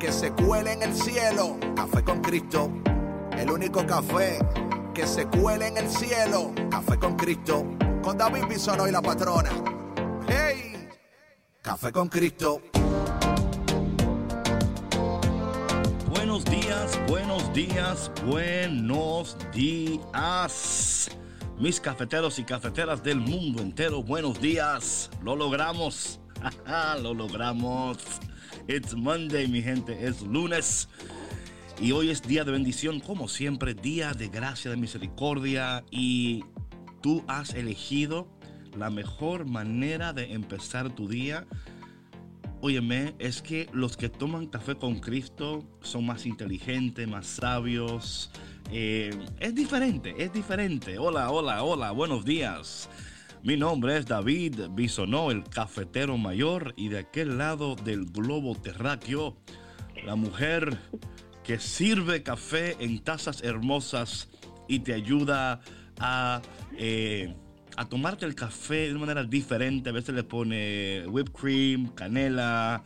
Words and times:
que 0.00 0.10
se 0.10 0.32
cuele 0.32 0.72
en 0.72 0.82
el 0.82 0.94
cielo. 0.94 1.58
Café 1.76 2.02
con 2.02 2.22
Cristo, 2.22 2.72
el 3.36 3.50
único 3.50 3.86
café 3.86 4.38
que 4.94 5.06
se 5.06 5.26
cuele 5.26 5.68
en 5.68 5.76
el 5.76 5.88
cielo. 5.88 6.52
Café 6.70 6.98
con 6.98 7.16
Cristo, 7.16 7.66
con 8.02 8.16
David 8.16 8.46
Bisono 8.48 8.88
y 8.88 8.92
la 8.92 9.02
patrona. 9.02 9.50
¡Hey! 10.26 10.88
Café 11.60 11.92
con 11.92 12.08
Cristo. 12.08 12.62
Buenos 16.08 16.46
días, 16.46 16.98
buenos 17.06 17.52
días, 17.52 18.10
buenos 18.24 19.36
días. 19.52 21.10
Mis 21.58 21.78
cafeteros 21.78 22.38
y 22.38 22.44
cafeteras 22.44 23.02
del 23.02 23.20
mundo 23.20 23.60
entero, 23.60 24.02
buenos 24.02 24.40
días. 24.40 25.10
Lo 25.22 25.36
logramos. 25.36 26.20
Lo 27.02 27.12
logramos. 27.12 27.98
It's 28.68 28.94
Monday, 28.94 29.48
mi 29.48 29.62
gente, 29.62 30.06
es 30.06 30.22
lunes. 30.22 30.88
Y 31.80 31.92
hoy 31.92 32.10
es 32.10 32.22
día 32.22 32.44
de 32.44 32.52
bendición, 32.52 33.00
como 33.00 33.26
siempre, 33.26 33.74
día 33.74 34.12
de 34.12 34.28
gracia, 34.28 34.70
de 34.70 34.76
misericordia. 34.76 35.84
Y 35.90 36.44
tú 37.00 37.24
has 37.26 37.54
elegido 37.54 38.28
la 38.76 38.90
mejor 38.90 39.46
manera 39.46 40.12
de 40.12 40.32
empezar 40.34 40.94
tu 40.94 41.08
día. 41.08 41.46
Óyeme, 42.60 43.14
es 43.18 43.40
que 43.40 43.68
los 43.72 43.96
que 43.96 44.10
toman 44.10 44.46
café 44.46 44.74
con 44.74 45.00
Cristo 45.00 45.64
son 45.80 46.04
más 46.04 46.26
inteligentes, 46.26 47.08
más 47.08 47.26
sabios. 47.26 48.30
Eh, 48.70 49.10
es 49.40 49.54
diferente, 49.54 50.14
es 50.18 50.32
diferente. 50.32 50.98
Hola, 50.98 51.30
hola, 51.30 51.62
hola, 51.62 51.90
buenos 51.92 52.24
días. 52.24 52.90
Mi 53.42 53.56
nombre 53.56 53.96
es 53.96 54.04
David 54.04 54.68
Bisonó, 54.72 55.30
el 55.30 55.44
cafetero 55.44 56.18
mayor, 56.18 56.74
y 56.76 56.88
de 56.88 56.98
aquel 56.98 57.38
lado 57.38 57.74
del 57.74 58.04
globo 58.04 58.54
terráqueo, 58.54 59.34
la 60.04 60.14
mujer 60.14 60.76
que 61.42 61.58
sirve 61.58 62.22
café 62.22 62.76
en 62.80 62.98
tazas 63.02 63.42
hermosas 63.42 64.28
y 64.68 64.80
te 64.80 64.92
ayuda 64.92 65.62
a, 65.98 66.42
eh, 66.76 67.34
a 67.78 67.88
tomarte 67.88 68.26
el 68.26 68.34
café 68.34 68.88
de 68.88 68.90
una 68.90 69.06
manera 69.06 69.24
diferente. 69.24 69.88
A 69.88 69.92
veces 69.94 70.14
le 70.14 70.22
pone 70.22 71.06
whipped 71.06 71.32
cream, 71.32 71.88
canela. 71.94 72.84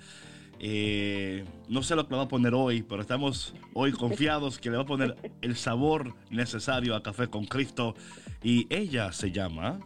Eh, 0.61 1.45
no 1.69 1.83
sé 1.83 1.97
lo 1.97 2.07
que 2.07 2.13
le 2.13 2.19
va 2.19 2.25
a 2.25 2.29
poner 2.29 2.55
hoy, 2.55 2.83
pero 2.83 3.03
estamos 3.03 3.57
hoy 3.73 3.91
confiados 3.91 4.59
que 4.59 4.71
le 4.71 4.77
va 4.77 4.85
a 4.85 4.87
poner 4.87 5.17
el 5.43 5.57
sabor 5.57 6.15
necesario 6.31 6.95
a 6.95 7.03
Café 7.03 7.27
con 7.27 7.45
Cristo. 7.45 7.97
Y 8.41 8.73
ella 8.73 9.11
se 9.11 9.33
llama... 9.33 9.81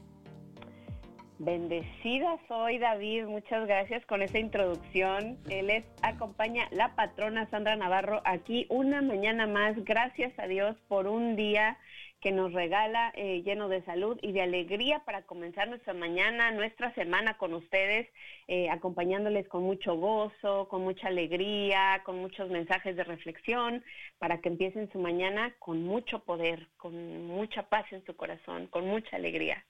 Bendecida 1.41 2.36
soy 2.48 2.78
David, 2.78 3.27
muchas 3.27 3.64
gracias 3.69 4.05
con 4.06 4.22
esa 4.22 4.41
introducción. 4.41 5.39
Él 5.48 5.70
es, 5.70 5.84
acompaña 6.03 6.67
la 6.72 6.97
patrona 6.97 7.48
Sandra 7.48 7.77
Navarro 7.77 8.20
aquí 8.25 8.67
una 8.70 9.03
mañana 9.03 9.47
más. 9.47 9.77
Gracias 9.84 10.36
a 10.36 10.48
Dios 10.48 10.77
por 10.89 11.06
un 11.06 11.36
día 11.36 11.78
que 12.20 12.33
nos 12.33 12.53
regala 12.53 13.12
eh, 13.14 13.42
lleno 13.45 13.69
de 13.69 13.84
salud 13.84 14.19
y 14.20 14.33
de 14.33 14.42
alegría 14.42 15.05
para 15.05 15.22
comenzar 15.22 15.69
nuestra 15.69 15.95
mañana, 15.95 16.50
nuestra 16.50 16.92
semana 16.95 17.39
con 17.39 17.55
ustedes, 17.55 18.08
eh, 18.48 18.68
acompañándoles 18.68 19.46
con 19.46 19.62
mucho 19.62 19.95
gozo, 19.95 20.67
con 20.68 20.83
mucha 20.83 21.07
alegría, 21.07 22.02
con 22.05 22.18
muchos 22.18 22.51
mensajes 22.51 22.96
de 22.96 23.05
reflexión, 23.05 23.85
para 24.18 24.41
que 24.41 24.48
empiecen 24.48 24.91
su 24.91 24.98
mañana 24.98 25.55
con 25.61 25.85
mucho 25.85 26.18
poder, 26.24 26.67
con 26.77 27.29
mucha 27.29 27.68
paz 27.68 27.86
en 27.92 28.05
su 28.05 28.17
corazón, 28.17 28.67
con 28.67 28.89
mucha 28.89 29.14
alegría. 29.14 29.64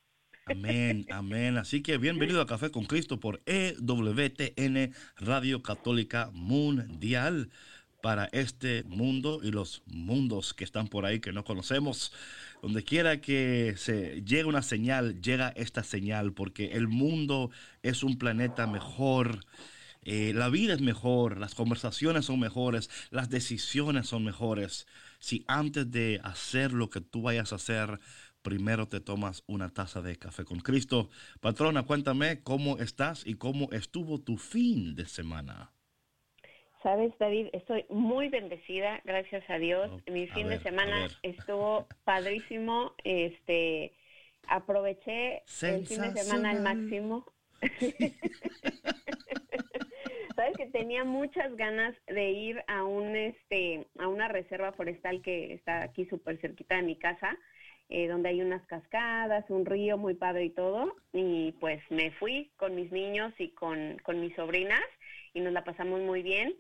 Amén, 0.51 1.07
amén. 1.11 1.59
Así 1.59 1.83
que 1.83 1.99
bienvenido 1.99 2.41
a 2.41 2.47
Café 2.47 2.71
con 2.71 2.87
Cristo 2.87 3.21
por 3.21 3.43
EWTN 3.45 4.95
Radio 5.19 5.63
Católica 5.63 6.31
Mundial 6.33 7.51
para 8.01 8.27
este 8.33 8.83
mundo 8.85 9.41
y 9.43 9.51
los 9.51 9.83
mundos 9.87 10.55
que 10.55 10.65
están 10.65 10.89
por 10.89 11.05
ahí 11.05 11.21
que 11.21 11.33
no 11.33 11.45
conocemos. 11.45 12.13
Donde 12.63 12.83
quiera 12.83 13.21
que 13.21 13.75
se 13.77 14.23
llegue 14.23 14.45
una 14.45 14.63
señal, 14.63 15.21
llega 15.21 15.51
esta 15.51 15.83
señal, 15.83 16.33
porque 16.33 16.73
el 16.73 16.89
mundo 16.89 17.51
es 17.83 18.03
un 18.03 18.17
planeta 18.17 18.67
mejor. 18.67 19.41
Eh, 20.03 20.33
la 20.35 20.49
vida 20.49 20.73
es 20.73 20.81
mejor, 20.81 21.39
las 21.39 21.55
conversaciones 21.55 22.25
son 22.25 22.41
mejores, 22.41 22.89
las 23.11 23.29
decisiones 23.29 24.07
son 24.07 24.25
mejores. 24.25 24.87
Si 25.19 25.45
antes 25.49 25.91
de 25.91 26.21
hacer 26.25 26.73
lo 26.73 26.89
que 26.89 27.03
tú 27.03 27.23
vayas 27.23 27.53
a 27.53 27.57
hacer, 27.57 28.01
primero 28.49 28.89
te 28.89 29.01
tomas 29.01 29.45
una 29.47 29.69
taza 29.69 30.01
de 30.01 30.17
café 30.17 30.47
con 30.47 30.61
Cristo. 30.61 31.11
Patrona, 31.43 31.83
cuéntame 31.83 32.43
cómo 32.43 32.79
estás 32.79 33.27
y 33.27 33.35
cómo 33.35 33.69
estuvo 33.73 34.23
tu 34.23 34.39
fin 34.39 34.95
de 34.95 35.05
semana. 35.05 35.71
Sabes, 36.83 37.13
David, 37.19 37.49
estoy 37.53 37.85
muy 37.91 38.31
bendecida, 38.31 39.03
gracias 39.05 39.45
a 39.51 39.59
Dios. 39.59 39.91
Oh, 39.93 40.01
Mi 40.11 40.29
fin 40.29 40.49
de 40.49 40.59
semana 40.61 41.09
estuvo 41.23 41.89
padrísimo. 42.05 42.95
Este, 43.05 43.93
aproveché 44.47 45.43
el 45.61 45.87
fin 45.87 46.01
de 46.01 46.23
semana 46.23 46.53
al 46.53 46.63
máximo. 46.63 47.27
Sabes 50.37 50.57
que 50.57 50.69
tenía 50.69 51.05
muchas 51.05 51.55
ganas 51.57 51.95
de 52.07 52.31
ir 52.31 52.65
a 52.67 52.85
un 52.85 53.15
este 53.15 53.87
a 53.99 54.09
una 54.09 54.29
reserva 54.29 54.73
forestal 54.73 55.21
que 55.21 55.53
está 55.53 55.83
aquí 55.83 56.07
súper 56.07 56.41
cerquita 56.41 56.77
de 56.77 56.83
mi 56.83 56.97
casa 56.97 57.37
eh, 57.89 58.09
donde 58.09 58.29
hay 58.29 58.43
unas 58.43 58.65
cascadas, 58.67 59.45
un 59.49 59.65
río 59.65 59.97
muy 59.97 60.15
padre 60.15 60.45
y 60.45 60.51
todo. 60.51 60.97
Y 61.13 61.53
pues 61.61 61.81
me 61.91 62.11
fui 62.13 62.51
con 62.57 62.75
mis 62.75 62.93
niños 62.93 63.33
y 63.39 63.51
con, 63.51 63.99
con 64.03 64.21
mis 64.21 64.35
sobrinas 64.35 64.85
y 65.35 65.41
nos 65.41 65.53
la 65.53 65.65
pasamos 65.65 66.01
muy 66.01 66.23
bien. 66.23 66.55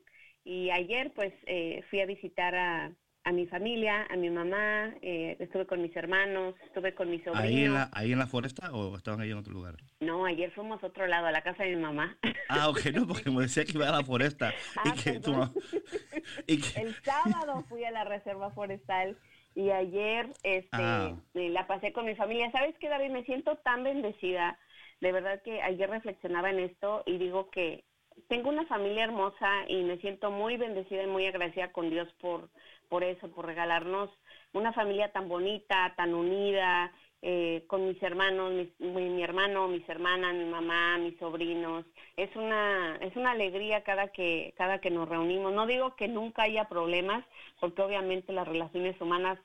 Y 0.44 0.70
ayer 0.70 1.12
pues 1.14 1.32
eh, 1.46 1.82
fui 1.90 2.00
a 2.00 2.06
visitar 2.06 2.54
a, 2.54 2.92
a 3.24 3.32
mi 3.32 3.46
familia, 3.46 4.06
a 4.08 4.16
mi 4.16 4.30
mamá, 4.30 4.94
eh, 5.02 5.36
estuve 5.38 5.66
con 5.66 5.82
mis 5.82 5.94
hermanos, 5.94 6.54
estuve 6.64 6.94
con 6.94 7.10
mis 7.10 7.22
sobrinos. 7.22 7.44
¿Ahí 7.46 7.64
en, 7.64 7.74
la, 7.74 7.90
¿Ahí 7.92 8.12
en 8.12 8.18
la 8.18 8.26
foresta 8.26 8.72
o 8.72 8.96
estaban 8.96 9.20
ahí 9.20 9.30
en 9.30 9.36
otro 9.36 9.52
lugar? 9.52 9.76
No, 10.00 10.24
ayer 10.24 10.50
fuimos 10.52 10.82
a 10.82 10.86
otro 10.86 11.06
lado, 11.06 11.26
a 11.26 11.32
la 11.32 11.42
casa 11.42 11.64
de 11.64 11.76
mi 11.76 11.82
mamá. 11.82 12.16
Ah, 12.48 12.70
ok, 12.70 12.86
no, 12.94 13.06
porque 13.06 13.30
me 13.30 13.42
decía 13.42 13.66
que 13.66 13.72
iba 13.72 13.88
a 13.88 13.92
la 13.92 14.02
foresta. 14.04 14.50
y 14.84 14.88
ah, 14.88 14.94
que 15.04 15.20
tu 15.20 15.32
y 16.46 16.58
que... 16.58 16.80
El 16.80 16.94
sábado 17.02 17.62
fui 17.68 17.84
a 17.84 17.90
la 17.90 18.04
reserva 18.04 18.50
forestal 18.50 19.18
y 19.58 19.70
ayer 19.72 20.28
este 20.44 20.68
Ah. 20.72 21.12
la 21.34 21.66
pasé 21.66 21.92
con 21.92 22.06
mi 22.06 22.14
familia. 22.14 22.50
¿Sabes 22.52 22.76
qué, 22.78 22.88
David? 22.88 23.10
Me 23.10 23.24
siento 23.24 23.56
tan 23.56 23.82
bendecida. 23.82 24.56
De 25.00 25.10
verdad 25.10 25.42
que 25.42 25.60
ayer 25.62 25.90
reflexionaba 25.90 26.50
en 26.50 26.60
esto 26.60 27.02
y 27.06 27.18
digo 27.18 27.50
que 27.50 27.82
tengo 28.28 28.50
una 28.50 28.66
familia 28.66 29.04
hermosa 29.04 29.50
y 29.66 29.82
me 29.82 29.96
siento 29.98 30.30
muy 30.30 30.56
bendecida 30.56 31.02
y 31.02 31.06
muy 31.08 31.26
agradecida 31.26 31.72
con 31.72 31.90
Dios 31.90 32.08
por, 32.20 32.48
por 32.88 33.02
eso, 33.02 33.28
por 33.32 33.46
regalarnos 33.46 34.10
una 34.52 34.72
familia 34.72 35.10
tan 35.10 35.28
bonita, 35.28 35.92
tan 35.96 36.14
unida, 36.14 36.92
eh, 37.22 37.64
con 37.66 37.86
mis 37.88 38.00
hermanos, 38.00 38.52
mis- 38.52 38.80
mi, 38.80 39.08
mi 39.08 39.22
hermano, 39.24 39.66
mis 39.66 39.88
hermanas, 39.88 40.34
mi 40.34 40.44
mamá, 40.44 40.98
mis 40.98 41.18
sobrinos. 41.18 41.84
Es 42.16 42.34
una, 42.36 42.96
es 43.00 43.14
una 43.16 43.32
alegría 43.32 43.82
cada 43.82 44.08
que, 44.08 44.54
cada 44.56 44.80
que 44.80 44.90
nos 44.90 45.08
reunimos. 45.08 45.52
No 45.52 45.66
digo 45.66 45.96
que 45.96 46.06
nunca 46.06 46.42
haya 46.44 46.64
problemas, 46.68 47.24
porque 47.60 47.82
obviamente 47.82 48.32
las 48.32 48.46
relaciones 48.46 49.00
humanas 49.00 49.38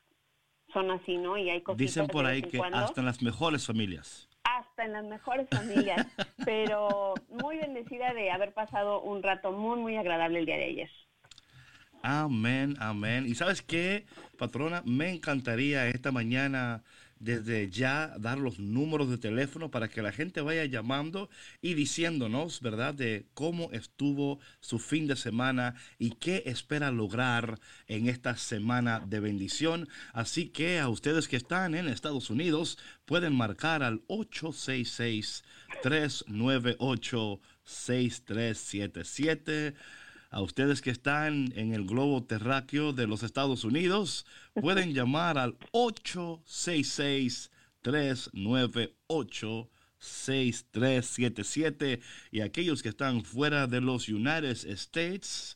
son 0.73 0.91
así, 0.91 1.17
¿no? 1.17 1.37
Y 1.37 1.49
hay 1.49 1.61
cositas 1.61 1.77
Dicen 1.77 2.07
por 2.07 2.25
ahí 2.25 2.41
que 2.41 2.57
cuando 2.57 2.79
hasta 2.79 3.01
en 3.01 3.05
las 3.05 3.21
mejores 3.21 3.65
familias. 3.65 4.27
hasta 4.43 4.85
en 4.85 4.93
las 4.93 5.05
mejores 5.05 5.47
familias, 5.49 6.05
pero 6.45 7.13
muy 7.29 7.57
bendecida 7.57 8.13
de 8.13 8.31
haber 8.31 8.53
pasado 8.53 9.01
un 9.01 9.23
rato 9.23 9.51
muy, 9.51 9.79
muy 9.79 9.95
agradable 9.97 10.39
el 10.39 10.45
día 10.45 10.57
de 10.57 10.65
ayer. 10.65 10.89
Amén, 12.01 12.75
amén. 12.79 13.25
Y 13.25 13.35
sabes 13.35 13.61
qué, 13.61 14.05
patrona, 14.37 14.83
me 14.85 15.09
encantaría 15.09 15.87
esta 15.87 16.11
mañana 16.11 16.83
desde 17.23 17.69
ya 17.69 18.13
dar 18.19 18.37
los 18.37 18.59
números 18.59 19.09
de 19.09 19.17
teléfono 19.17 19.71
para 19.71 19.87
que 19.87 20.01
la 20.01 20.11
gente 20.11 20.41
vaya 20.41 20.65
llamando 20.65 21.29
y 21.61 21.73
diciéndonos, 21.73 22.59
¿verdad?, 22.59 22.93
de 22.93 23.27
cómo 23.33 23.71
estuvo 23.71 24.41
su 24.59 24.77
fin 24.77 25.07
de 25.07 25.15
semana 25.15 25.75
y 25.97 26.09
qué 26.11 26.43
espera 26.45 26.91
lograr 26.91 27.61
en 27.87 28.09
esta 28.09 28.35
semana 28.35 28.99
de 28.99 29.21
bendición. 29.21 29.87
Así 30.11 30.49
que 30.49 30.79
a 30.79 30.89
ustedes 30.89 31.29
que 31.29 31.37
están 31.37 31.75
en 31.75 31.87
Estados 31.87 32.29
Unidos 32.29 32.77
pueden 33.05 33.33
marcar 33.33 33.83
al 33.83 34.03
866 34.07 35.45
398 35.81 37.39
6377 37.63 39.75
A 40.33 40.41
ustedes 40.41 40.81
que 40.81 40.89
están 40.89 41.53
en 41.55 41.73
el 41.75 41.85
globo 41.85 42.23
terráqueo 42.23 42.91
de 42.91 43.05
los 43.05 43.21
Estados 43.21 43.63
Unidos, 43.63 44.25
pueden 44.55 44.91
llamar 44.95 45.37
al 45.37 45.55
866 45.71 47.51
398 47.83 49.69
6377 49.99 52.01
y 52.31 52.41
aquellos 52.41 52.81
que 52.81 52.89
están 52.89 53.23
fuera 53.23 53.67
de 53.67 53.79
los 53.79 54.09
United 54.09 54.57
States 54.71 55.55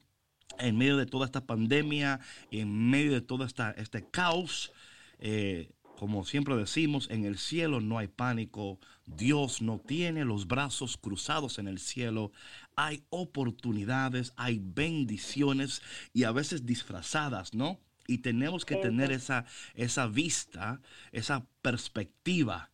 en 0.59 0.79
medio 0.79 0.97
de 0.97 1.07
toda 1.07 1.27
esta 1.27 1.47
pandemia, 1.47 2.21
en 2.51 2.91
medio 2.91 3.13
de 3.13 3.21
todo 3.21 3.45
esta, 3.45 3.73
este 3.73 4.09
caos, 4.09 4.73
eh, 5.19 5.71
como 5.99 6.25
siempre 6.25 6.57
decimos, 6.57 7.09
en 7.11 7.25
el 7.25 7.39
cielo 7.39 7.81
no 7.81 7.99
hay 7.99 8.09
pánico. 8.09 8.81
Dios 9.05 9.61
no 9.61 9.79
tiene 9.79 10.25
los 10.25 10.47
brazos 10.47 10.97
cruzados 10.97 11.59
en 11.59 11.69
el 11.69 11.79
cielo. 11.79 12.33
Hay 12.77 13.05
oportunidades, 13.11 14.33
hay 14.37 14.59
bendiciones 14.63 15.83
y 16.15 16.25
a 16.25 16.33
veces 16.33 16.65
disfrazadas, 16.65 17.53
¿no? 17.53 17.79
Y 18.13 18.19
tenemos 18.19 18.65
que 18.65 18.77
tener 18.77 19.13
esa, 19.13 19.45
esa 19.75 20.07
vista, 20.07 20.81
esa 21.13 21.47
perspectiva 21.63 22.71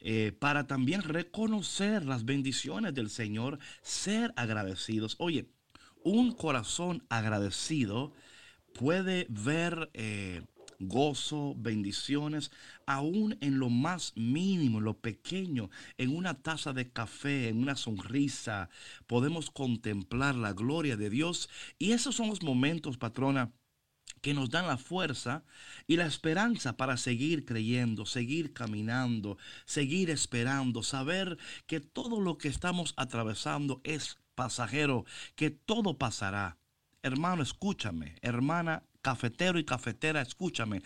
eh, 0.00 0.32
para 0.38 0.66
también 0.66 1.02
reconocer 1.02 2.04
las 2.04 2.24
bendiciones 2.24 2.94
del 2.94 3.10
Señor, 3.10 3.58
ser 3.82 4.32
agradecidos. 4.36 5.16
Oye, 5.18 5.48
un 6.04 6.32
corazón 6.32 7.04
agradecido 7.08 8.12
puede 8.74 9.26
ver 9.28 9.90
eh, 9.94 10.42
gozo, 10.78 11.54
bendiciones, 11.56 12.52
aún 12.86 13.36
en 13.40 13.58
lo 13.58 13.70
más 13.70 14.12
mínimo, 14.16 14.78
en 14.78 14.84
lo 14.84 14.98
pequeño, 14.98 15.70
en 15.96 16.16
una 16.16 16.34
taza 16.34 16.72
de 16.72 16.90
café, 16.90 17.48
en 17.48 17.58
una 17.58 17.74
sonrisa, 17.76 18.70
podemos 19.06 19.50
contemplar 19.50 20.36
la 20.36 20.52
gloria 20.52 20.96
de 20.96 21.10
Dios. 21.10 21.48
Y 21.78 21.92
esos 21.92 22.14
son 22.14 22.28
los 22.28 22.42
momentos, 22.42 22.98
patrona, 22.98 23.50
que 24.20 24.34
nos 24.34 24.50
dan 24.50 24.66
la 24.66 24.76
fuerza 24.76 25.44
y 25.86 25.96
la 25.96 26.06
esperanza 26.06 26.76
para 26.76 26.96
seguir 26.96 27.44
creyendo, 27.44 28.06
seguir 28.06 28.52
caminando, 28.52 29.38
seguir 29.64 30.10
esperando, 30.10 30.82
saber 30.82 31.38
que 31.66 31.80
todo 31.80 32.20
lo 32.20 32.38
que 32.38 32.48
estamos 32.48 32.94
atravesando 32.96 33.80
es 33.84 34.18
pasajero, 34.34 35.04
que 35.34 35.50
todo 35.50 35.98
pasará. 35.98 36.58
Hermano, 37.02 37.42
escúchame, 37.42 38.16
hermana, 38.22 38.84
cafetero 39.02 39.58
y 39.58 39.64
cafetera, 39.64 40.20
escúchame, 40.20 40.82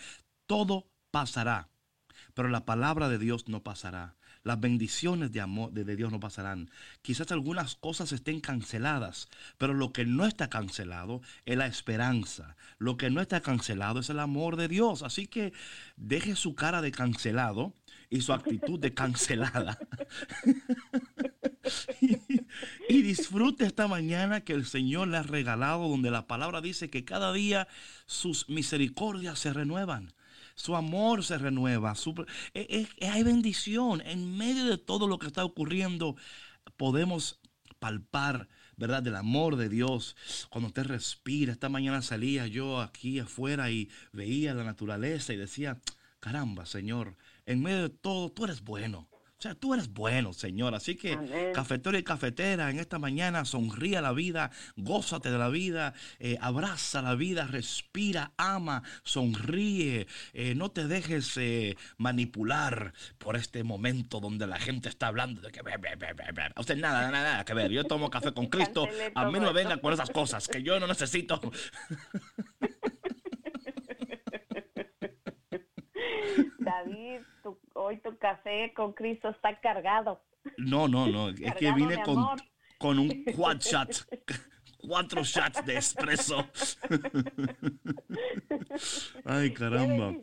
todo 0.47 0.89
pasará, 1.11 1.69
pero 2.35 2.49
la 2.49 2.65
palabra 2.65 3.09
de 3.09 3.19
Dios 3.19 3.49
no 3.49 3.63
pasará. 3.63 4.17
Las 4.45 4.59
bendiciones 4.59 5.31
de 5.31 5.41
amor 5.41 5.73
de, 5.73 5.97
Dios 5.97 6.11
no 6.11 6.19
pasarán. 6.19 6.71
Quizás 7.01 7.31
algunas 7.31 7.77
cosas 7.77 8.11
estén 8.13 8.41
canceladas, 8.41 9.29
pero 9.57 9.73
lo 9.73 9.93
que 9.93 10.05
no 10.05 10.27
está 10.27 10.51
cancelado 10.51 11.23
es 11.47 11.57
la 11.57 11.67
esperanza. 11.67 12.57
Lo 12.79 12.97
que 12.97 13.11
no 13.11 13.21
está 13.21 13.41
cancelado 13.41 14.01
es 14.01 14.11
el 14.11 14.19
amor 14.19 14.57
de 14.57 14.67
Dios. 14.67 15.03
Así 15.03 15.29
que 15.29 15.53
deje 15.97 16.35
su 16.35 16.57
cara 16.57 16.83
de 16.83 16.91
cancelado 16.91 17.73
y 18.11 18.23
su 18.23 18.33
actitud 18.33 18.81
de 18.81 18.93
cancelada. 18.95 19.79
y, 22.01 22.19
y, 22.89 23.03
disfrute 23.03 23.65
esta 23.65 23.87
mañana 23.87 24.41
que 24.41 24.55
el 24.55 24.67
Señor 24.67 25.07
le 25.09 25.19
ha 25.19 25.23
regalado, 25.23 25.89
donde 25.89 26.11
la 26.11 26.27
palabra 26.27 26.61
dice 26.61 26.91
que 26.91 27.05
cada 27.05 27.33
día 27.33 27.69
sus 28.07 28.49
misericordias 28.49 29.39
se 29.39 29.53
renuevan 29.53 30.13
su 30.55 30.77
amor 30.77 31.25
se 31.25 31.39
renueva, 31.39 31.95
e, 32.55 32.89
e, 32.99 33.09
hay 33.09 33.23
bendición. 33.23 34.03
En 34.03 34.37
medio 34.37 34.67
de 34.67 34.79
todo 34.79 35.09
lo 35.09 35.19
que 35.19 35.27
está 35.27 35.45
ocurriendo, 35.45 36.17
podemos 36.77 37.41
palpar, 37.79 38.49
¿verdad? 38.77 39.03
Del 39.03 39.17
amor 39.17 39.57
de 39.57 39.69
Dios. 39.69 40.17
Cuando 40.51 40.69
usted 40.69 40.85
respira, 40.85 41.53
esta 41.53 41.69
mañana 41.69 42.03
salía 42.03 42.47
yo 42.47 42.81
aquí 42.81 43.19
afuera 43.19 43.71
y 43.71 43.91
veía 44.13 44.55
la 44.55 44.65
naturaleza 44.65 45.33
y 45.33 45.37
decía, 45.37 45.81
caramba, 46.21 46.67
Señor, 46.67 47.17
en 47.47 47.63
medio 47.63 47.83
de 47.83 47.91
todo, 47.91 48.31
tú 48.31 48.45
eres 48.45 48.63
bueno. 48.63 49.09
O 49.43 49.49
sea, 49.51 49.57
tú 49.57 49.75
eres 49.75 49.93
bueno, 49.93 50.33
Señor. 50.33 50.73
Así 50.73 50.95
que, 50.95 51.19
cafetero 51.53 51.99
y 51.99 52.05
cafetera, 52.05 52.71
en 52.71 52.79
esta 52.79 53.01
mañana 53.01 53.45
sonríe 53.45 53.97
a 53.97 54.01
la 54.01 54.13
vida, 54.13 54.53
gózate 54.77 55.33
de 55.33 55.39
la 55.39 55.49
vida, 55.49 55.95
eh, 56.21 56.39
abraza 56.41 57.03
la 57.03 57.17
vida, 57.17 57.49
respira, 57.49 58.31
ama, 58.37 58.85
sonríe. 59.03 60.07
Eh, 60.33 60.55
no 60.55 60.71
te 60.71 60.87
dejes 60.87 61.37
eh, 61.39 61.77
manipular 61.97 62.93
por 63.19 63.35
este 63.35 63.65
momento 63.65 64.21
donde 64.21 64.47
la 64.47 64.61
gente 64.61 64.89
está 64.89 65.09
hablando 65.09 65.41
de 65.41 65.51
que... 65.51 65.61
O 66.55 66.63
sea, 66.63 66.77
nada, 66.77 67.11
nada, 67.11 67.25
nada 67.25 67.45
que 67.45 67.55
ver. 67.55 67.73
Yo 67.73 67.83
tomo 67.83 68.11
café 68.11 68.33
con 68.33 68.47
Cristo. 68.51 68.87
A 69.17 69.25
mí 69.29 69.41
no 69.41 69.47
me 69.47 69.53
vengan 69.53 69.81
con 69.81 69.93
esas 69.93 70.11
cosas 70.11 70.47
que 70.47 70.63
yo 70.63 70.79
no 70.79 70.87
necesito. 70.87 71.41
David, 76.61 77.23
hoy 77.85 77.99
tu 77.99 78.17
café 78.19 78.73
con 78.75 78.93
Cristo 78.93 79.29
está 79.31 79.59
cargado. 79.61 80.23
No, 80.57 80.89
no, 80.89 81.07
no. 81.07 81.29
Es 81.43 81.55
que 81.55 81.73
vine 81.73 82.03
con, 82.03 82.25
con 82.79 82.99
un 82.99 83.25
quad 83.37 83.59
shot 83.59 84.07
cuatro 84.83 85.23
shots 85.23 85.65
de 85.65 85.77
espresso. 85.77 86.47
Ay, 89.25 89.53
caramba. 89.53 90.15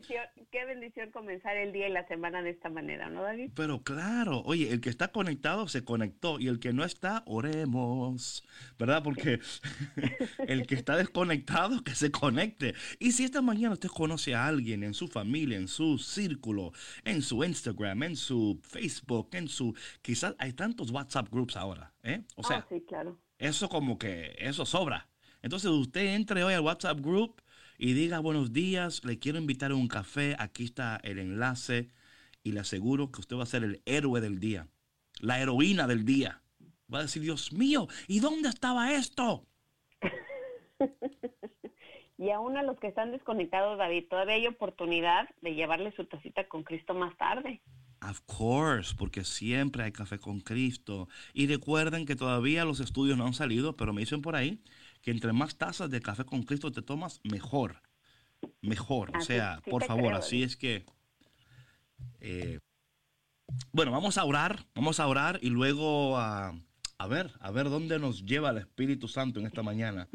Qué 0.50 0.64
bendición, 0.64 1.10
comenzar 1.12 1.56
el 1.56 1.72
día 1.72 1.88
y 1.88 1.92
la 1.92 2.06
semana 2.08 2.42
de 2.42 2.50
esta 2.50 2.68
manera, 2.68 3.08
¿no, 3.08 3.22
David? 3.22 3.52
Pero 3.54 3.82
claro, 3.82 4.42
oye, 4.44 4.72
el 4.72 4.80
que 4.80 4.90
está 4.90 5.08
conectado 5.08 5.68
se 5.68 5.84
conectó 5.84 6.40
y 6.40 6.48
el 6.48 6.58
que 6.58 6.72
no 6.72 6.84
está, 6.84 7.22
oremos, 7.26 8.44
¿verdad? 8.78 9.02
Porque 9.02 9.40
el 10.46 10.66
que 10.66 10.74
está 10.74 10.96
desconectado, 10.96 11.82
que 11.84 11.94
se 11.94 12.10
conecte. 12.10 12.74
Y 12.98 13.12
si 13.12 13.24
esta 13.24 13.42
mañana 13.42 13.74
usted 13.74 13.88
conoce 13.88 14.34
a 14.34 14.46
alguien 14.46 14.82
en 14.82 14.94
su 14.94 15.08
familia, 15.08 15.56
en 15.56 15.68
su 15.68 15.98
círculo, 15.98 16.72
en 17.04 17.22
su 17.22 17.44
Instagram, 17.44 18.02
en 18.02 18.16
su 18.16 18.60
Facebook, 18.62 19.28
en 19.32 19.48
su... 19.48 19.74
Quizás 20.02 20.34
hay 20.38 20.52
tantos 20.52 20.90
WhatsApp 20.90 21.28
groups 21.30 21.56
ahora, 21.56 21.92
¿eh? 22.02 22.22
O 22.34 22.42
sea, 22.42 22.58
ah, 22.58 22.66
sí, 22.68 22.82
claro 22.86 23.18
eso 23.40 23.70
como 23.70 23.98
que, 23.98 24.36
eso 24.38 24.66
sobra. 24.66 25.08
Entonces 25.42 25.70
usted 25.70 26.14
entre 26.14 26.44
hoy 26.44 26.52
al 26.52 26.60
WhatsApp 26.60 27.00
Group 27.00 27.42
y 27.78 27.94
diga 27.94 28.18
buenos 28.18 28.52
días, 28.52 29.02
le 29.04 29.18
quiero 29.18 29.38
invitar 29.38 29.70
a 29.70 29.74
un 29.74 29.88
café, 29.88 30.36
aquí 30.38 30.64
está 30.64 31.00
el 31.02 31.18
enlace 31.18 31.90
y 32.42 32.52
le 32.52 32.60
aseguro 32.60 33.10
que 33.10 33.20
usted 33.20 33.36
va 33.36 33.44
a 33.44 33.46
ser 33.46 33.64
el 33.64 33.82
héroe 33.86 34.20
del 34.20 34.38
día, 34.38 34.68
la 35.20 35.40
heroína 35.40 35.86
del 35.86 36.04
día. 36.04 36.42
Va 36.92 36.98
a 36.98 37.02
decir, 37.02 37.22
Dios 37.22 37.52
mío, 37.52 37.88
¿y 38.06 38.20
dónde 38.20 38.50
estaba 38.50 38.92
esto? 38.92 39.46
y 42.20 42.30
aún 42.32 42.58
a 42.58 42.62
los 42.62 42.78
que 42.78 42.86
están 42.86 43.12
desconectados, 43.12 43.78
David, 43.78 44.04
todavía 44.10 44.34
hay 44.34 44.46
oportunidad 44.46 45.26
de 45.40 45.54
llevarle 45.54 45.90
su 45.92 46.04
tacita 46.04 46.46
con 46.48 46.64
Cristo 46.64 46.92
más 46.92 47.16
tarde. 47.16 47.62
Of 48.06 48.20
course, 48.26 48.94
porque 48.94 49.24
siempre 49.24 49.84
hay 49.84 49.92
café 49.92 50.18
con 50.18 50.40
Cristo. 50.40 51.08
Y 51.32 51.46
recuerden 51.46 52.04
que 52.04 52.16
todavía 52.16 52.66
los 52.66 52.80
estudios 52.80 53.16
no 53.16 53.24
han 53.24 53.32
salido, 53.32 53.74
pero 53.74 53.94
me 53.94 54.02
dicen 54.02 54.20
por 54.20 54.36
ahí 54.36 54.62
que 55.00 55.12
entre 55.12 55.32
más 55.32 55.56
tazas 55.56 55.88
de 55.88 56.02
café 56.02 56.26
con 56.26 56.42
Cristo 56.42 56.70
te 56.70 56.82
tomas, 56.82 57.22
mejor. 57.24 57.80
Mejor. 58.60 59.16
o 59.16 59.22
sea, 59.22 59.62
por 59.70 59.84
favor, 59.84 60.12
así 60.12 60.42
es 60.42 60.58
que... 60.58 60.84
Eh, 62.20 62.60
bueno, 63.72 63.92
vamos 63.92 64.18
a 64.18 64.24
orar, 64.26 64.66
vamos 64.74 65.00
a 65.00 65.06
orar 65.06 65.38
y 65.40 65.48
luego 65.48 66.18
a, 66.18 66.52
a 66.98 67.06
ver, 67.06 67.32
a 67.40 67.50
ver 67.50 67.70
dónde 67.70 67.98
nos 67.98 68.26
lleva 68.26 68.50
el 68.50 68.58
Espíritu 68.58 69.08
Santo 69.08 69.40
en 69.40 69.46
esta 69.46 69.62
mañana. 69.62 70.06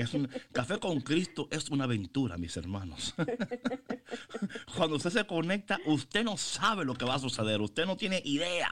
Es 0.00 0.14
un, 0.14 0.28
café 0.52 0.78
con 0.78 1.00
Cristo 1.00 1.46
es 1.50 1.68
una 1.68 1.84
aventura, 1.84 2.38
mis 2.38 2.56
hermanos. 2.56 3.14
Cuando 4.76 4.96
usted 4.96 5.10
se 5.10 5.26
conecta, 5.26 5.78
usted 5.84 6.24
no 6.24 6.38
sabe 6.38 6.86
lo 6.86 6.94
que 6.94 7.04
va 7.04 7.16
a 7.16 7.18
suceder, 7.18 7.60
usted 7.60 7.84
no 7.84 7.98
tiene 7.98 8.22
idea. 8.24 8.70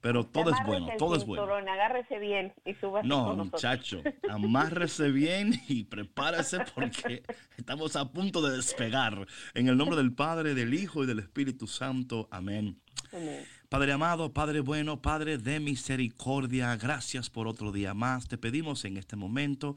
Pero 0.00 0.26
todo 0.26 0.50
es 0.50 0.56
bueno, 0.66 0.88
todo 0.98 1.16
es 1.16 1.24
bueno. 1.24 1.44
Agárrese 1.44 2.18
bien 2.18 2.52
y 2.66 2.74
No, 3.04 3.36
muchacho, 3.36 4.02
amárrese 4.28 5.10
bien 5.10 5.62
y 5.68 5.84
prepárese 5.84 6.58
porque 6.74 7.22
estamos 7.56 7.94
a 7.94 8.10
punto 8.10 8.42
de 8.42 8.56
despegar. 8.56 9.26
En 9.54 9.68
el 9.68 9.76
nombre 9.76 9.96
del 9.96 10.12
Padre, 10.12 10.54
del 10.54 10.74
Hijo 10.74 11.04
y 11.04 11.06
del 11.06 11.20
Espíritu 11.20 11.68
Santo. 11.68 12.28
Amén. 12.32 12.78
Amén. 13.12 13.46
Padre 13.68 13.92
amado, 13.92 14.32
Padre 14.32 14.60
bueno, 14.60 15.00
Padre 15.00 15.38
de 15.38 15.58
misericordia, 15.58 16.76
gracias 16.76 17.30
por 17.30 17.48
otro 17.48 17.72
día 17.72 17.94
más. 17.94 18.28
Te 18.28 18.36
pedimos 18.36 18.84
en 18.84 18.98
este 18.98 19.16
momento 19.16 19.76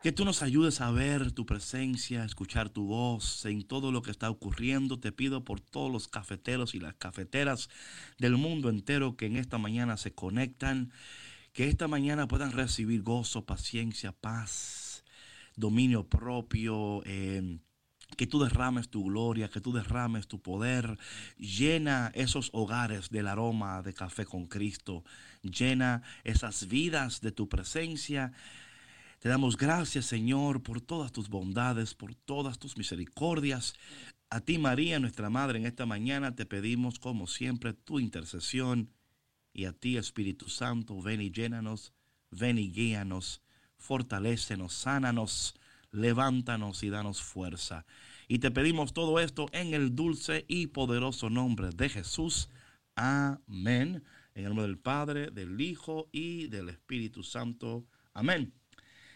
Que 0.00 0.12
tú 0.12 0.24
nos 0.24 0.42
ayudes 0.42 0.80
a 0.80 0.92
ver 0.92 1.32
tu 1.32 1.44
presencia, 1.44 2.22
a 2.22 2.24
escuchar 2.24 2.70
tu 2.70 2.86
voz 2.86 3.44
en 3.46 3.64
todo 3.64 3.90
lo 3.90 4.00
que 4.00 4.12
está 4.12 4.30
ocurriendo. 4.30 5.00
Te 5.00 5.10
pido 5.10 5.44
por 5.44 5.60
todos 5.60 5.90
los 5.90 6.06
cafeteros 6.06 6.76
y 6.76 6.78
las 6.80 6.94
cafeteras 6.94 7.68
del 8.16 8.36
mundo 8.36 8.68
entero 8.68 9.16
que 9.16 9.26
en 9.26 9.36
esta 9.36 9.58
mañana 9.58 9.96
se 9.96 10.14
conectan, 10.14 10.92
que 11.52 11.66
esta 11.66 11.88
mañana 11.88 12.28
puedan 12.28 12.52
recibir 12.52 13.02
gozo, 13.02 13.44
paciencia, 13.44 14.12
paz, 14.12 15.04
dominio 15.56 16.06
propio. 16.06 17.02
Eh, 17.04 17.58
que 18.16 18.26
tú 18.26 18.42
derrames 18.42 18.88
tu 18.88 19.04
gloria, 19.04 19.48
que 19.48 19.60
tú 19.60 19.72
derrames 19.72 20.28
tu 20.28 20.40
poder. 20.40 20.96
Llena 21.36 22.10
esos 22.14 22.50
hogares 22.52 23.10
del 23.10 23.26
aroma 23.26 23.82
de 23.82 23.94
café 23.94 24.24
con 24.24 24.46
Cristo. 24.46 25.04
Llena 25.42 26.02
esas 26.24 26.68
vidas 26.68 27.20
de 27.20 27.32
tu 27.32 27.48
presencia. 27.48 28.32
Te 29.18 29.28
damos 29.28 29.56
gracias, 29.56 30.06
Señor, 30.06 30.62
por 30.62 30.80
todas 30.80 31.12
tus 31.12 31.28
bondades, 31.28 31.94
por 31.94 32.14
todas 32.14 32.58
tus 32.58 32.76
misericordias. 32.76 33.74
A 34.30 34.40
ti, 34.40 34.58
María, 34.58 35.00
nuestra 35.00 35.30
Madre, 35.30 35.58
en 35.58 35.66
esta 35.66 35.86
mañana 35.86 36.34
te 36.34 36.46
pedimos, 36.46 36.98
como 36.98 37.26
siempre, 37.26 37.72
tu 37.72 37.98
intercesión. 37.98 38.90
Y 39.52 39.64
a 39.64 39.72
ti, 39.72 39.96
Espíritu 39.96 40.48
Santo, 40.48 41.00
ven 41.02 41.20
y 41.20 41.30
llénanos, 41.30 41.92
ven 42.30 42.58
y 42.58 42.70
guíanos, 42.70 43.42
fortalécenos, 43.76 44.72
sánanos 44.74 45.54
levántanos 45.90 46.82
y 46.82 46.90
danos 46.90 47.22
fuerza. 47.22 47.86
Y 48.28 48.38
te 48.40 48.50
pedimos 48.50 48.92
todo 48.92 49.20
esto 49.20 49.46
en 49.52 49.74
el 49.74 49.94
dulce 49.94 50.44
y 50.48 50.68
poderoso 50.68 51.30
nombre 51.30 51.70
de 51.70 51.88
Jesús. 51.88 52.48
Amén. 52.94 54.04
En 54.34 54.44
el 54.44 54.48
nombre 54.50 54.66
del 54.66 54.78
Padre, 54.78 55.30
del 55.30 55.60
Hijo 55.60 56.08
y 56.12 56.48
del 56.48 56.68
Espíritu 56.68 57.22
Santo. 57.22 57.86
Amén. 58.12 58.52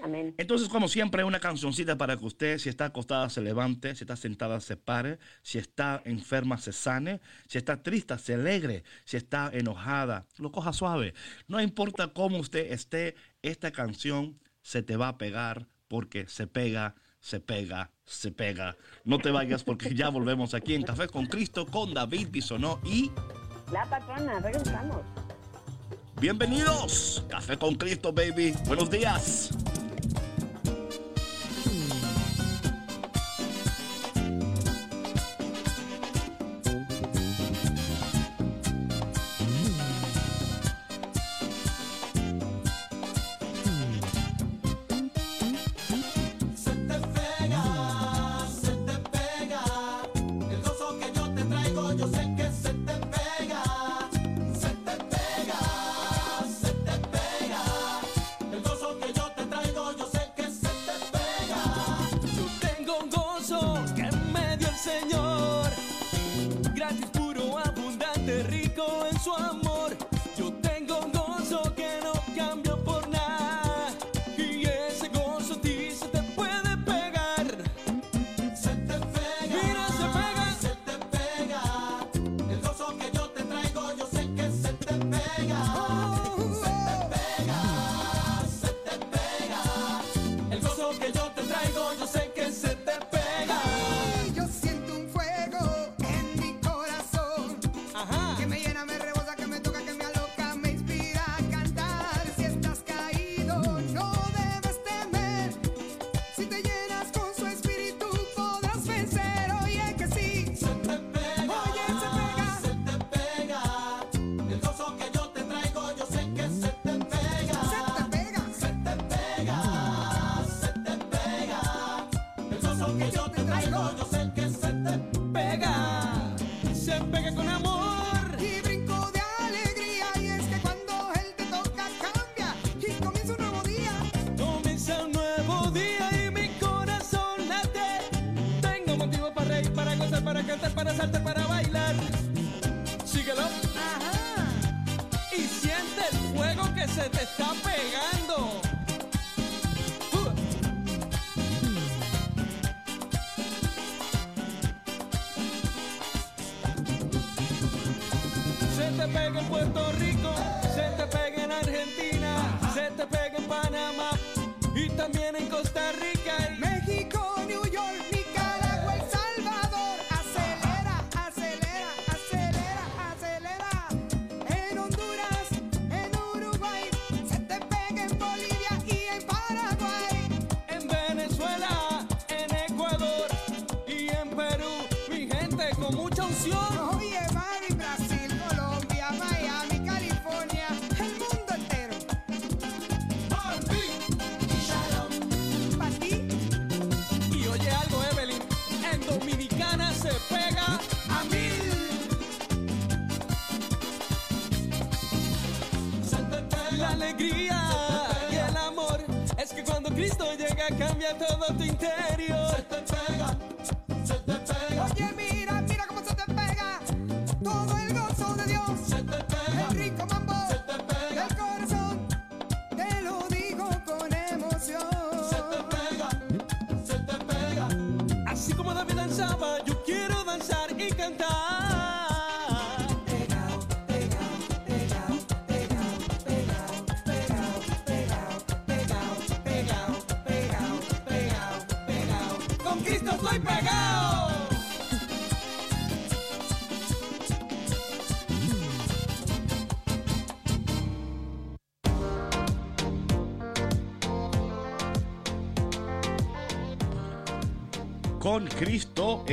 Amén. 0.02 0.34
Entonces, 0.36 0.68
como 0.68 0.88
siempre, 0.88 1.22
una 1.22 1.38
cancioncita 1.38 1.96
para 1.96 2.16
que 2.16 2.24
usted, 2.24 2.58
si 2.58 2.68
está 2.68 2.86
acostada, 2.86 3.30
se 3.30 3.40
levante, 3.40 3.94
si 3.94 4.02
está 4.02 4.16
sentada, 4.16 4.60
se 4.60 4.76
pare, 4.76 5.18
si 5.42 5.58
está 5.58 6.02
enferma, 6.04 6.58
se 6.58 6.72
sane, 6.72 7.20
si 7.46 7.58
está 7.58 7.82
triste, 7.82 8.18
se 8.18 8.34
alegre, 8.34 8.82
si 9.04 9.16
está 9.16 9.50
enojada, 9.52 10.26
lo 10.38 10.50
coja 10.50 10.72
suave. 10.72 11.14
No 11.46 11.60
importa 11.60 12.08
cómo 12.08 12.38
usted 12.38 12.72
esté, 12.72 13.14
esta 13.42 13.70
canción 13.70 14.40
se 14.60 14.82
te 14.82 14.96
va 14.96 15.08
a 15.08 15.18
pegar 15.18 15.68
porque 15.86 16.26
se 16.26 16.46
pega, 16.46 16.96
se 17.20 17.38
pega, 17.38 17.90
se 18.04 18.32
pega. 18.32 18.76
No 19.04 19.18
te 19.18 19.30
vayas 19.30 19.62
porque 19.62 19.94
ya 19.94 20.08
volvemos 20.08 20.54
aquí 20.54 20.74
en 20.74 20.82
Café 20.82 21.06
con 21.06 21.26
Cristo 21.26 21.66
con 21.66 21.94
David 21.94 22.28
Bisonó 22.30 22.80
y... 22.84 23.10
La 23.70 23.86
patrona, 23.86 24.40
regresamos. 24.40 25.02
Bienvenidos, 26.20 27.24
Café 27.28 27.56
con 27.56 27.74
Cristo, 27.74 28.12
baby. 28.12 28.54
Buenos 28.66 28.90
días. 28.90 29.50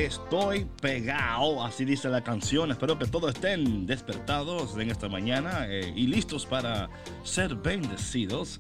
Estoy 0.06 0.65
pegado, 0.82 1.63
así 1.63 1.86
dice 1.86 2.10
la 2.10 2.24
canción. 2.24 2.72
Espero 2.72 2.98
que 2.98 3.06
todos 3.06 3.34
estén 3.34 3.86
despertados 3.86 4.77
en 4.77 4.89
esta 4.89 5.10
mañana 5.10 5.65
eh, 5.68 5.94
y 5.96 6.08
listos 6.08 6.46
para 6.46 6.89
ser 7.24 7.56
bendecidos. 7.56 8.60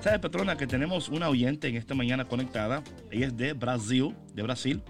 ¿Sabe, 0.00 0.18
Petrona, 0.18 0.56
que 0.56 0.66
tenemos 0.66 1.08
una 1.08 1.28
oyente 1.28 1.68
en 1.68 1.76
esta 1.76 1.94
mañana 1.94 2.26
conectada? 2.26 2.82
Ella 3.10 3.26
es 3.28 3.36
de 3.36 3.52
Brasil, 3.52 4.14
de 4.34 4.42
Brasil. 4.42 4.82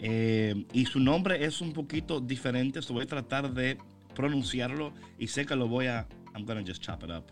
Eh, 0.00 0.66
y 0.72 0.86
su 0.86 1.00
nombre 1.00 1.44
es 1.44 1.60
un 1.60 1.72
poquito 1.72 2.20
diferente, 2.20 2.82
so 2.82 2.94
voy 2.94 3.04
a 3.04 3.06
tratar 3.06 3.52
de 3.52 3.78
pronunciarlo 4.14 4.92
y 5.18 5.28
sé 5.28 5.46
que 5.46 5.56
lo 5.56 5.68
voy 5.68 5.86
a... 5.86 6.06
I'm 6.34 6.44
gonna 6.44 6.62
just 6.66 6.82
chop 6.82 7.02
it 7.02 7.10
up. 7.10 7.24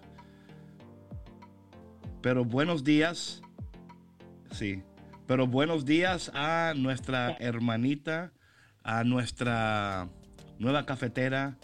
Pero 2.22 2.44
buenos 2.44 2.84
días. 2.84 3.42
Sí. 4.50 4.82
Pero 5.26 5.46
buenos 5.46 5.84
días 5.84 6.30
a 6.34 6.74
nuestra 6.76 7.36
hermanita, 7.40 8.32
a 8.82 9.04
nuestra 9.04 10.08
nueva 10.58 10.84
cafetera, 10.84 11.56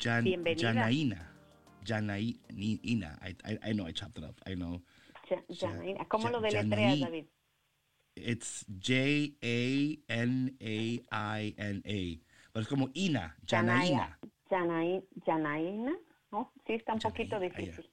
Jan, 0.00 0.24
Bienvenida. 0.24 0.72
Janaína. 0.74 1.32
Janaína. 1.84 3.18
I, 3.22 3.30
I, 3.50 3.70
I 3.70 3.72
know 3.72 3.86
I 3.88 3.92
chopped 3.92 4.18
it 4.18 4.24
up. 4.24 4.36
I 4.46 4.54
know. 4.54 4.82
Janaína. 5.48 6.04
¿Cómo 6.08 6.28
lo 6.28 6.40
deletreas, 6.40 7.00
David? 7.00 7.24
It's 8.16 8.64
J 8.68 9.36
A 9.42 9.98
N 10.12 10.54
A 10.60 11.38
I 11.40 11.54
N 11.56 11.82
A. 11.84 12.20
Pero 12.52 12.62
es 12.62 12.68
como 12.68 12.90
Ina, 12.94 13.36
Janaína. 13.46 14.18
Janaí- 14.50 15.04
Janaína. 15.24 15.92
¿no? 16.30 16.52
Sí, 16.66 16.74
está 16.74 16.92
un 16.94 17.00
poquito 17.00 17.36
Janaína, 17.36 17.56
difícil. 17.58 17.90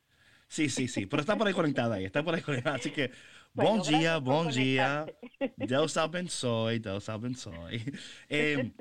Sí, 0.47 0.69
sí, 0.69 0.87
sí, 0.89 1.05
pero 1.05 1.21
está 1.21 1.37
por 1.37 1.47
ahí 1.47 1.53
conectada 1.53 1.95
ahí, 1.95 2.05
está 2.05 2.23
por 2.23 2.35
ahí 2.35 2.41
conectada. 2.41 2.75
Así 2.75 2.91
que, 2.91 3.11
Bueno, 3.53 3.83
gracias 3.83 4.21
por 4.21 4.23
bom 4.23 4.47
dia. 4.49 5.05
conectarte. 5.05 5.55
Deus 5.57 5.97
abençoe, 5.97 6.79
Deus 6.79 7.09
abençoe. 7.09 7.83
Eh, 8.29 8.71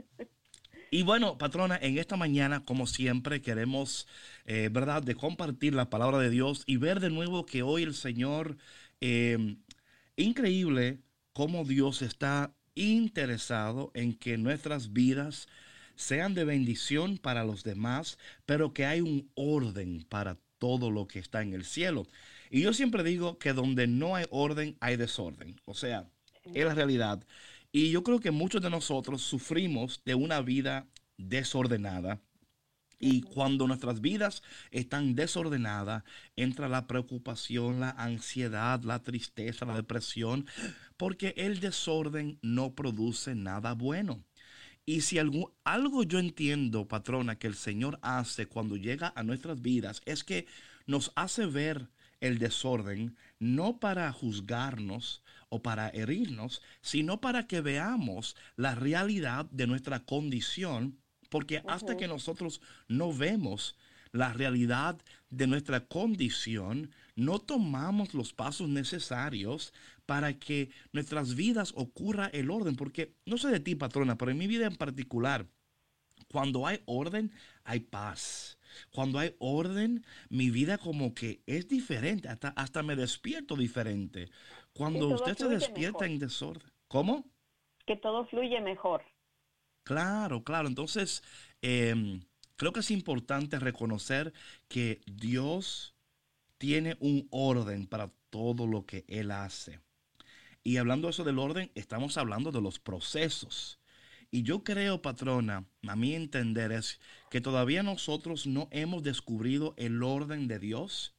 y 0.90 1.02
bueno, 1.02 1.38
patrona, 1.38 1.78
en 1.80 1.98
esta 1.98 2.16
mañana, 2.16 2.64
como 2.64 2.86
siempre, 2.86 3.40
queremos, 3.42 4.06
eh, 4.44 4.68
¿verdad?, 4.72 5.02
de 5.02 5.14
compartir 5.14 5.74
la 5.74 5.90
palabra 5.90 6.18
de 6.18 6.30
Dios 6.30 6.64
y 6.66 6.76
ver 6.78 7.00
de 7.00 7.10
nuevo 7.10 7.46
que 7.46 7.62
hoy 7.62 7.82
el 7.84 7.94
Señor, 7.94 8.56
eh, 9.00 9.56
increíble 10.16 11.00
cómo 11.32 11.64
Dios 11.64 12.02
está 12.02 12.54
interesado 12.74 13.90
en 13.94 14.14
que 14.14 14.36
nuestras 14.38 14.92
vidas 14.92 15.48
sean 15.96 16.34
de 16.34 16.44
bendición 16.44 17.18
para 17.18 17.44
los 17.44 17.62
demás, 17.62 18.18
pero 18.46 18.72
que 18.72 18.86
hay 18.86 19.00
un 19.00 19.30
orden 19.34 20.04
para 20.08 20.38
todo 20.58 20.90
lo 20.90 21.06
que 21.06 21.18
está 21.18 21.42
en 21.42 21.54
el 21.54 21.64
cielo. 21.64 22.06
Y 22.50 22.62
yo 22.62 22.72
siempre 22.72 23.04
digo 23.04 23.38
que 23.38 23.52
donde 23.52 23.86
no 23.86 24.16
hay 24.16 24.26
orden, 24.30 24.76
hay 24.80 24.96
desorden. 24.96 25.60
O 25.64 25.74
sea, 25.74 26.10
es 26.52 26.64
la 26.64 26.74
realidad. 26.74 27.24
Y 27.70 27.90
yo 27.90 28.02
creo 28.02 28.18
que 28.18 28.32
muchos 28.32 28.60
de 28.60 28.70
nosotros 28.70 29.22
sufrimos 29.22 30.02
de 30.04 30.16
una 30.16 30.40
vida 30.40 30.88
desordenada. 31.16 32.20
Y 32.98 33.22
cuando 33.22 33.66
nuestras 33.66 34.00
vidas 34.00 34.42
están 34.72 35.14
desordenadas, 35.14 36.02
entra 36.36 36.68
la 36.68 36.86
preocupación, 36.86 37.80
la 37.80 37.90
ansiedad, 37.90 38.82
la 38.82 39.02
tristeza, 39.02 39.64
la 39.64 39.76
depresión, 39.76 40.46
porque 40.98 41.32
el 41.38 41.60
desorden 41.60 42.38
no 42.42 42.74
produce 42.74 43.34
nada 43.34 43.72
bueno. 43.72 44.22
Y 44.84 45.02
si 45.02 45.18
algún, 45.18 45.50
algo 45.64 46.02
yo 46.02 46.18
entiendo, 46.18 46.88
patrona, 46.88 47.38
que 47.38 47.46
el 47.46 47.54
Señor 47.54 47.98
hace 48.02 48.46
cuando 48.46 48.76
llega 48.76 49.12
a 49.14 49.22
nuestras 49.22 49.62
vidas, 49.62 50.02
es 50.04 50.24
que 50.24 50.46
nos 50.86 51.12
hace 51.14 51.46
ver 51.46 51.88
el 52.20 52.38
desorden 52.38 53.16
no 53.38 53.78
para 53.78 54.12
juzgarnos 54.12 55.22
o 55.48 55.62
para 55.62 55.88
herirnos, 55.88 56.62
sino 56.80 57.20
para 57.20 57.46
que 57.46 57.60
veamos 57.60 58.36
la 58.56 58.74
realidad 58.74 59.46
de 59.46 59.66
nuestra 59.66 60.04
condición, 60.04 60.98
porque 61.28 61.62
hasta 61.66 61.96
que 61.96 62.06
nosotros 62.06 62.60
no 62.88 63.12
vemos 63.12 63.76
la 64.12 64.32
realidad 64.32 65.00
de 65.30 65.46
nuestra 65.46 65.86
condición, 65.86 66.90
no 67.14 67.38
tomamos 67.38 68.14
los 68.14 68.32
pasos 68.32 68.68
necesarios 68.68 69.72
para 70.06 70.38
que 70.38 70.70
nuestras 70.92 71.34
vidas 71.34 71.72
ocurra 71.76 72.26
el 72.32 72.50
orden. 72.50 72.76
Porque 72.76 73.14
no 73.26 73.38
sé 73.38 73.48
de 73.48 73.60
ti, 73.60 73.74
patrona, 73.74 74.18
pero 74.18 74.32
en 74.32 74.38
mi 74.38 74.46
vida 74.46 74.66
en 74.66 74.76
particular, 74.76 75.46
cuando 76.28 76.66
hay 76.66 76.82
orden, 76.86 77.32
hay 77.64 77.80
paz. 77.80 78.58
Cuando 78.90 79.18
hay 79.18 79.34
orden, 79.38 80.04
mi 80.28 80.50
vida 80.50 80.78
como 80.78 81.14
que 81.14 81.42
es 81.46 81.68
diferente, 81.68 82.28
hasta, 82.28 82.48
hasta 82.50 82.82
me 82.82 82.96
despierto 82.96 83.56
diferente. 83.56 84.30
Cuando 84.72 85.08
usted 85.08 85.36
se 85.36 85.48
despierta 85.48 86.04
mejor. 86.04 86.08
en 86.08 86.18
desorden. 86.18 86.72
¿Cómo? 86.88 87.24
Que 87.86 87.96
todo 87.96 88.26
fluye 88.26 88.60
mejor. 88.60 89.02
Claro, 89.82 90.44
claro. 90.44 90.68
Entonces, 90.68 91.22
em, 91.62 92.20
creo 92.56 92.72
que 92.72 92.80
es 92.80 92.90
importante 92.90 93.58
reconocer 93.58 94.32
que 94.68 95.00
Dios 95.06 95.94
tiene 96.58 96.96
un 97.00 97.26
orden 97.30 97.86
para 97.86 98.10
todo 98.30 98.66
lo 98.66 98.86
que 98.86 99.04
Él 99.08 99.30
hace. 99.30 99.80
Y 100.62 100.76
hablando 100.76 101.08
eso 101.08 101.24
del 101.24 101.38
orden, 101.38 101.70
estamos 101.74 102.18
hablando 102.18 102.52
de 102.52 102.60
los 102.60 102.78
procesos. 102.78 103.79
Y 104.30 104.42
yo 104.42 104.62
creo, 104.62 105.02
patrona, 105.02 105.66
a 105.86 105.96
mi 105.96 106.14
entender 106.14 106.70
es 106.70 107.00
que 107.30 107.40
todavía 107.40 107.82
nosotros 107.82 108.46
no 108.46 108.68
hemos 108.70 109.02
descubrido 109.02 109.74
el 109.76 110.02
orden 110.02 110.46
de 110.46 110.58
Dios. 110.60 111.14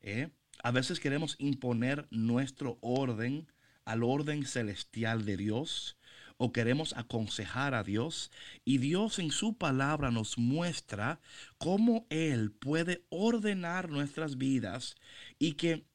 ¿eh? 0.00 0.30
A 0.62 0.70
veces 0.70 1.00
queremos 1.00 1.36
imponer 1.38 2.06
nuestro 2.10 2.78
orden 2.82 3.50
al 3.86 4.02
orden 4.02 4.44
celestial 4.44 5.24
de 5.24 5.36
Dios 5.38 5.96
o 6.36 6.52
queremos 6.52 6.94
aconsejar 6.96 7.74
a 7.74 7.82
Dios 7.82 8.30
y 8.64 8.78
Dios 8.78 9.18
en 9.18 9.30
su 9.30 9.56
palabra 9.56 10.10
nos 10.10 10.36
muestra 10.36 11.20
cómo 11.56 12.06
Él 12.10 12.52
puede 12.52 13.06
ordenar 13.08 13.88
nuestras 13.88 14.36
vidas 14.36 14.96
y 15.38 15.52
que 15.52 15.86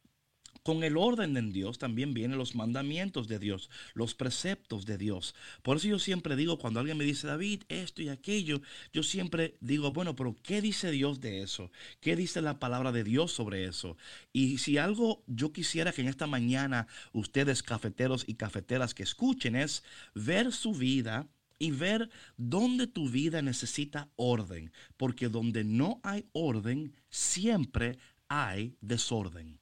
con 0.63 0.84
el 0.84 0.97
orden 0.97 1.38
en 1.38 1.52
Dios 1.52 1.80
también 1.80 2.13
vienen 2.13 2.38
los 2.38 2.56
mandamientos 2.56 3.28
de 3.28 3.39
Dios, 3.39 3.69
los 3.93 4.13
preceptos 4.13 4.86
de 4.86 4.97
Dios. 4.97 5.34
Por 5.63 5.78
eso 5.78 5.88
yo 5.88 6.00
siempre 6.00 6.36
digo, 6.36 6.58
cuando 6.60 6.80
alguien 6.80 6.97
me 6.97 7.04
dice, 7.04 7.28
David, 7.28 7.63
esto 7.69 8.02
y 8.02 8.10
aquello, 8.10 8.62
yo 8.93 9.04
siempre 9.04 9.58
digo, 9.60 9.91
bueno, 9.91 10.15
pero 10.15 10.36
¿qué 10.43 10.62
dice 10.62 10.91
Dios 10.91 11.19
de 11.19 11.41
eso? 11.41 11.71
¿Qué 12.00 12.15
dice 12.15 12.41
la 12.41 12.60
palabra 12.60 12.91
de 12.91 13.04
Dios 13.04 13.32
sobre 13.32 13.65
eso? 13.65 13.97
Y 14.34 14.60
si 14.60 14.78
algo 14.78 15.24
yo 15.28 15.52
quisiera 15.52 15.91
que 15.91 16.02
en 16.02 16.08
esta 16.08 16.28
mañana 16.28 16.88
ustedes, 17.13 17.63
cafeteros 17.63 18.26
y 18.28 18.36
cafeteras 18.36 18.93
que 18.93 19.04
escuchen, 19.04 19.56
es 19.56 19.84
ver 20.13 20.52
su 20.52 20.74
vida 20.74 21.28
y 21.58 21.71
ver 21.71 22.10
dónde 22.38 22.88
tu 22.88 23.10
vida 23.10 23.41
necesita 23.41 24.10
orden, 24.15 24.71
porque 24.97 25.30
donde 25.30 25.63
no 25.63 26.00
hay 26.04 26.26
orden, 26.34 26.95
siempre 27.10 28.00
hay 28.28 28.76
desorden. 28.82 29.61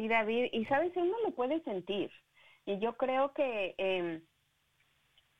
Sí, 0.00 0.08
David, 0.08 0.48
y 0.52 0.64
sabes, 0.64 0.96
uno 0.96 1.14
lo 1.22 1.32
puede 1.32 1.60
sentir. 1.62 2.10
Y 2.64 2.78
yo 2.78 2.96
creo 2.96 3.34
que, 3.34 3.74
eh, 3.76 4.22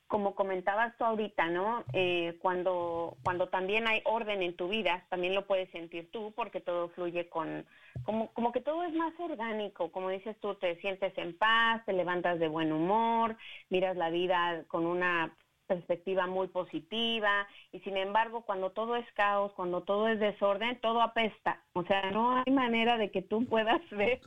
como 0.07 0.35
comentabas 0.35 0.95
tú 0.99 1.05
ahorita, 1.05 1.49
¿no? 1.49 1.83
Eh, 1.95 2.37
cuando, 2.43 3.17
cuando 3.25 3.49
también 3.49 3.89
hay 3.89 4.03
orden 4.05 4.43
en 4.43 4.55
tu 4.57 4.69
vida, 4.69 5.07
también 5.09 5.35
lo 5.35 5.47
puedes 5.47 5.71
sentir 5.71 6.11
tú, 6.11 6.35
porque 6.37 6.61
todo 6.61 6.91
fluye 6.91 7.31
con, 7.31 7.65
como, 8.05 8.35
como 8.35 8.53
que 8.53 8.61
todo 8.61 8.83
es 8.85 8.93
más 8.93 9.19
orgánico, 9.19 9.91
como 9.93 10.11
dices 10.11 10.39
tú, 10.41 10.55
te 10.57 10.79
sientes 10.83 11.17
en 11.17 11.39
paz, 11.39 11.83
te 11.87 11.95
levantas 11.95 12.39
de 12.39 12.49
buen 12.49 12.71
humor, 12.71 13.39
miras 13.71 13.97
la 13.97 14.11
vida 14.11 14.65
con 14.69 14.85
una 14.85 15.35
perspectiva 15.75 16.27
muy 16.27 16.49
positiva 16.49 17.47
y 17.71 17.79
sin 17.81 17.97
embargo 17.97 18.45
cuando 18.45 18.71
todo 18.73 18.97
es 18.97 19.07
caos, 19.15 19.53
cuando 19.55 19.83
todo 19.85 20.09
es 20.09 20.19
desorden, 20.19 20.81
todo 20.81 21.01
apesta. 21.01 21.63
O 21.75 21.85
sea, 21.85 22.11
no 22.11 22.43
hay 22.43 22.53
manera 22.53 22.99
de 22.99 23.13
que 23.13 23.23
tú 23.23 23.47
puedas 23.47 23.81
ver. 23.93 24.21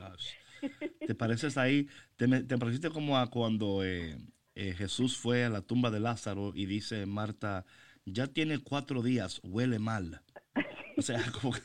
¿Te 1.05 1.13
pareces 1.15 1.57
ahí? 1.57 1.87
¿Te, 2.15 2.27
te 2.43 2.57
pareciste 2.57 2.89
como 2.89 3.17
a 3.17 3.29
cuando 3.29 3.83
eh, 3.83 4.15
eh, 4.55 4.73
Jesús 4.77 5.17
fue 5.17 5.43
a 5.43 5.49
la 5.49 5.61
tumba 5.61 5.91
de 5.91 5.99
Lázaro 5.99 6.53
y 6.55 6.65
dice 6.65 7.05
Marta, 7.05 7.65
ya 8.05 8.27
tiene 8.27 8.59
cuatro 8.63 9.01
días, 9.01 9.41
huele 9.43 9.79
mal? 9.79 10.21
O 10.97 11.01
sea, 11.01 11.19
como 11.41 11.51
que- 11.53 11.61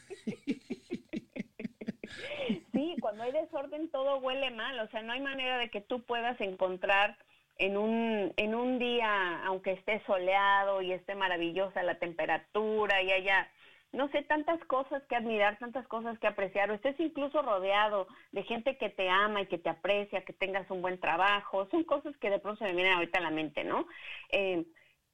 Sí, 2.72 2.96
cuando 3.00 3.22
hay 3.22 3.32
desorden 3.32 3.90
todo 3.90 4.18
huele 4.18 4.50
mal, 4.50 4.78
o 4.80 4.88
sea, 4.88 5.02
no 5.02 5.12
hay 5.12 5.20
manera 5.20 5.58
de 5.58 5.70
que 5.70 5.80
tú 5.80 6.02
puedas 6.04 6.40
encontrar 6.40 7.16
en 7.58 7.76
un, 7.76 8.32
en 8.36 8.54
un 8.54 8.78
día, 8.78 9.44
aunque 9.44 9.72
esté 9.72 10.02
soleado 10.06 10.80
y 10.80 10.92
esté 10.92 11.14
maravillosa 11.14 11.82
la 11.82 11.98
temperatura 11.98 13.02
y 13.02 13.10
haya 13.10 13.48
no 13.92 14.08
sé, 14.10 14.22
tantas 14.22 14.62
cosas 14.66 15.02
que 15.04 15.16
admirar, 15.16 15.58
tantas 15.58 15.86
cosas 15.88 16.18
que 16.18 16.26
apreciar, 16.26 16.70
o 16.70 16.74
estés 16.74 16.98
incluso 17.00 17.40
rodeado 17.40 18.06
de 18.32 18.42
gente 18.42 18.76
que 18.76 18.90
te 18.90 19.08
ama 19.08 19.42
y 19.42 19.46
que 19.46 19.58
te 19.58 19.70
aprecia, 19.70 20.24
que 20.24 20.34
tengas 20.34 20.70
un 20.70 20.82
buen 20.82 21.00
trabajo, 21.00 21.66
son 21.70 21.84
cosas 21.84 22.14
que 22.18 22.28
de 22.28 22.38
pronto 22.38 22.58
se 22.58 22.64
me 22.64 22.74
vienen 22.74 22.94
ahorita 22.94 23.18
a 23.18 23.22
la 23.22 23.30
mente, 23.30 23.64
¿no? 23.64 23.86
Eh, 24.30 24.66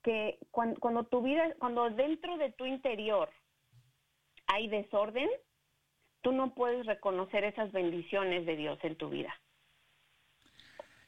que 0.02 0.38
cuando, 0.50 0.80
cuando 0.80 1.04
tu 1.04 1.22
vida, 1.22 1.54
cuando 1.58 1.88
dentro 1.90 2.36
de 2.36 2.50
tu 2.52 2.66
interior 2.66 3.30
hay 4.48 4.68
desorden, 4.68 5.30
tú 6.20 6.32
no 6.32 6.54
puedes 6.54 6.84
reconocer 6.84 7.44
esas 7.44 7.70
bendiciones 7.70 8.44
de 8.44 8.56
Dios 8.56 8.78
en 8.82 8.96
tu 8.96 9.08
vida. 9.08 9.32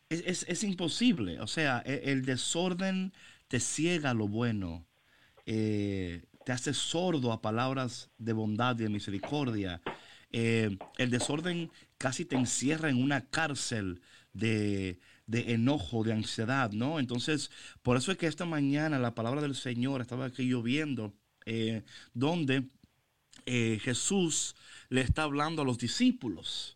Es, 0.09 0.23
es- 0.27 0.47
es 0.49 0.63
imposible, 0.65 1.41
o 1.41 1.47
sea, 1.47 1.83
e- 1.85 2.03
el, 2.13 2.25
desorden 2.25 3.13
te 3.49 3.59
ciega 3.61 4.15
lo 4.15 4.29
bueno, 4.29 4.87
eh, 5.47 6.25
te 6.45 6.53
hace 6.53 6.75
sordo 6.75 7.33
a 7.33 7.43
palabras 7.43 8.11
de 8.19 8.33
bondad 8.33 8.79
y 8.79 8.85
de 8.85 8.89
misericordia. 8.91 9.83
Eh, 10.33 10.79
el 10.99 11.11
desorden 11.11 11.71
casi 11.99 12.25
te 12.25 12.37
encierra 12.37 12.91
en 12.91 13.03
una 13.03 13.23
cárcel 13.31 14.01
de, 14.33 15.01
de 15.27 15.55
enojo, 15.55 16.05
de 16.05 16.13
ansiedad, 16.13 16.71
¿no? 16.73 17.01
Entonces, 17.01 17.51
por 17.83 17.97
eso 17.97 18.13
es 18.13 18.19
que 18.19 18.27
esta 18.29 18.45
mañana 18.45 18.99
la 18.99 19.15
palabra 19.15 19.41
del 19.43 19.55
Señor 19.57 20.01
estaba 20.03 20.27
aquí 20.27 20.45
lloviendo, 20.45 21.15
eh, 21.47 21.85
donde 22.15 22.69
Jesús 23.47 24.57
le 24.89 25.01
está 25.03 25.23
hablando 25.25 25.63
a 25.63 25.65
los 25.65 25.79
discípulos. 25.79 26.76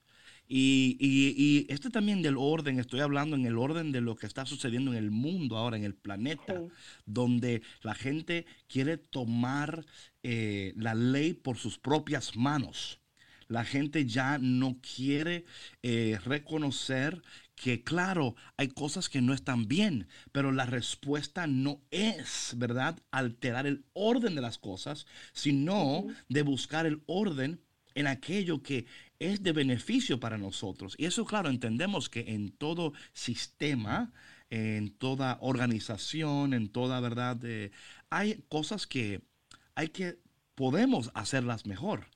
Y, 0.52 0.96
y- 0.98 1.34
y 1.68 1.72
este 1.72 1.90
también 1.90 2.22
del 2.22 2.36
orden, 2.36 2.80
estoy 2.80 2.98
hablando 3.00 3.36
en 3.36 3.46
el 3.46 3.56
orden 3.56 3.92
de 3.92 4.00
lo 4.00 4.16
que 4.16 4.26
está 4.26 4.44
sucediendo 4.46 4.90
en 4.90 4.98
el 4.98 5.12
mundo 5.12 5.56
ahora, 5.56 5.76
en 5.76 5.84
el 5.84 5.94
planeta, 5.94 6.58
Sí. 6.58 6.74
donde 7.06 7.62
la 7.82 7.94
gente 7.94 8.46
quiere 8.66 8.96
tomar 8.96 9.86
eh, 10.24 10.72
la 10.76 10.94
ley 10.94 11.34
por 11.34 11.56
sus 11.56 11.78
propias 11.78 12.36
manos. 12.36 12.98
La 13.46 13.64
gente 13.64 14.06
ya 14.06 14.38
no 14.38 14.78
quiere 14.96 15.44
eh, 15.82 16.18
reconocer 16.24 17.22
que, 17.54 17.82
claro, 17.84 18.34
hay 18.56 18.68
cosas 18.68 19.08
que 19.08 19.22
no 19.22 19.32
están 19.34 19.66
bien, 19.68 20.08
pero 20.32 20.50
la 20.50 20.66
respuesta 20.66 21.46
no 21.46 21.80
es, 21.92 22.54
¿verdad?, 22.56 22.98
alterar 23.12 23.66
el 23.68 23.84
orden 23.92 24.34
de 24.34 24.40
las 24.40 24.58
cosas, 24.58 25.06
sino 25.32 26.06
de 26.28 26.42
buscar 26.42 26.86
el 26.86 27.02
orden 27.06 27.60
en 27.94 28.06
aquello 28.06 28.62
que 28.62 28.86
es 29.20 29.42
de 29.42 29.52
beneficio 29.52 30.18
para 30.18 30.38
nosotros. 30.38 30.96
Y 30.98 31.04
eso, 31.04 31.24
claro, 31.24 31.50
entendemos 31.50 32.08
que 32.08 32.34
en 32.34 32.50
todo 32.50 32.94
sistema, 33.12 34.12
en 34.48 34.90
toda 34.90 35.38
organización, 35.42 36.54
en 36.54 36.70
toda 36.70 36.98
verdad, 37.00 37.38
eh, 37.44 37.70
hay 38.08 38.42
cosas 38.48 38.86
que 38.86 39.20
hay 39.74 39.90
que, 39.90 40.18
podemos 40.54 41.10
hacerlas 41.14 41.66
mejor. 41.66 42.06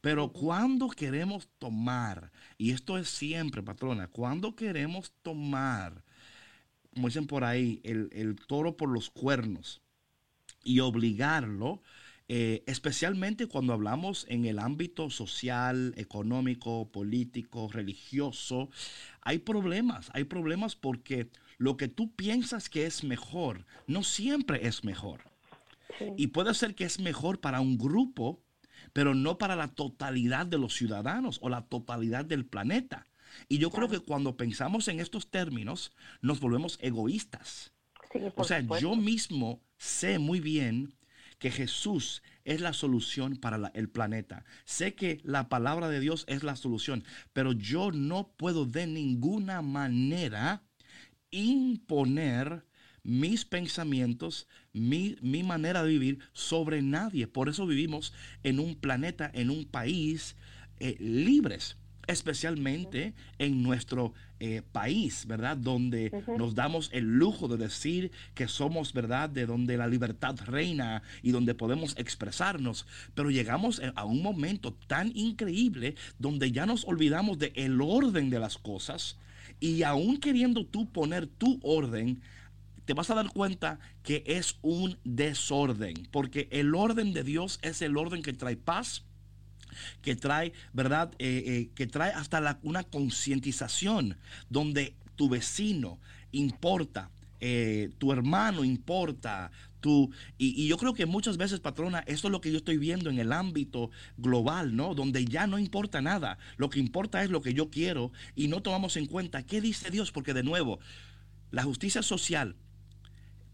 Pero 0.00 0.32
cuando 0.32 0.88
queremos 0.88 1.48
tomar, 1.58 2.30
y 2.56 2.72
esto 2.72 2.98
es 2.98 3.08
siempre, 3.08 3.62
patrona, 3.62 4.08
cuando 4.08 4.54
queremos 4.54 5.12
tomar, 5.22 6.04
como 6.92 7.08
dicen 7.08 7.26
por 7.26 7.44
ahí, 7.44 7.80
el, 7.84 8.08
el 8.12 8.36
toro 8.36 8.76
por 8.76 8.88
los 8.88 9.10
cuernos 9.10 9.80
y 10.62 10.80
obligarlo, 10.80 11.82
eh, 12.28 12.62
especialmente 12.66 13.46
cuando 13.46 13.72
hablamos 13.72 14.26
en 14.28 14.44
el 14.44 14.58
ámbito 14.58 15.08
social, 15.08 15.94
económico, 15.96 16.90
político, 16.92 17.68
religioso, 17.72 18.68
hay 19.22 19.38
problemas, 19.38 20.10
hay 20.12 20.24
problemas 20.24 20.76
porque 20.76 21.30
lo 21.56 21.76
que 21.78 21.88
tú 21.88 22.14
piensas 22.14 22.68
que 22.68 22.84
es 22.84 23.02
mejor, 23.02 23.64
no 23.86 24.02
siempre 24.04 24.66
es 24.66 24.84
mejor. 24.84 25.22
Y 26.16 26.28
puede 26.28 26.52
ser 26.54 26.74
que 26.74 26.84
es 26.84 27.00
mejor 27.00 27.40
para 27.40 27.60
un 27.60 27.78
grupo, 27.78 28.42
pero 28.92 29.14
no 29.14 29.38
para 29.38 29.56
la 29.56 29.68
totalidad 29.68 30.46
de 30.46 30.58
los 30.58 30.74
ciudadanos 30.74 31.38
o 31.40 31.48
la 31.48 31.62
totalidad 31.62 32.24
del 32.26 32.44
planeta. 32.44 33.06
Y 33.48 33.58
yo 33.58 33.70
creo 33.70 33.88
que 33.88 34.00
cuando 34.00 34.36
pensamos 34.36 34.86
en 34.88 35.00
estos 35.00 35.30
términos, 35.30 35.92
nos 36.20 36.40
volvemos 36.40 36.78
egoístas. 36.82 37.72
Sí, 38.12 38.20
O 38.36 38.44
sea, 38.44 38.60
supuesto. 38.60 38.76
yo 38.76 38.96
mismo 38.96 39.62
sé 39.76 40.18
muy 40.18 40.40
bien 40.40 40.94
que 41.38 41.50
Jesús 41.50 42.22
es 42.44 42.60
la 42.60 42.72
solución 42.72 43.36
para 43.36 43.70
el 43.74 43.88
planeta. 43.88 44.44
Sé 44.64 44.94
que 44.94 45.20
la 45.22 45.48
palabra 45.48 45.88
de 45.88 46.00
Dios 46.00 46.24
es 46.28 46.42
la 46.42 46.56
solución, 46.56 47.04
pero 47.32 47.52
yo 47.52 47.92
no 47.92 48.32
puedo 48.36 48.66
de 48.66 48.86
ninguna 48.86 49.62
manera 49.62 50.62
imponer 51.30 52.64
mis 53.02 53.44
pensamientos, 53.44 54.48
mi, 54.72 55.16
mi 55.22 55.42
manera 55.42 55.82
de 55.82 55.90
vivir 55.90 56.18
sobre 56.32 56.82
nadie. 56.82 57.26
Por 57.26 57.48
eso 57.48 57.66
vivimos 57.66 58.12
en 58.42 58.58
un 58.58 58.76
planeta, 58.76 59.30
en 59.32 59.50
un 59.50 59.64
país 59.64 60.36
eh, 60.78 60.96
libres, 61.00 61.76
especialmente 62.08 63.14
en 63.38 63.62
nuestro 63.62 64.12
eh, 64.40 64.62
país, 64.72 65.26
¿verdad? 65.26 65.56
Donde 65.56 66.10
nos 66.36 66.54
damos 66.54 66.90
el 66.92 67.04
lujo 67.04 67.46
de 67.46 67.56
decir 67.56 68.10
que 68.34 68.48
somos, 68.48 68.92
¿verdad? 68.92 69.30
De 69.30 69.46
donde 69.46 69.76
la 69.76 69.86
libertad 69.86 70.36
reina 70.46 71.02
y 71.22 71.30
donde 71.30 71.54
podemos 71.54 71.94
expresarnos. 71.96 72.86
Pero 73.14 73.30
llegamos 73.30 73.80
a 73.94 74.04
un 74.04 74.22
momento 74.22 74.72
tan 74.72 75.16
increíble 75.16 75.94
donde 76.18 76.50
ya 76.50 76.66
nos 76.66 76.84
olvidamos 76.84 77.38
del 77.38 77.52
el 77.54 77.80
orden 77.80 78.30
de 78.30 78.40
las 78.40 78.58
cosas 78.58 79.16
y 79.60 79.82
aún 79.82 80.18
queriendo 80.18 80.64
tú 80.64 80.90
poner 80.90 81.26
tu 81.26 81.58
orden, 81.62 82.20
te 82.84 82.94
vas 82.94 83.10
a 83.10 83.14
dar 83.14 83.28
cuenta 83.28 83.78
que 84.02 84.22
es 84.26 84.56
un 84.62 84.96
desorden, 85.04 86.08
porque 86.10 86.48
el 86.50 86.74
orden 86.74 87.12
de 87.12 87.22
Dios 87.22 87.58
es 87.62 87.82
el 87.82 87.96
orden 87.96 88.22
que 88.22 88.32
trae 88.32 88.56
paz, 88.56 89.04
que 90.02 90.16
trae, 90.16 90.52
¿verdad? 90.72 91.12
Eh, 91.18 91.42
eh, 91.46 91.70
que 91.74 91.86
trae 91.86 92.12
hasta 92.12 92.58
una 92.62 92.84
concientización 92.84 94.16
donde 94.48 94.94
tu 95.16 95.28
vecino 95.28 95.98
importa, 96.32 97.10
eh, 97.40 97.90
tu 97.98 98.12
hermano 98.12 98.64
importa, 98.64 99.50
y, 100.38 100.62
y 100.62 100.68
yo 100.68 100.76
creo 100.76 100.92
que 100.92 101.06
muchas 101.06 101.36
veces, 101.36 101.60
patrona, 101.60 102.00
eso 102.06 102.28
es 102.28 102.32
lo 102.32 102.40
que 102.40 102.50
yo 102.50 102.58
estoy 102.58 102.78
viendo 102.78 103.10
en 103.10 103.18
el 103.18 103.32
ámbito 103.32 103.90
global, 104.16 104.74
¿no? 104.74 104.94
Donde 104.94 105.24
ya 105.24 105.46
no 105.46 105.58
importa 105.58 106.00
nada, 106.00 106.38
lo 106.56 106.68
que 106.68 106.80
importa 106.80 107.22
es 107.22 107.30
lo 107.30 107.42
que 107.42 107.54
yo 107.54 107.70
quiero 107.70 108.12
y 108.34 108.48
no 108.48 108.60
tomamos 108.60 108.96
en 108.96 109.06
cuenta 109.06 109.44
qué 109.44 109.60
dice 109.60 109.90
Dios, 109.90 110.10
porque 110.10 110.34
de 110.34 110.42
nuevo, 110.42 110.80
la 111.50 111.62
justicia 111.62 112.02
social, 112.02 112.56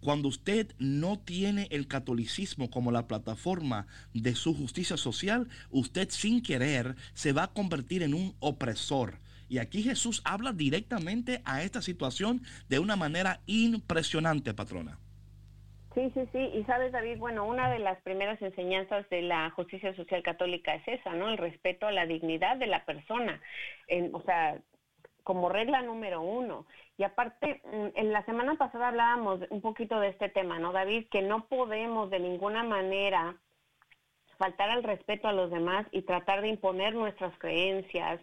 cuando 0.04 0.28
usted 0.28 0.72
no 0.78 1.18
tiene 1.18 1.66
el 1.70 1.88
catolicismo 1.88 2.70
como 2.70 2.92
la 2.92 3.06
plataforma 3.06 3.86
de 4.12 4.34
su 4.34 4.54
justicia 4.54 4.98
social, 4.98 5.48
usted 5.70 6.10
sin 6.10 6.42
querer 6.42 6.94
se 7.14 7.32
va 7.32 7.44
a 7.44 7.52
convertir 7.52 8.02
en 8.02 8.12
un 8.12 8.34
opresor. 8.38 9.14
Y 9.48 9.58
aquí 9.58 9.82
Jesús 9.82 10.20
habla 10.26 10.52
directamente 10.52 11.40
a 11.46 11.62
esta 11.62 11.80
situación 11.80 12.42
de 12.68 12.78
una 12.78 12.96
manera 12.96 13.40
impresionante, 13.46 14.52
patrona. 14.52 14.98
Sí, 15.94 16.10
sí, 16.12 16.20
sí. 16.32 16.38
Y 16.38 16.64
sabes, 16.64 16.92
David, 16.92 17.18
bueno, 17.18 17.46
una 17.46 17.70
de 17.70 17.78
las 17.78 18.00
primeras 18.02 18.40
enseñanzas 18.42 19.08
de 19.08 19.22
la 19.22 19.50
justicia 19.50 19.94
social 19.94 20.22
católica 20.22 20.74
es 20.74 20.86
esa, 20.86 21.14
¿no? 21.14 21.30
El 21.30 21.38
respeto 21.38 21.86
a 21.86 21.92
la 21.92 22.04
dignidad 22.04 22.56
de 22.56 22.66
la 22.66 22.84
persona. 22.84 23.40
O 24.12 24.20
sea, 24.22 24.58
como 25.24 25.48
regla 25.48 25.82
número 25.82 26.20
uno. 26.20 26.66
Y 26.96 27.02
aparte, 27.02 27.62
mm, 27.64 27.98
en 27.98 28.12
la 28.12 28.24
semana 28.26 28.54
pasada 28.54 28.88
hablábamos 28.88 29.40
un 29.50 29.60
poquito 29.60 29.98
de 29.98 30.08
este 30.08 30.28
tema, 30.28 30.58
¿no, 30.58 30.72
David? 30.72 31.08
Que 31.10 31.22
no 31.22 31.46
podemos 31.46 32.10
de 32.10 32.20
ninguna 32.20 32.62
manera 32.62 33.36
faltar 34.38 34.70
al 34.70 34.82
respeto 34.82 35.26
a 35.26 35.32
los 35.32 35.50
demás 35.50 35.86
y 35.90 36.02
tratar 36.02 36.42
de 36.42 36.48
imponer 36.48 36.94
nuestras 36.94 37.36
creencias, 37.38 38.20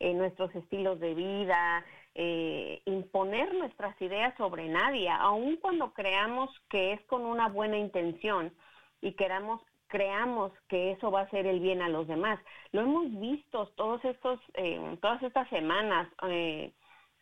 eh, 0.00 0.12
nuestros 0.14 0.54
estilos 0.54 0.98
de 1.00 1.14
vida, 1.14 1.84
eh, 2.14 2.82
imponer 2.86 3.54
nuestras 3.54 4.00
ideas 4.02 4.34
sobre 4.36 4.68
nadie, 4.68 5.08
aun 5.08 5.56
cuando 5.56 5.92
creamos 5.92 6.50
que 6.68 6.92
es 6.92 7.00
con 7.02 7.24
una 7.24 7.48
buena 7.48 7.78
intención 7.78 8.52
y 9.00 9.12
queramos 9.12 9.62
creamos 9.90 10.52
que 10.68 10.92
eso 10.92 11.10
va 11.10 11.20
a 11.20 11.24
hacer 11.24 11.46
el 11.46 11.60
bien 11.60 11.82
a 11.82 11.88
los 11.90 12.06
demás. 12.06 12.40
Lo 12.72 12.80
hemos 12.80 13.10
visto 13.20 13.66
todos 13.76 14.02
estos, 14.04 14.40
eh, 14.54 14.96
todas 15.02 15.22
estas 15.22 15.48
semanas, 15.50 16.08
eh, 16.28 16.72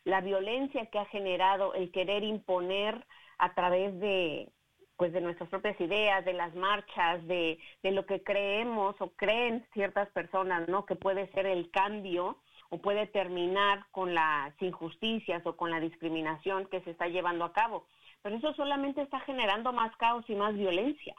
la 0.04 0.20
violencia 0.20 0.87
que 0.87 0.98
ha 0.98 1.07
generado 1.07 1.74
el 1.74 1.90
querer 1.90 2.22
imponer 2.22 3.04
a 3.38 3.54
través 3.54 3.98
de 3.98 4.52
pues 4.96 5.12
de 5.12 5.20
nuestras 5.20 5.48
propias 5.48 5.81
ideas, 5.81 6.24
de 6.24 6.33
las 6.33 6.57
marchas, 6.57 7.24
de, 7.28 7.61
de 7.85 7.92
lo 7.92 8.04
que 8.04 8.24
creemos 8.24 8.96
o 8.98 9.11
creen 9.11 9.64
ciertas 9.72 10.11
personas, 10.11 10.68
¿no? 10.68 10.87
Que 10.87 10.96
puede 10.96 11.31
ser 11.31 11.46
el 11.46 11.70
cambio 11.70 12.38
o 12.68 12.78
puede 12.78 13.07
terminar 13.07 13.87
con 13.92 14.12
las 14.12 14.61
injusticias 14.61 15.46
o 15.46 15.57
con 15.57 15.70
la 15.70 15.78
discriminación 15.78 16.66
que 16.66 16.81
se 16.81 16.90
está 16.90 17.07
llevando 17.07 17.44
a 17.44 17.52
cabo. 17.52 17.87
Pero 18.22 18.37
eso 18.37 18.52
solamente 18.54 19.00
está 19.00 19.20
generando 19.20 19.72
más 19.72 19.94
caos 19.98 20.24
y 20.28 20.35
más 20.35 20.54
violencia. 20.54 21.14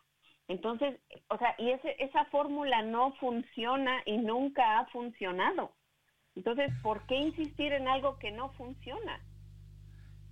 Entonces, 0.50 1.00
o 1.30 1.38
sea, 1.38 1.54
y 1.60 1.70
ese, 1.70 1.96
esa 2.00 2.26
fórmula 2.26 2.82
no 2.82 3.14
funciona 3.20 4.02
y 4.08 4.18
nunca 4.18 4.80
ha 4.80 4.88
funcionado. 4.88 5.72
Entonces, 6.36 6.72
¿por 6.82 7.06
qué 7.06 7.18
insistir 7.18 7.72
en 7.72 7.88
algo 7.88 8.18
que 8.18 8.32
no 8.32 8.50
funciona? 8.54 9.22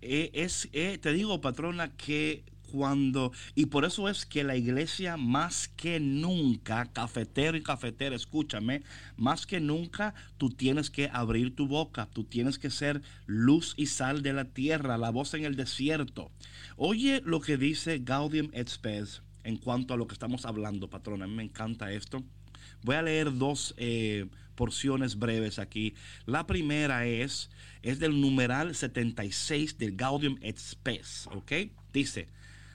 Eh, 0.01 0.31
es, 0.33 0.69
eh, 0.73 0.97
te 0.97 1.13
digo, 1.13 1.39
patrona, 1.39 1.95
que 1.95 2.43
cuando, 2.71 3.31
y 3.53 3.67
por 3.67 3.85
eso 3.85 4.09
es 4.09 4.25
que 4.25 4.43
la 4.43 4.55
iglesia 4.55 5.17
más 5.17 5.67
que 5.67 5.99
nunca, 5.99 6.91
cafetero 6.91 7.55
y 7.55 7.61
cafetera, 7.61 8.15
escúchame, 8.15 8.81
más 9.17 9.45
que 9.45 9.59
nunca 9.59 10.15
tú 10.37 10.49
tienes 10.49 10.89
que 10.89 11.11
abrir 11.13 11.55
tu 11.55 11.67
boca, 11.67 12.07
tú 12.11 12.23
tienes 12.23 12.57
que 12.57 12.71
ser 12.71 13.03
luz 13.27 13.75
y 13.77 13.85
sal 13.85 14.23
de 14.23 14.33
la 14.33 14.45
tierra, 14.45 14.97
la 14.97 15.11
voz 15.11 15.35
en 15.35 15.45
el 15.45 15.55
desierto. 15.55 16.31
Oye 16.75 17.21
lo 17.23 17.39
que 17.39 17.57
dice 17.57 17.99
Gaudium 17.99 18.49
et 18.53 18.67
Spes 18.67 19.21
en 19.47 19.55
cuanto 19.55 19.93
a 19.93 19.97
lo 19.97 20.07
que 20.07 20.13
estamos 20.13 20.45
hablando, 20.45 20.89
patrona, 20.89 21.23
a 21.23 21.27
mí 21.29 21.33
me 21.33 21.43
encanta 21.43 21.93
esto. 21.93 22.21
Voy 22.83 22.97
a 22.97 23.01
leer 23.01 23.33
dos 23.33 23.73
eh, 23.77 24.25
porciones 24.55 25.17
breves 25.17 25.57
aquí. 25.57 25.95
La 26.25 26.45
primera 26.45 27.07
es, 27.07 27.49
es 27.81 27.97
del 27.99 28.19
numeral 28.19 28.75
76 28.75 29.77
del 29.77 29.95
Gaudium 29.95 30.37
et 30.41 30.57
Spes, 30.57 31.29
¿ok? 31.31 31.53
Dice, 31.93 32.27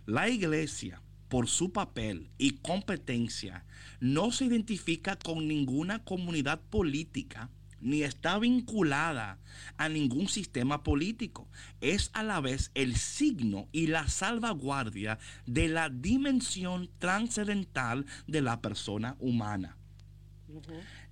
la 0.06 0.30
iglesia, 0.30 1.02
por 1.28 1.46
su 1.46 1.72
papel 1.72 2.30
y 2.38 2.52
competencia, 2.52 3.66
no 4.00 4.32
se 4.32 4.46
identifica 4.46 5.16
con 5.16 5.46
ninguna 5.46 6.02
comunidad 6.02 6.58
política 6.70 7.50
ni 7.83 8.03
está 8.05 8.38
vinculada 8.38 9.38
a 9.77 9.88
ningún 9.88 10.29
sistema 10.29 10.83
político. 10.83 11.49
Es 11.81 12.11
a 12.14 12.23
la 12.23 12.40
vez 12.40 12.71
el 12.75 12.97
signo 12.97 13.68
y 13.73 13.88
la 13.88 14.09
salvaguardia 14.09 15.18
de 15.47 15.68
la 15.68 15.90
dimensión 15.90 16.88
trascendental 16.99 18.07
de 18.27 18.40
la 18.40 18.61
persona 18.61 19.16
humana. 19.18 19.77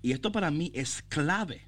Y 0.03 0.13
esto 0.13 0.33
para 0.33 0.51
mí 0.51 0.71
es 0.75 1.03
clave, 1.09 1.67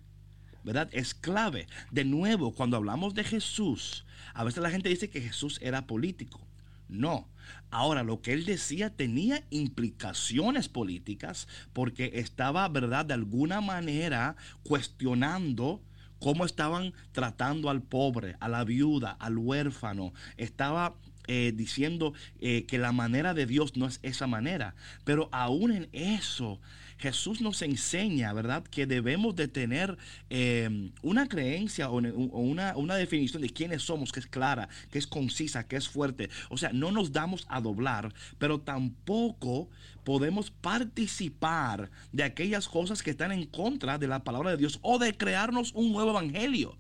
¿verdad? 0.65 0.89
Es 0.93 1.15
clave. 1.15 1.67
De 1.91 2.05
nuevo, 2.05 2.53
cuando 2.55 2.77
hablamos 2.77 3.15
de 3.15 3.25
Jesús, 3.25 4.07
a 4.35 4.45
veces 4.45 4.63
la 4.63 4.71
gente 4.71 4.89
dice 4.89 5.11
que 5.11 5.21
Jesús 5.21 5.59
era 5.63 5.87
político. 5.87 6.41
No. 6.89 7.29
Ahora, 7.71 8.03
lo 8.03 8.21
que 8.21 8.33
él 8.33 8.45
decía 8.45 8.91
tenía 8.91 9.45
implicaciones 9.51 10.69
políticas 10.69 11.49
porque 11.73 12.13
estaba, 12.15 12.69
¿verdad?, 12.69 13.07
de 13.07 13.15
alguna 13.15 13.61
manera 13.61 14.37
cuestionando 14.63 15.83
cómo 16.19 16.45
estaban 16.45 16.95
tratando 17.11 17.69
al 17.69 17.83
pobre, 17.83 18.37
a 18.41 18.49
la 18.49 18.65
viuda, 18.65 19.11
al 19.19 19.39
huérfano. 19.39 20.13
Estaba 20.37 20.95
eh, 21.29 21.53
diciendo 21.55 22.15
eh, 22.41 22.65
que 22.67 22.79
la 22.79 22.93
manera 22.93 23.33
de 23.33 23.47
Dios 23.47 23.77
no 23.77 23.87
es 23.87 24.01
esa 24.03 24.27
manera. 24.27 24.75
Pero 25.05 25.29
aún 25.33 25.73
en 25.73 25.89
eso, 25.93 26.61
Jesús 27.03 27.41
nos 27.41 27.63
enseña, 27.63 28.33
¿verdad?, 28.33 28.63
que 28.63 28.87
debemos 28.87 29.35
de 29.35 29.49
tener 29.49 29.99
eh, 30.31 30.91
una 31.03 31.27
creencia 31.27 31.91
o 31.91 31.97
una, 31.97 32.77
una, 32.77 32.95
definición 32.95 33.43
de 33.43 33.51
quiénes 33.51 33.83
somos 33.83 34.13
que 34.13 34.21
es 34.21 34.27
clara, 34.29 34.69
que 34.93 35.01
es 35.01 35.09
concisa, 35.09 35.67
que 35.67 35.75
es 35.75 35.89
fuerte. 35.89 36.31
O 36.49 36.57
sea, 36.57 36.71
no 36.73 36.93
nos 36.93 37.11
damos 37.11 37.45
a 37.49 37.61
doblar, 37.61 38.15
pero 38.39 38.61
tampoco 38.61 39.69
podemos 40.05 40.53
participar 40.53 41.91
de 42.13 42.23
aquellas 42.23 42.69
cosas 42.69 43.03
que 43.03 43.11
están 43.11 43.33
en 43.33 43.47
contra 43.47 43.99
de 43.99 44.07
la 44.07 44.23
palabra 44.23 44.53
de 44.53 44.59
Dios 44.59 44.79
o 44.83 45.01
de 45.01 45.17
crearnos 45.17 45.73
un 45.75 45.93
nuevo 45.93 46.11
evangelio. 46.11 46.79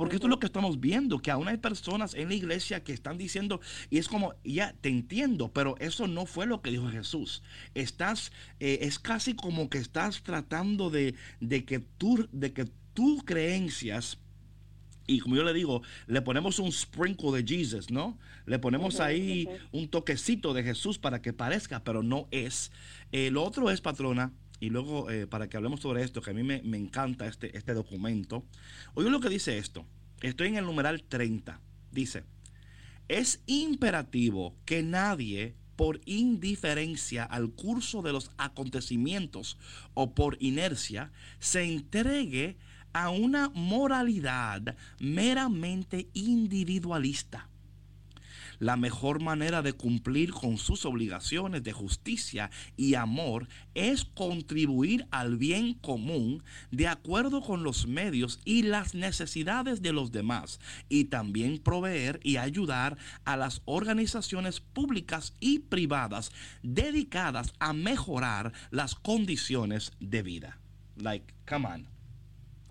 Porque 0.00 0.16
esto 0.16 0.28
es 0.28 0.30
lo 0.30 0.40
que 0.40 0.46
estamos 0.46 0.80
viendo, 0.80 1.18
que 1.18 1.30
aún 1.30 1.46
hay 1.46 1.58
personas 1.58 2.14
en 2.14 2.28
la 2.28 2.34
iglesia 2.34 2.82
que 2.82 2.94
están 2.94 3.18
diciendo, 3.18 3.60
y 3.90 3.98
es 3.98 4.08
como, 4.08 4.32
ya 4.42 4.74
te 4.80 4.88
entiendo, 4.88 5.52
pero 5.52 5.76
eso 5.78 6.08
no 6.08 6.24
fue 6.24 6.46
lo 6.46 6.62
que 6.62 6.70
dijo 6.70 6.88
Jesús. 6.88 7.42
Estás, 7.74 8.32
eh, 8.60 8.78
es 8.80 8.98
casi 8.98 9.34
como 9.34 9.68
que 9.68 9.76
estás 9.76 10.22
tratando 10.22 10.88
de, 10.88 11.16
de 11.40 11.66
que 11.66 11.80
tú, 11.80 12.26
de 12.32 12.54
que 12.54 12.64
tus 12.94 13.24
creencias 13.24 14.16
y 15.06 15.20
como 15.20 15.36
yo 15.36 15.44
le 15.44 15.52
digo, 15.52 15.82
le 16.06 16.22
ponemos 16.22 16.58
un 16.60 16.72
sprinkle 16.72 17.42
de 17.42 17.46
Jesus, 17.46 17.90
¿no? 17.90 18.16
Le 18.46 18.58
ponemos 18.58 19.00
ahí 19.00 19.48
un 19.70 19.88
toquecito 19.88 20.54
de 20.54 20.62
Jesús 20.62 20.98
para 20.98 21.20
que 21.20 21.34
parezca, 21.34 21.84
pero 21.84 22.02
no 22.02 22.26
es. 22.30 22.72
Eh, 23.12 23.30
lo 23.30 23.42
otro 23.42 23.70
es, 23.70 23.82
patrona, 23.82 24.32
y 24.60 24.70
luego 24.70 25.10
eh, 25.10 25.26
para 25.26 25.48
que 25.48 25.56
hablemos 25.56 25.80
sobre 25.80 26.02
esto, 26.02 26.22
que 26.22 26.30
a 26.30 26.34
mí 26.34 26.42
me, 26.42 26.62
me, 26.62 26.76
encanta 26.76 27.26
este, 27.26 27.56
este 27.56 27.74
documento. 27.74 28.44
Oye 28.94 29.10
lo 29.10 29.20
que 29.20 29.28
dice 29.30 29.58
esto. 29.58 29.86
Estoy 30.20 30.48
en 30.48 30.56
el 30.56 30.66
numeral 30.66 31.02
30. 31.02 31.60
Dice, 31.90 32.24
es 33.08 33.42
imperativo 33.46 34.54
que 34.66 34.82
nadie 34.82 35.56
por 35.76 36.00
indiferencia 36.04 37.24
al 37.24 37.52
curso 37.52 38.02
de 38.02 38.12
los 38.12 38.30
acontecimientos 38.36 39.58
o 39.94 40.14
por 40.14 40.36
inercia 40.38 41.10
se 41.38 41.64
entregue 41.64 42.58
a 42.92 43.08
una 43.08 43.48
moralidad 43.48 44.76
meramente 44.98 46.10
individualista 46.12 47.49
la 48.60 48.76
mejor 48.76 49.20
manera 49.20 49.62
de 49.62 49.72
cumplir 49.72 50.30
con 50.30 50.56
sus 50.56 50.84
obligaciones 50.84 51.64
de 51.64 51.72
justicia 51.72 52.50
y 52.76 52.94
amor 52.94 53.48
es 53.74 54.04
contribuir 54.04 55.06
al 55.10 55.36
bien 55.36 55.74
común 55.74 56.44
de 56.70 56.86
acuerdo 56.86 57.40
con 57.40 57.64
los 57.64 57.88
medios 57.88 58.38
y 58.44 58.62
las 58.62 58.94
necesidades 58.94 59.82
de 59.82 59.92
los 59.92 60.12
demás 60.12 60.60
y 60.88 61.06
también 61.06 61.58
proveer 61.58 62.20
y 62.22 62.36
ayudar 62.36 62.96
a 63.24 63.36
las 63.36 63.62
organizaciones 63.64 64.60
públicas 64.60 65.34
y 65.40 65.60
privadas 65.60 66.30
dedicadas 66.62 67.52
a 67.58 67.72
mejorar 67.72 68.52
las 68.70 68.94
condiciones 68.94 69.92
de 69.98 70.22
vida. 70.22 70.58
Like, 70.96 71.34
come 71.46 71.66
on. 71.66 71.99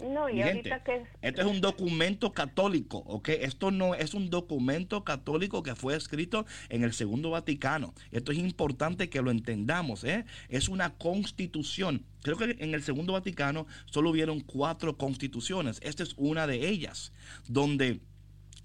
No, 0.02 0.30
y 0.30 0.42
ahorita 0.42 0.84
que 0.84 0.96
es... 0.96 1.08
Esto 1.22 1.42
es 1.42 1.48
un 1.48 1.62
documento 1.62 2.32
católico, 2.32 3.00
¿ok? 3.00 3.30
Esto 3.30 3.72
no 3.72 3.96
es 3.96 4.14
un 4.14 4.30
documento 4.30 5.04
católico 5.04 5.64
que 5.64 5.76
fue 5.76 5.96
escrito 5.96 6.46
en 6.70 6.84
el 6.84 6.94
Segundo 6.94 7.32
Vaticano. 7.32 7.94
Esto 8.12 8.32
es 8.32 8.38
importante 8.38 9.10
que 9.10 9.22
lo 9.22 9.32
entendamos, 9.32 10.04
¿eh? 10.04 10.26
Es 10.50 10.70
una 10.70 10.92
constitución. 10.96 12.06
Creo 12.22 12.38
que 12.38 12.56
en 12.60 12.74
el 12.74 12.84
Segundo 12.84 13.14
Vaticano 13.14 13.68
solo 13.86 14.10
hubieron 14.12 14.42
cuatro 14.42 14.98
constituciones. 14.98 15.80
Esta 15.84 16.04
es 16.04 16.14
una 16.18 16.48
de 16.48 16.68
ellas, 16.68 17.12
donde 17.48 18.00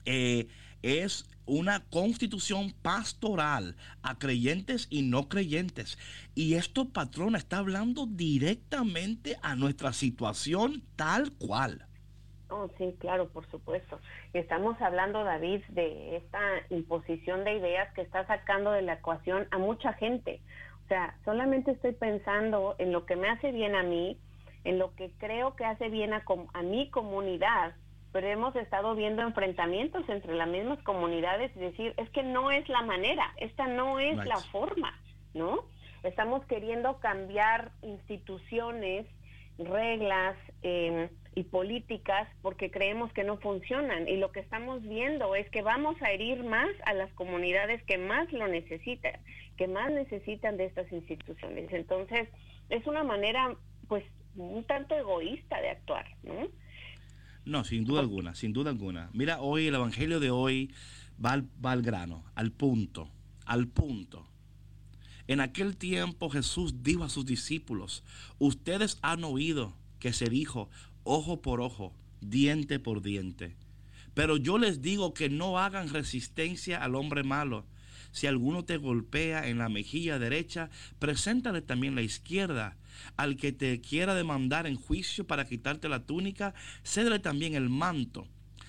eh, 0.05 0.49
es 0.85 1.25
una 1.47 1.81
constitución 1.91 2.73
pastoral 2.83 3.77
a 4.03 4.19
creyentes 4.19 4.87
y 4.91 5.03
no 5.03 5.29
creyentes. 5.29 5.99
Y 6.35 6.55
esto, 6.55 6.91
patrona, 6.91 7.39
está 7.39 7.59
hablando 7.59 8.07
directamente 8.07 9.37
a 9.43 9.57
nuestra 9.57 9.93
situación 9.93 10.83
tal 10.97 11.33
cual. 11.33 11.87
Oh, 12.51 12.69
sí, 12.79 12.95
claro, 13.01 13.29
por 13.29 13.51
supuesto. 13.51 13.99
Estamos 14.33 14.81
hablando, 14.81 15.25
David, 15.25 15.63
de 15.71 16.17
esta 16.17 16.41
imposición 16.71 17.45
de 17.45 17.59
ideas 17.59 17.93
que 17.95 18.03
está 18.03 18.27
sacando 18.27 18.71
de 18.71 18.83
la 18.83 18.95
ecuación 18.95 19.49
a 19.51 19.59
mucha 19.59 19.93
gente. 19.95 20.41
O 20.85 20.89
sea, 20.89 21.19
solamente 21.25 21.73
estoy 21.73 21.93
pensando 21.93 22.77
en 22.79 22.93
lo 22.93 23.07
que 23.07 23.17
me 23.17 23.29
hace 23.29 23.53
bien 23.53 23.75
a 23.75 23.83
mí, 23.83 24.19
en 24.65 24.79
lo 24.79 24.95
que 24.95 25.11
creo 25.19 25.57
que 25.57 25.65
hace 25.65 25.89
bien 25.89 26.13
a, 26.13 26.23
a 26.53 26.63
mi 26.63 26.91
comunidad, 26.91 27.75
pero 28.15 28.29
hemos 28.29 28.55
estado 28.55 28.95
viendo 28.95 29.23
enfrentamientos 29.23 30.09
entre 30.09 30.37
las 30.37 30.47
mismas 30.47 30.81
comunidades 30.85 31.51
y 31.57 31.59
decir, 31.59 31.95
es 31.97 32.09
que 32.11 32.23
no 32.23 32.53
es 32.53 32.69
la 32.69 32.83
manera, 32.83 33.35
esta 33.39 33.67
no 33.67 33.99
es 33.99 34.15
la 34.25 34.37
forma, 34.37 34.97
¿no? 35.35 35.65
Estamos 36.05 36.47
queriendo 36.47 37.01
cambiar 37.01 37.73
instituciones, 37.83 39.05
reglas 39.59 40.37
eh, 40.63 41.11
y 41.35 41.43
políticas 41.43 42.29
porque 42.41 42.71
creemos 42.71 43.13
que 43.13 43.25
no 43.25 43.39
funcionan 43.39 44.07
y 44.07 44.17
lo 44.19 44.31
que 44.31 44.39
estamos 44.39 44.81
viendo 44.83 45.35
es 45.35 45.51
que 45.51 45.63
vamos 45.63 46.01
a 46.01 46.13
herir 46.13 46.45
más 46.45 46.71
a 46.87 46.95
las 46.95 47.13
comunidades 47.15 47.83
que 47.83 47.99
más 47.99 48.33
lo 48.33 48.47
necesitan, 48.47 49.15
que 49.57 49.67
más 49.67 49.91
necesitan 49.91 50.57
de 50.57 50.67
estas 50.67 50.91
instituciones. 50.93 51.73
Entonces, 51.73 52.29
es 52.71 52.87
una 52.87 53.03
manera 53.03 53.57
pues 53.89 54.05
un 54.37 54.63
tanto 54.63 54.95
egoísta 54.95 55.61
de 55.61 55.71
actuar, 55.71 56.07
¿no? 56.23 56.47
No, 57.45 57.65
sin 57.65 57.85
duda 57.85 58.01
alguna, 58.01 58.35
sin 58.35 58.53
duda 58.53 58.71
alguna. 58.71 59.11
Mira, 59.13 59.41
hoy 59.41 59.67
el 59.67 59.75
Evangelio 59.75 60.19
de 60.19 60.31
hoy 60.31 60.73
va 61.23 61.45
al, 61.63 61.83
grano, 61.83 62.25
al 62.35 62.53
punto, 62.53 63.11
al 63.45 63.69
punto. 63.69 64.27
En 65.27 65.41
aquel 65.41 65.77
tiempo 65.77 66.31
Jesús 66.31 66.83
dijo 66.83 67.05
a 67.05 67.09
sus 67.09 67.27
discípulos, 67.27 68.03
ustedes 68.39 68.99
han 69.03 69.25
oído 69.25 69.75
que 69.99 70.13
se 70.13 70.29
dijo 70.29 70.69
ojo 71.03 71.41
por 71.43 71.61
ojo, 71.61 71.95
diente 72.21 72.79
por 72.79 73.03
diente. 73.03 73.57
Pero 74.15 74.37
yo 74.37 74.59
les 74.59 74.81
digo 74.81 75.13
que 75.13 75.29
no 75.29 75.59
hagan 75.59 75.89
resistencia 75.89 76.83
al 76.83 76.95
hombre 76.95 77.25
malo. 77.25 77.67
Si 78.15 78.29
alguno 78.29 78.65
te 78.65 78.77
golpea 78.77 79.49
en 79.49 79.59
la 79.59 79.69
mejilla 79.69 80.21
derecha, 80.21 80.71
preséntale 81.01 81.63
también 81.63 81.97
la 81.97 82.03
izquierda. 82.03 82.77
Al 83.17 83.35
que 83.35 83.51
te 83.51 83.81
quiera 83.81 84.15
demandar 84.15 84.69
en 84.69 84.77
juicio 84.77 85.27
para 85.27 85.47
quitarte 85.47 85.89
la 85.89 86.07
túnica, 86.07 86.55
cédele 86.85 87.19
también 87.19 87.57
el 87.57 87.69
manto. 87.69 88.29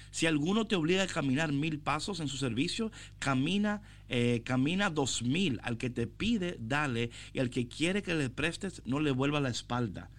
Si 0.10 0.26
alguno 0.26 0.66
te 0.66 0.76
obliga 0.76 1.04
a 1.04 1.08
caminar 1.08 1.52
mil 1.52 1.78
pasos 1.78 2.22
en 2.22 2.28
su 2.28 2.38
servicio, 2.38 2.92
camina, 3.20 3.84
eh, 4.10 4.42
camina 4.44 4.90
dos 4.90 5.22
mil. 5.22 5.60
Al 5.62 5.78
que 5.78 5.92
te 5.92 6.08
pide, 6.08 6.58
dale. 6.60 7.12
Y 7.32 7.38
al 7.38 7.52
que 7.52 7.68
quiere 7.68 8.02
que 8.02 8.16
le 8.16 8.32
prestes, 8.32 8.82
no 8.84 9.00
le 9.00 9.12
vuelva 9.12 9.40
la 9.42 9.50
espalda. 9.50 10.10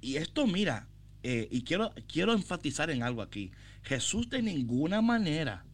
Y 0.00 0.18
esto, 0.18 0.46
mira, 0.46 0.86
eh, 1.24 1.48
y 1.50 1.62
quiero, 1.62 1.92
quiero 2.06 2.32
enfatizar 2.32 2.90
en 2.90 3.02
algo 3.02 3.22
aquí. 3.22 3.50
Jesús 3.82 4.30
de 4.30 4.40
ninguna 4.40 5.02
manera 5.02 5.64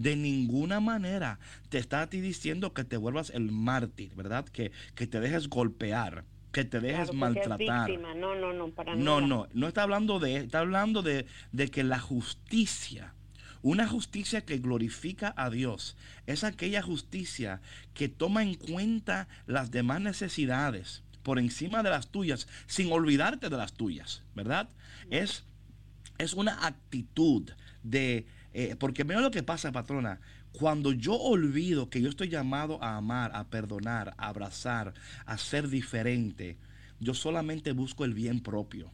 De 0.00 0.16
ninguna 0.16 0.80
manera 0.80 1.38
te 1.68 1.76
está 1.76 2.00
a 2.00 2.08
ti 2.08 2.22
diciendo 2.22 2.72
que 2.72 2.84
te 2.84 2.96
vuelvas 2.96 3.28
el 3.30 3.52
mártir, 3.52 4.14
¿verdad? 4.14 4.46
Que, 4.46 4.72
que 4.94 5.06
te 5.06 5.20
dejes 5.20 5.48
golpear, 5.48 6.24
que 6.52 6.64
te 6.64 6.80
dejes 6.80 7.10
Claro, 7.10 7.18
maltratar. 7.18 7.90
No, 8.16 8.34
no, 8.34 8.52
no, 8.54 8.70
para 8.70 8.94
No, 8.94 9.16
nada. 9.16 9.26
no, 9.26 9.48
no 9.52 9.68
está 9.68 9.82
hablando 9.82 10.18
de, 10.18 10.36
está 10.36 10.60
hablando 10.60 11.02
de, 11.02 11.26
de 11.52 11.68
que 11.68 11.84
la 11.84 11.98
justicia, 12.00 13.12
una 13.60 13.86
justicia 13.86 14.40
que 14.46 14.56
glorifica 14.56 15.34
a 15.36 15.50
Dios, 15.50 15.98
es 16.26 16.44
aquella 16.44 16.80
justicia 16.80 17.60
que 17.92 18.08
toma 18.08 18.42
en 18.42 18.54
cuenta 18.54 19.28
las 19.46 19.70
demás 19.70 20.00
necesidades 20.00 21.02
por 21.22 21.38
encima 21.38 21.82
de 21.82 21.90
las 21.90 22.08
tuyas, 22.10 22.48
sin 22.66 22.90
olvidarte 22.90 23.50
de 23.50 23.56
las 23.58 23.74
tuyas, 23.74 24.22
¿verdad? 24.34 24.70
Es, 25.10 25.44
es 26.16 26.32
una 26.32 26.66
actitud 26.66 27.50
de, 27.82 28.24
eh, 28.52 28.76
porque 28.78 29.04
mira 29.04 29.20
lo 29.20 29.30
que 29.30 29.42
pasa, 29.42 29.72
patrona, 29.72 30.20
cuando 30.52 30.92
yo 30.92 31.14
olvido 31.14 31.88
que 31.88 32.00
yo 32.00 32.08
estoy 32.08 32.28
llamado 32.28 32.82
a 32.82 32.96
amar, 32.96 33.30
a 33.34 33.48
perdonar, 33.48 34.14
a 34.18 34.28
abrazar, 34.28 34.94
a 35.26 35.38
ser 35.38 35.68
diferente, 35.68 36.56
yo 36.98 37.14
solamente 37.14 37.72
busco 37.72 38.04
el 38.04 38.14
bien 38.14 38.40
propio. 38.40 38.90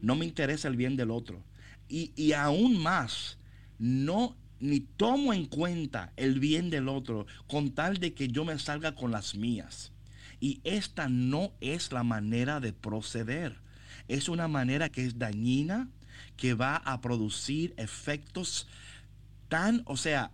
No 0.00 0.16
me 0.16 0.24
interesa 0.24 0.68
el 0.68 0.76
bien 0.76 0.96
del 0.96 1.10
otro. 1.10 1.42
Y, 1.88 2.12
y 2.16 2.32
aún 2.32 2.82
más, 2.82 3.38
no 3.78 4.36
ni 4.60 4.80
tomo 4.80 5.32
en 5.32 5.46
cuenta 5.46 6.12
el 6.16 6.38
bien 6.38 6.68
del 6.70 6.88
otro 6.88 7.26
con 7.48 7.70
tal 7.70 7.96
de 7.98 8.12
que 8.12 8.28
yo 8.28 8.44
me 8.44 8.58
salga 8.58 8.94
con 8.94 9.10
las 9.10 9.34
mías. 9.34 9.92
Y 10.38 10.60
esta 10.64 11.08
no 11.08 11.52
es 11.60 11.92
la 11.92 12.02
manera 12.02 12.60
de 12.60 12.72
proceder. 12.72 13.58
Es 14.08 14.28
una 14.28 14.48
manera 14.48 14.88
que 14.88 15.04
es 15.04 15.18
dañina, 15.18 15.88
que 16.36 16.54
va 16.54 16.76
a 16.76 17.00
producir 17.00 17.74
efectos 17.76 18.66
tan, 19.48 19.82
o 19.86 19.96
sea, 19.96 20.30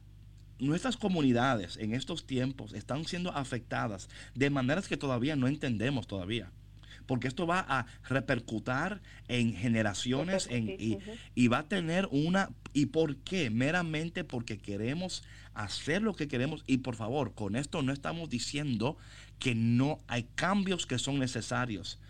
nuestras 0.58 0.96
comunidades 0.96 1.76
en 1.76 1.94
estos 1.94 2.26
tiempos 2.26 2.72
están 2.72 3.04
siendo 3.04 3.30
afectadas 3.32 4.08
de 4.34 4.50
maneras 4.50 4.88
que 4.88 4.96
todavía 4.96 5.36
no 5.36 5.48
entendemos 5.48 6.06
todavía. 6.06 6.50
Porque 7.06 7.28
esto 7.28 7.46
va 7.46 7.64
a 7.68 7.86
repercutir 8.08 9.00
en 9.28 9.54
generaciones 9.54 10.48
en, 10.50 10.68
y, 10.68 10.98
y 11.36 11.48
va 11.48 11.58
a 11.58 11.68
tener 11.68 12.08
una... 12.10 12.50
¿Y 12.72 12.86
por 12.86 13.16
qué? 13.18 13.48
Meramente 13.48 14.24
porque 14.24 14.58
queremos 14.58 15.22
hacer 15.54 16.02
lo 16.02 16.16
que 16.16 16.26
queremos. 16.26 16.64
Y 16.66 16.78
por 16.78 16.96
favor, 16.96 17.32
con 17.32 17.54
esto 17.54 17.80
no 17.82 17.92
estamos 17.92 18.28
diciendo 18.28 18.96
que 19.38 19.54
no 19.54 20.00
hay 20.08 20.24
cambios 20.34 20.84
que 20.84 20.98
son 20.98 21.20
necesarios 21.20 22.00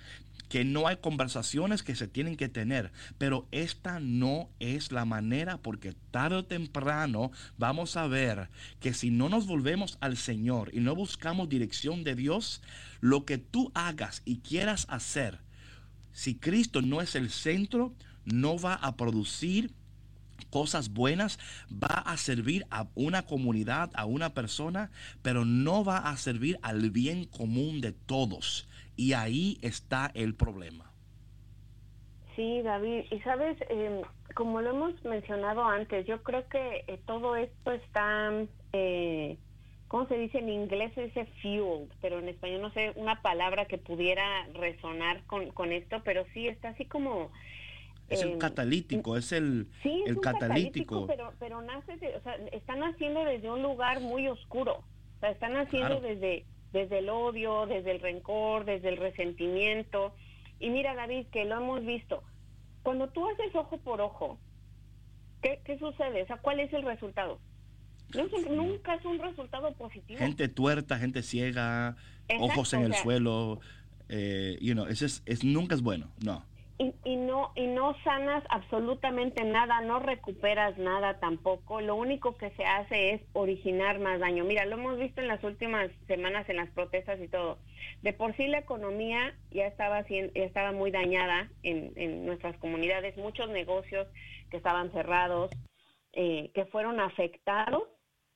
que 0.49 0.65
no 0.65 0.87
hay 0.87 0.97
conversaciones 0.99 1.83
que 1.83 1.97
se 1.97 2.09
tienen 2.09 2.37
que 2.37 2.49
tener, 2.49 2.93
pero 3.19 3.47
esta 3.51 4.01
no 4.01 4.51
es 4.61 4.93
la 4.93 5.05
manera 5.05 5.59
porque 5.59 5.95
tarde 6.11 6.37
o 6.37 6.45
temprano 6.45 7.31
vamos 7.59 7.97
a 7.97 8.07
ver 8.07 8.49
que 8.81 8.95
si 8.95 9.11
no 9.11 9.29
nos 9.29 9.47
volvemos 9.47 9.99
al 10.01 10.17
Señor 10.17 10.71
y 10.73 10.81
no 10.81 10.95
buscamos 10.95 11.49
dirección 11.49 12.05
de 12.05 12.15
Dios, 12.15 12.63
lo 13.01 13.25
que 13.25 13.39
tú 13.39 13.73
hagas 13.75 14.23
y 14.25 14.39
quieras 14.39 14.87
hacer, 14.89 15.41
si 16.13 16.37
Cristo 16.37 16.81
no 16.81 17.03
es 17.03 17.15
el 17.15 17.31
centro, 17.31 17.95
no 18.25 18.59
va 18.59 18.75
a 18.75 18.97
producir 18.97 19.73
cosas 20.51 20.91
buenas, 20.91 21.39
va 21.71 22.03
a 22.07 22.17
servir 22.17 22.67
a 22.71 22.89
una 22.95 23.23
comunidad, 23.23 23.91
a 23.95 24.07
una 24.07 24.33
persona, 24.33 24.91
pero 25.23 25.45
no 25.45 25.85
va 25.85 25.99
a 25.99 26.17
servir 26.17 26.59
al 26.63 26.91
bien 26.91 27.25
común 27.25 27.81
de 27.81 27.93
todos. 27.93 28.67
Y 28.97 29.13
ahí 29.13 29.59
está 29.63 30.11
el 30.15 30.35
problema. 30.35 30.91
Sí, 32.35 32.61
David. 32.63 33.05
Y 33.11 33.19
sabes, 33.21 33.57
eh, 33.71 34.03
como 34.35 34.61
lo 34.61 34.71
hemos 34.71 35.05
mencionado 35.05 35.65
antes, 35.65 36.07
yo 36.07 36.23
creo 36.23 36.47
que 36.49 36.85
eh, 36.87 37.01
todo 37.07 37.35
esto 37.37 37.73
está, 37.73 38.31
eh, 38.73 39.39
¿cómo 39.89 40.07
se 40.09 40.19
dice 40.19 40.39
en 40.39 40.51
inglés? 40.51 40.93
Se 40.95 41.05
dice 41.05 41.27
fueled, 41.41 41.89
pero 42.03 42.19
en 42.19 42.29
español 42.29 42.61
no 42.63 42.71
sé 42.73 42.93
una 42.97 43.23
palabra 43.23 43.65
que 43.67 43.79
pudiera 43.79 44.47
resonar 44.55 45.25
con, 45.25 45.51
con 45.51 45.73
esto, 45.73 46.03
pero 46.05 46.25
sí 46.35 46.47
está 46.49 46.71
así 46.71 46.85
como... 46.85 47.31
Es 48.09 48.23
el 48.23 48.35
eh, 48.35 48.39
catalítico, 48.39 49.17
es 49.17 49.33
el, 49.33 49.67
Sí, 49.83 50.03
es 50.05 50.11
el 50.11 50.21
catalítico. 50.21 51.07
pero, 51.07 51.33
pero 51.41 51.61
nace, 51.63 51.97
de- 51.97 52.17
o 52.17 52.23
sea, 52.23 52.37
están 52.53 52.83
haciendo 52.85 53.25
desde 53.25 53.51
un 53.51 53.63
lugar 53.63 54.01
muy 54.01 54.29
oscuro. 54.29 54.85
O 55.17 55.21
sea, 55.21 55.31
están 55.31 55.57
haciendo 55.57 55.99
Claro. 55.99 56.01
desde, 56.03 56.45
desde 56.73 56.99
el 56.99 57.09
odio, 57.09 57.67
desde 57.67 57.93
el 57.93 58.01
rencor, 58.01 58.65
desde 58.65 58.89
el 58.91 58.97
resentimiento. 58.97 60.15
Y 60.61 60.71
mira, 60.71 60.95
David, 60.95 61.27
que 61.33 61.45
lo 61.45 61.57
hemos 61.57 61.85
visto. 61.85 62.23
Cuando 62.83 63.09
tú 63.09 63.29
haces 63.29 63.55
ojo 63.55 63.79
por 63.79 64.01
ojo, 64.01 64.39
¿qué, 65.43 65.61
qué 65.65 65.79
sucede? 65.79 66.23
O 66.23 66.27
sea, 66.27 66.37
¿cuál 66.39 66.61
es 66.61 66.73
el 66.73 66.83
resultado? 66.83 67.39
No 68.15 68.25
es 68.25 68.33
un- 68.33 68.57
nunca 68.57 68.95
es 68.95 69.05
un 69.05 69.19
resultado 69.19 69.73
positivo. 69.75 70.19
Gente 70.19 70.49
tuerta, 70.49 70.99
gente 70.99 71.23
ciega, 71.23 71.97
ojos 72.39 72.73
en 72.75 72.83
o 72.83 72.87
el 72.87 72.93
sea- 72.93 73.03
suelo. 73.03 73.61
eh, 74.09 74.57
you 74.61 74.75
know, 74.75 74.87
es, 74.87 75.03
es- 75.03 75.43
nunca 75.45 75.75
es 75.75 75.83
bueno, 75.83 76.09
no. 76.25 76.45
Y, 76.79 77.17
no 77.17 77.53
y 77.55 77.67
no 77.69 77.97
sanas 78.05 78.45
absolutamente 78.51 79.45
nada, 79.45 79.81
no 79.81 79.99
recuperas 79.99 80.77
nada 80.77 81.19
tampoco. 81.21 81.81
Lo 81.81 81.95
único 81.95 82.37
que 82.37 82.51
se 82.51 82.65
hace 82.65 83.15
es 83.15 83.23
originar 83.33 83.99
más 83.99 84.21
daño. 84.21 84.45
Mira, 84.45 84.67
lo 84.67 84.77
hemos 84.77 84.99
visto 84.99 85.23
en 85.23 85.29
las 85.29 85.43
últimas 85.43 85.91
semanas 86.07 86.47
en 86.49 86.57
las 86.57 86.71
protestas 86.71 87.19
y 87.21 87.29
todo. 87.29 87.59
De 88.03 88.13
por 88.13 88.37
sí 88.37 88.47
la 88.49 88.59
economía 88.59 89.35
ya 89.51 89.67
estaba 89.67 90.07
ya 90.07 90.29
estaba 90.35 90.73
muy 90.73 90.91
dañada 90.91 91.51
en, 91.63 91.93
en 91.97 92.27
nuestras 92.27 92.57
comunidades, 92.59 93.17
muchos 93.17 93.49
negocios 93.49 94.07
que 94.51 94.59
estaban 94.59 94.93
cerrados, 94.93 95.51
eh, 96.13 96.51
que 96.55 96.67
fueron 96.67 97.01
afectados 97.01 97.85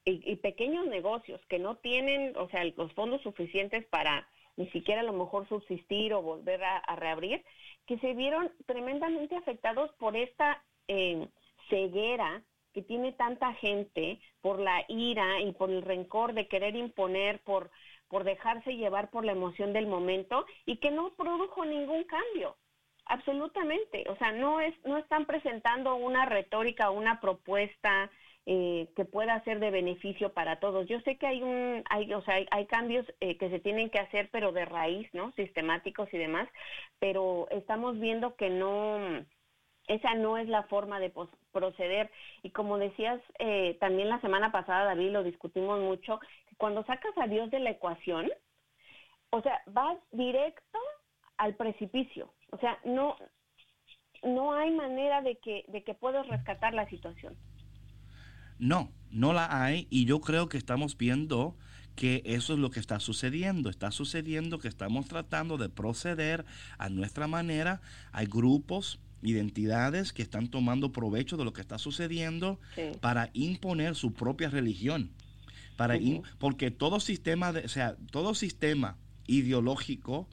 y, 0.05 0.23
y 0.25 0.37
pequeños 0.37 0.87
negocios 0.87 1.41
que 1.49 1.59
no 1.59 1.77
tienen, 1.77 2.35
o 2.37 2.49
sea, 2.49 2.65
los 2.65 2.93
fondos 2.95 3.21
suficientes 3.23 3.85
para 3.87 4.27
ni 4.61 4.69
siquiera 4.73 5.01
a 5.01 5.05
lo 5.05 5.15
mejor 5.15 5.49
subsistir 5.49 6.13
o 6.13 6.21
volver 6.21 6.63
a, 6.63 6.95
reabrir, 6.97 7.43
que 7.87 7.99
se 7.99 8.13
vieron 8.13 8.53
tremendamente 8.67 9.35
afectados 9.35 9.91
por 9.99 10.17
esta 10.17 10.63
eh, 10.87 11.27
ceguera 11.71 12.43
que 12.75 12.83
tiene 12.83 13.13
tanta 13.13 13.55
gente, 13.55 14.21
por 14.43 14.61
la 14.61 14.85
ira 14.89 15.41
y 15.41 15.53
por 15.53 15.71
el 15.71 15.81
rencor 15.81 16.35
de 16.35 16.47
querer 16.47 16.77
imponer, 16.77 17.41
por, 17.41 17.71
por 18.09 18.25
dejarse 18.25 18.77
llevar 18.77 19.11
por 19.11 19.25
la 19.25 19.33
emoción 19.33 19.73
del 19.73 19.87
momento 19.87 20.45
y 20.67 20.77
que 20.77 20.91
no 20.91 21.15
produjo 21.17 21.65
ningún 21.65 22.05
cambio. 22.05 22.57
Absolutamente, 23.07 24.05
o 24.11 24.17
sea, 24.17 24.33
no 24.33 24.61
es, 24.61 24.75
no 24.85 24.99
están 24.99 25.25
presentando 25.25 25.97
una 25.97 26.27
retórica, 26.27 26.91
una 26.91 27.19
propuesta 27.19 28.11
eh, 28.53 28.89
que 28.97 29.05
pueda 29.05 29.45
ser 29.45 29.61
de 29.61 29.71
beneficio 29.71 30.33
para 30.33 30.59
todos. 30.59 30.89
Yo 30.89 30.99
sé 31.03 31.17
que 31.19 31.27
hay 31.29 31.41
un, 31.41 31.85
hay, 31.89 32.13
o 32.13 32.21
sea, 32.23 32.35
hay, 32.35 32.49
hay 32.51 32.67
cambios 32.67 33.07
eh, 33.21 33.39
que 33.39 33.49
se 33.49 33.61
tienen 33.61 33.91
que 33.91 34.01
hacer, 34.01 34.29
pero 34.33 34.51
de 34.51 34.65
raíz, 34.65 35.09
¿no? 35.15 35.31
Sistemáticos 35.37 36.13
y 36.13 36.19
demás, 36.19 36.49
pero 36.99 37.47
estamos 37.51 38.01
viendo 38.01 38.35
que 38.35 38.51
no, 38.51 38.99
esa 39.87 40.15
no 40.15 40.37
es 40.37 40.49
la 40.49 40.65
forma 40.65 40.99
de 40.99 41.13
proceder. 41.53 42.11
Y 42.43 42.51
como 42.51 42.77
decías 42.77 43.21
eh, 43.39 43.77
también 43.79 44.09
la 44.09 44.21
semana 44.21 44.51
pasada, 44.51 44.85
David, 44.85 45.13
lo 45.13 45.23
discutimos 45.23 45.79
mucho, 45.79 46.19
cuando 46.57 46.83
sacas 46.87 47.17
a 47.19 47.29
Dios 47.29 47.53
de 47.53 47.61
la 47.61 47.71
ecuación, 47.71 48.33
o 49.31 49.43
sea, 49.43 49.63
vas 49.67 49.97
directo 50.11 50.81
al 51.37 51.55
precipicio. 51.55 52.35
O 52.51 52.59
sea, 52.59 52.81
no, 52.83 53.15
no 54.25 54.55
hay 54.55 54.73
manera 54.73 55.23
de 55.23 55.37
que, 55.37 55.65
de 55.69 55.85
que 55.85 55.95
puedas 55.95 56.27
rescatar 56.27 56.75
la 56.75 56.89
situación. 56.89 57.37
No, 58.61 58.93
no 59.11 59.33
la 59.33 59.65
hay 59.65 59.87
y 59.91 60.05
yo 60.05 60.21
creo 60.21 60.49
que 60.49 60.59
estamos 60.59 60.97
viendo 60.97 61.57
que 61.97 62.23
eso 62.25 62.53
es 62.53 62.59
lo 62.61 62.71
que 62.71 62.79
está 62.81 63.01
sucediendo. 63.01 63.69
Está 63.71 63.91
sucediendo 63.91 64.59
que 64.59 64.69
estamos 64.69 65.07
tratando 65.07 65.59
de 65.59 65.69
proceder 65.69 66.45
a 66.79 66.89
nuestra 66.89 67.27
manera. 67.27 67.81
Hay 68.13 68.27
grupos, 68.27 69.01
identidades 69.23 70.13
que 70.13 70.23
están 70.23 70.49
tomando 70.49 70.93
provecho 70.93 71.37
de 71.37 71.45
lo 71.45 71.53
que 71.53 71.61
está 71.61 71.79
sucediendo 71.79 72.59
Sí. 72.75 72.83
para 73.01 73.31
imponer 73.35 73.95
su 73.97 74.13
propia 74.15 74.49
religión. 74.49 75.11
Para 75.77 75.97
im- 75.97 76.23
porque 76.39 76.71
todo 76.71 77.01
sistema, 77.01 77.53
de, 77.53 77.61
o 77.65 77.69
sea, 77.69 77.97
todo 78.11 78.35
sistema 78.35 78.97
ideológico 79.27 80.29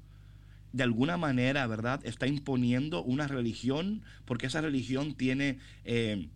de 0.73 0.83
alguna 0.83 1.17
manera, 1.17 1.65
¿verdad? 1.67 2.01
Está 2.05 2.27
imponiendo 2.27 3.03
una 3.03 3.27
religión 3.27 4.03
porque 4.25 4.47
esa 4.47 4.61
religión 4.61 5.15
tiene 5.15 5.59
eh, 5.85 6.29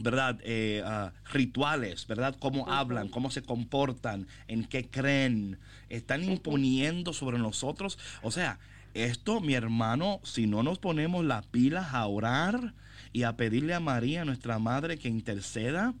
¿verdad? 0.00 0.38
Eh, 0.42 0.82
ah, 0.84 1.12
rituales, 1.32 2.06
¿verdad? 2.06 2.36
Cómo 2.38 2.70
hablan, 2.70 3.08
cómo 3.08 3.30
se 3.30 3.42
comportan, 3.42 4.26
en 4.46 4.64
qué 4.64 4.88
creen. 4.88 5.58
Están 5.88 6.24
imponiendo 6.24 7.12
sobre 7.12 7.38
nosotros. 7.38 7.98
O 8.22 8.30
sea, 8.30 8.58
esto, 8.94 9.40
mi 9.40 9.54
hermano, 9.54 10.20
si 10.22 10.46
no 10.46 10.62
nos 10.62 10.78
ponemos 10.78 11.24
las 11.24 11.46
pilas 11.46 11.94
a 11.94 12.06
orar 12.06 12.74
y 13.12 13.22
a 13.22 13.36
pedirle 13.36 13.74
a 13.74 13.80
María, 13.80 14.24
nuestra 14.24 14.58
madre, 14.58 14.98
que 14.98 15.08
interceda, 15.08 15.94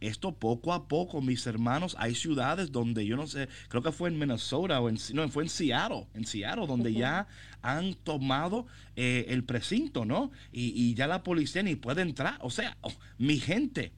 esto 0.00 0.32
poco 0.32 0.72
a 0.72 0.88
poco, 0.88 1.20
mis 1.20 1.46
hermanos, 1.46 1.96
hay 1.98 2.14
ciudades 2.14 2.72
donde 2.72 3.06
yo 3.06 3.16
no 3.16 3.26
sé, 3.26 3.48
creo 3.68 3.82
que 3.82 3.92
fue 3.92 4.08
en 4.08 4.18
Minnesota 4.18 4.80
o 4.80 4.88
en, 4.88 4.98
no, 5.14 5.28
fue 5.28 5.44
en 5.44 5.48
Seattle, 5.48 6.06
en 6.14 6.24
Seattle, 6.24 6.66
donde 6.66 6.92
ya 6.92 7.26
han 7.62 7.94
tomado 7.94 8.66
eh, 8.96 9.26
el 9.28 9.44
precinto, 9.44 10.04
¿no? 10.04 10.30
Y, 10.52 10.72
y 10.74 10.94
ya 10.94 11.06
la 11.06 11.22
policía 11.22 11.62
ni 11.62 11.76
puede 11.76 12.02
entrar. 12.02 12.38
O 12.40 12.50
sea, 12.50 12.76
oh, 12.80 12.92
mi 13.18 13.38
gente, 13.38 13.92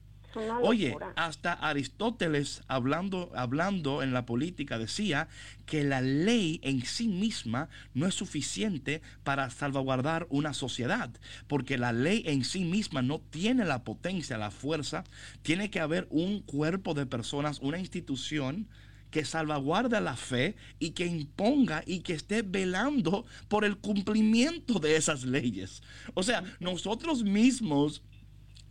Oye, 0.61 0.95
hasta 1.15 1.53
Aristóteles 1.53 2.63
hablando, 2.67 3.31
hablando 3.35 4.01
en 4.01 4.13
la 4.13 4.25
política 4.25 4.77
decía 4.77 5.27
que 5.65 5.83
la 5.83 6.01
ley 6.01 6.59
en 6.63 6.85
sí 6.85 7.07
misma 7.07 7.69
no 7.93 8.07
es 8.07 8.15
suficiente 8.15 9.01
para 9.23 9.49
salvaguardar 9.49 10.27
una 10.29 10.53
sociedad, 10.53 11.09
porque 11.47 11.77
la 11.77 11.93
ley 11.93 12.23
en 12.25 12.43
sí 12.43 12.63
misma 12.63 13.01
no 13.01 13.19
tiene 13.19 13.65
la 13.65 13.83
potencia, 13.83 14.37
la 14.37 14.51
fuerza, 14.51 15.03
tiene 15.41 15.69
que 15.69 15.79
haber 15.79 16.07
un 16.09 16.41
cuerpo 16.41 16.93
de 16.93 17.05
personas, 17.05 17.59
una 17.59 17.79
institución 17.79 18.67
que 19.13 19.25
salvaguarda 19.25 20.01
la 20.01 20.15
fe 20.15 20.55
y 20.79 20.91
que 20.91 21.05
imponga 21.05 21.83
y 21.85 21.99
que 21.99 22.13
esté 22.13 22.41
velando 22.41 23.25
por 23.47 23.63
el 23.63 23.77
cumplimiento 23.77 24.79
de 24.79 24.95
esas 24.95 25.23
leyes. 25.23 25.83
O 26.15 26.23
sea, 26.23 26.43
nosotros 26.59 27.23
mismos 27.23 28.01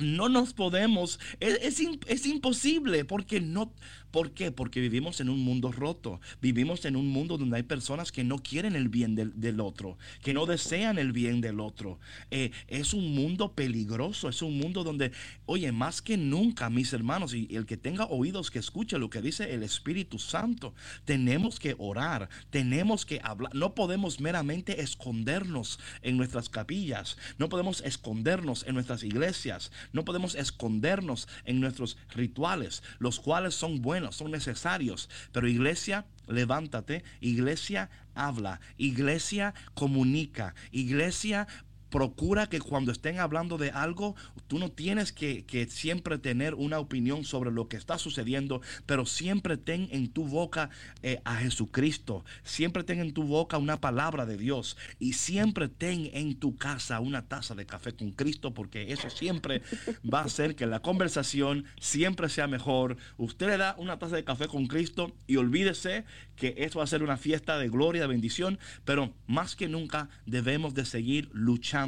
no 0.03 0.29
nos 0.29 0.53
podemos, 0.55 1.19
es, 1.41 1.59
es 1.63 1.81
im- 1.81 2.01
es 2.07 2.27
imposible 2.27 3.05
porque 3.05 3.41
no, 3.41 3.73
¿por 4.13 4.33
qué? 4.33 4.53
Porque 4.53 4.81
vivimos 4.81 5.21
en 5.21 5.29
un 5.29 5.41
mundo 5.41 5.73
roto, 5.73 6.21
vivimos 6.41 6.85
en 6.85 6.97
un 6.97 7.09
mundo 7.09 7.39
donde 7.39 7.57
hay 7.57 7.63
personas 7.63 8.13
que 8.13 8.23
no 8.23 8.39
quieren 8.39 8.77
el 8.77 8.89
bien 8.89 9.17
del, 9.17 9.61
otro, 9.61 9.99
que 10.23 10.35
no 10.35 10.47
desean 10.47 10.99
el 10.99 11.13
bien 11.13 11.41
del 11.41 11.59
otro. 11.59 11.99
Eh, 12.31 12.53
es 12.69 12.95
un 12.95 13.15
mundo 13.15 13.53
peligroso, 13.55 14.29
es 14.29 14.43
un 14.43 14.59
mundo 14.59 14.85
donde, 14.85 15.13
oye, 15.47 15.73
más 15.73 16.03
que 16.03 16.17
nunca, 16.17 16.71
mis 16.71 16.93
hermanos, 16.93 17.35
y 17.35 17.49
el 17.57 17.67
que 17.67 17.77
tenga 17.77 18.07
oídos 18.07 18.51
que 18.51 18.59
escuche 18.59 18.99
lo 18.99 19.11
que 19.11 19.23
dice 19.23 19.53
el 19.55 19.63
Espíritu 19.63 20.19
Santo, 20.19 20.75
tenemos 21.05 21.59
que 21.59 21.75
orar, 21.79 22.29
tenemos 22.51 23.07
que 23.07 23.21
hablar, 23.25 23.55
no 23.55 23.75
podemos 23.75 24.21
meramente 24.21 24.83
escondernos 24.83 25.81
en 26.03 26.17
nuestras 26.19 26.49
capillas, 26.49 27.17
no 27.39 27.49
podemos 27.49 27.81
escondernos 27.81 28.65
en 28.67 28.75
nuestras 28.75 29.03
iglesias, 29.03 29.73
no 29.93 30.05
podemos 30.05 30.35
escondernos 30.35 31.29
en 31.45 31.61
nuestros 31.61 31.97
rituales, 32.15 32.83
los 32.99 33.19
cuales 33.19 33.55
son 33.55 33.81
buenos, 33.81 34.02
son 34.11 34.33
necesarios, 34.33 35.09
pero 35.31 35.47
iglesia, 35.47 36.07
levántate, 36.27 37.05
iglesia, 37.21 37.91
habla, 38.15 38.61
iglesia, 38.77 39.55
comunica, 39.75 40.55
iglesia, 40.73 41.47
procura 41.93 42.49
que 42.49 42.59
cuando 42.59 42.91
estén 42.91 43.21
hablando 43.21 43.59
de 43.59 43.71
algo, 43.71 44.17
tú 44.49 44.59
no 44.59 44.73
tienes 44.73 45.13
que, 45.13 45.45
que 45.45 45.67
siempre 45.67 46.19
tener 46.19 46.55
una 46.55 46.79
opinión 46.79 47.23
sobre 47.23 47.53
lo 47.53 47.69
que 47.69 47.77
está 47.77 47.99
sucediendo, 47.99 48.63
pero 48.87 49.05
siempre 49.05 49.59
ten 49.59 49.89
en 49.93 50.09
tu 50.09 50.27
boca 50.27 50.71
eh, 51.03 51.21
a 51.25 51.37
Jesucristo, 51.37 52.25
siempre 52.45 52.83
ten 52.83 52.99
en 52.99 53.13
tu 53.13 53.25
boca 53.25 53.59
una 53.59 53.79
palabra 53.79 54.25
de 54.25 54.39
Dios 54.39 54.79
y 54.99 55.13
siempre 55.13 55.69
ten 55.69 56.09
en 56.15 56.35
tu 56.35 56.57
casa 56.57 56.99
una 56.99 57.29
taza 57.29 57.55
de 57.55 57.67
café 57.67 57.93
con 57.93 58.13
Cristo, 58.13 58.55
porque 58.55 58.91
eso 58.91 59.11
siempre 59.11 59.61
va 60.03 60.21
a 60.21 60.25
hacer 60.25 60.57
que 60.57 60.67
la 60.67 60.81
conversación 60.81 61.67
siempre 61.79 62.31
sea 62.31 62.47
mejor. 62.47 62.97
Usted 63.19 63.49
le 63.49 63.59
da 63.59 63.77
una 63.79 63.99
taza 63.99 64.17
de 64.17 64.25
café 64.25 64.49
con 64.49 64.67
Cristo 64.67 65.15
y 65.27 65.37
olvídese 65.37 66.07
que 66.37 66.55
esto 66.57 66.79
va 66.79 66.85
a 66.85 66.89
ser 66.89 67.03
una 67.03 67.19
fiesta 67.19 67.59
de 67.59 67.69
gloria, 67.69 68.01
de 68.01 68.09
bendición, 68.09 68.59
pero 68.87 69.13
más 69.27 69.55
que 69.57 69.69
nunca 69.69 70.09
debemos 70.25 70.73
de 70.73 70.87
seguir 70.87 71.29
luchando 71.35 71.82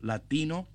latino. 0.00 0.66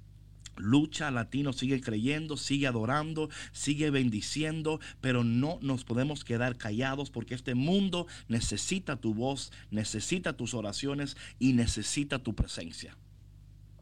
Lucha 0.59 1.11
latino, 1.11 1.53
sigue 1.53 1.81
creyendo, 1.81 2.35
sigue 2.35 2.65
adorando, 2.65 3.29
sigue 3.51 3.91
bendiciendo, 3.91 4.79
pero 5.01 5.23
no 5.23 5.59
nos 5.61 5.83
podemos 5.83 6.23
quedar 6.23 6.57
callados 6.57 7.11
porque 7.11 7.35
este 7.35 7.53
mundo 7.53 8.07
necesita 8.27 8.95
tu 8.95 9.13
voz, 9.13 9.51
necesita 9.69 10.33
tus 10.33 10.55
oraciones 10.55 11.15
y 11.37 11.53
necesita 11.53 12.17
tu 12.19 12.33
presencia. 12.33 12.97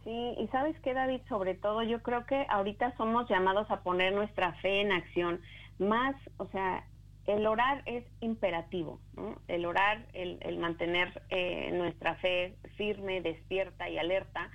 Sí, 0.04 0.36
y 0.38 0.48
sabes 0.50 0.80
qué, 0.82 0.94
David, 0.94 1.22
sobre 1.28 1.56
todo 1.56 1.82
yo 1.82 2.04
creo 2.04 2.26
que 2.26 2.46
ahorita 2.50 2.96
somos 2.96 3.28
llamados 3.30 3.72
a 3.72 3.82
poner 3.82 4.14
nuestra 4.14 4.54
fe 4.62 4.82
en 4.82 4.92
acción. 4.92 5.42
Más, 5.80 6.16
o 6.38 6.48
sea, 6.50 6.86
el 7.28 7.48
orar 7.48 7.82
es 7.86 8.06
imperativo, 8.22 9.00
¿no? 9.16 9.42
El 9.48 9.66
orar, 9.66 10.06
el, 10.14 10.38
el 10.42 10.58
mantener 10.58 11.24
eh, 11.30 11.72
nuestra 11.74 12.16
fe 12.16 12.56
firme, 12.78 13.22
despierta 13.22 13.90
y 13.90 13.98
alerta. 13.98 14.52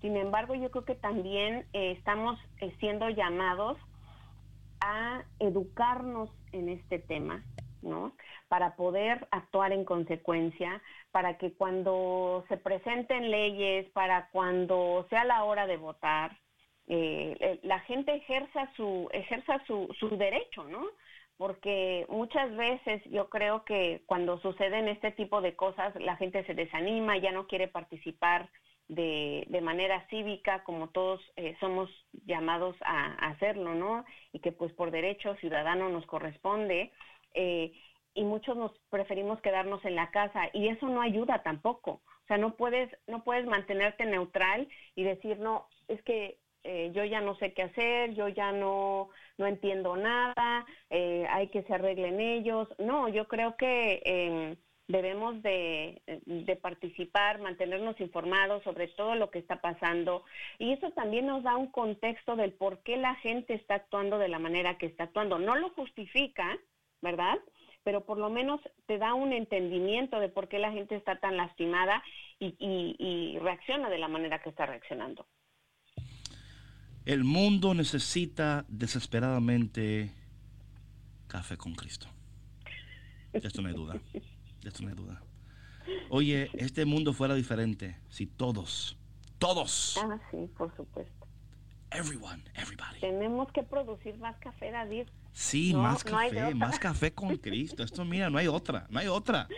Sin 0.00 0.16
embargo, 0.16 0.54
yo 0.54 0.70
creo 0.70 0.84
que 0.84 0.94
también 0.94 1.66
eh, 1.72 1.92
estamos 1.92 2.38
eh, 2.60 2.74
siendo 2.78 3.08
llamados 3.08 3.78
a 4.80 5.24
educarnos 5.38 6.30
en 6.52 6.68
este 6.68 6.98
tema, 6.98 7.42
¿no? 7.82 8.12
Para 8.48 8.76
poder 8.76 9.26
actuar 9.30 9.72
en 9.72 9.84
consecuencia, 9.84 10.82
para 11.12 11.38
que 11.38 11.52
cuando 11.52 12.44
se 12.48 12.56
presenten 12.56 13.30
leyes, 13.30 13.90
para 13.90 14.28
cuando 14.30 15.06
sea 15.10 15.24
la 15.24 15.44
hora 15.44 15.66
de 15.66 15.76
votar, 15.76 16.36
eh, 16.86 17.60
la 17.62 17.80
gente 17.80 18.14
ejerza 18.14 18.70
su 18.74 19.08
ejerza 19.12 19.62
su, 19.66 19.88
su 19.98 20.16
derecho, 20.16 20.64
¿no? 20.64 20.86
Porque 21.40 22.04
muchas 22.10 22.54
veces 22.54 23.02
yo 23.06 23.30
creo 23.30 23.64
que 23.64 24.02
cuando 24.04 24.38
suceden 24.40 24.88
este 24.88 25.10
tipo 25.12 25.40
de 25.40 25.56
cosas, 25.56 25.94
la 25.98 26.16
gente 26.16 26.44
se 26.44 26.52
desanima, 26.52 27.16
ya 27.16 27.32
no 27.32 27.46
quiere 27.46 27.66
participar 27.66 28.50
de, 28.88 29.46
de 29.48 29.60
manera 29.62 30.06
cívica, 30.10 30.62
como 30.64 30.90
todos 30.90 31.18
eh, 31.36 31.56
somos 31.58 31.88
llamados 32.26 32.76
a, 32.82 33.14
hacerlo, 33.30 33.74
¿no? 33.74 34.04
Y 34.34 34.40
que 34.40 34.52
pues 34.52 34.70
por 34.74 34.90
derecho 34.90 35.34
ciudadano 35.36 35.88
nos 35.88 36.04
corresponde. 36.04 36.92
Eh, 37.32 37.72
y 38.12 38.22
muchos 38.22 38.54
nos 38.54 38.78
preferimos 38.90 39.40
quedarnos 39.40 39.82
en 39.86 39.94
la 39.94 40.10
casa 40.10 40.50
y 40.52 40.68
eso 40.68 40.90
no 40.90 41.00
ayuda 41.00 41.42
tampoco. 41.42 42.02
O 42.22 42.26
sea, 42.26 42.36
no 42.36 42.54
puedes 42.54 42.94
no 43.06 43.24
puedes 43.24 43.46
mantenerte 43.46 44.04
neutral 44.04 44.68
y 44.94 45.04
decir, 45.04 45.38
"No, 45.38 45.68
es 45.88 46.02
que 46.02 46.36
eh, 46.64 46.90
yo 46.92 47.02
ya 47.04 47.22
no 47.22 47.34
sé 47.36 47.54
qué 47.54 47.62
hacer, 47.62 48.12
yo 48.12 48.28
ya 48.28 48.52
no 48.52 49.08
no 49.40 49.46
entiendo 49.48 49.96
nada, 49.96 50.64
eh, 50.90 51.26
hay 51.28 51.48
que 51.48 51.64
se 51.64 51.74
arreglen 51.74 52.20
ellos." 52.20 52.68
No, 52.78 53.08
yo 53.08 53.26
creo 53.26 53.56
que 53.56 54.02
eh, 54.04 54.56
debemos 54.90 55.40
de, 55.42 56.02
de 56.26 56.56
participar, 56.56 57.40
mantenernos 57.40 58.00
informados 58.00 58.62
sobre 58.64 58.88
todo 58.88 59.14
lo 59.14 59.30
que 59.30 59.38
está 59.38 59.60
pasando 59.60 60.24
y 60.58 60.72
eso 60.72 60.90
también 60.90 61.26
nos 61.26 61.42
da 61.42 61.56
un 61.56 61.70
contexto 61.70 62.36
del 62.36 62.52
por 62.52 62.82
qué 62.82 62.96
la 62.96 63.14
gente 63.16 63.54
está 63.54 63.76
actuando 63.76 64.18
de 64.18 64.28
la 64.28 64.38
manera 64.38 64.78
que 64.78 64.86
está 64.86 65.04
actuando. 65.04 65.38
No 65.38 65.54
lo 65.56 65.70
justifica, 65.70 66.58
¿verdad? 67.00 67.38
Pero 67.84 68.04
por 68.04 68.18
lo 68.18 68.30
menos 68.30 68.60
te 68.86 68.98
da 68.98 69.14
un 69.14 69.32
entendimiento 69.32 70.20
de 70.20 70.28
por 70.28 70.48
qué 70.48 70.58
la 70.58 70.72
gente 70.72 70.96
está 70.96 71.16
tan 71.16 71.36
lastimada 71.36 72.02
y, 72.38 72.56
y, 72.58 72.96
y 72.98 73.38
reacciona 73.38 73.88
de 73.90 73.98
la 73.98 74.08
manera 74.08 74.42
que 74.42 74.50
está 74.50 74.66
reaccionando. 74.66 75.26
El 77.10 77.24
mundo 77.24 77.74
necesita 77.74 78.64
desesperadamente 78.68 80.14
café 81.26 81.56
con 81.56 81.74
Cristo. 81.74 82.06
De 83.32 83.40
esto 83.40 83.62
no 83.62 83.66
hay 83.68 83.74
duda. 83.74 83.94
De 84.62 84.68
esto 84.68 84.84
no 84.84 84.90
hay 84.90 84.94
duda. 84.94 85.20
Oye, 86.08 86.52
este 86.54 86.84
mundo 86.84 87.12
fuera 87.12 87.34
diferente 87.34 87.96
si 88.10 88.28
todos, 88.28 88.96
todos, 89.40 89.98
Ah, 90.00 90.20
sí, 90.30 90.48
por 90.56 90.72
supuesto. 90.76 91.26
everyone, 91.90 92.44
everybody. 92.54 93.00
Tenemos 93.00 93.50
que 93.50 93.64
producir 93.64 94.16
más 94.18 94.36
café, 94.38 94.70
David. 94.70 95.08
Sí, 95.32 95.72
No, 95.72 95.82
más 95.82 96.04
café, 96.04 96.54
más 96.54 96.78
café 96.78 97.12
con 97.12 97.36
Cristo. 97.38 97.82
Esto, 97.82 98.04
mira, 98.04 98.30
no 98.30 98.38
hay 98.38 98.46
otra, 98.46 98.86
no 98.88 99.00
hay 99.00 99.08
otra. 99.08 99.48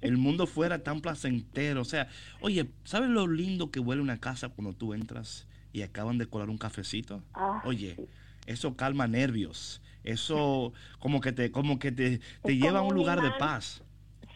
El 0.00 0.16
mundo 0.16 0.46
fuera 0.46 0.82
tan 0.82 1.02
placentero. 1.02 1.82
O 1.82 1.84
sea, 1.84 2.08
oye, 2.40 2.70
¿sabes 2.84 3.10
lo 3.10 3.26
lindo 3.26 3.70
que 3.70 3.78
huele 3.78 4.00
una 4.00 4.18
casa 4.18 4.48
cuando 4.48 4.72
tú 4.72 4.94
entras 4.94 5.46
y 5.74 5.82
acaban 5.82 6.16
de 6.16 6.26
colar 6.26 6.48
un 6.48 6.56
cafecito? 6.56 7.22
Ah, 7.34 7.60
Oye, 7.64 7.96
sí. 7.96 8.06
eso 8.46 8.76
calma 8.76 9.08
nervios. 9.08 9.82
Eso 10.04 10.72
como 11.00 11.20
que 11.20 11.32
te, 11.32 11.50
como 11.50 11.78
que 11.78 11.92
te, 11.92 12.20
te 12.42 12.56
lleva 12.56 12.78
a 12.78 12.82
un 12.82 12.92
un 12.92 12.94
lugar 12.94 13.20
de 13.20 13.32
paz. 13.32 13.82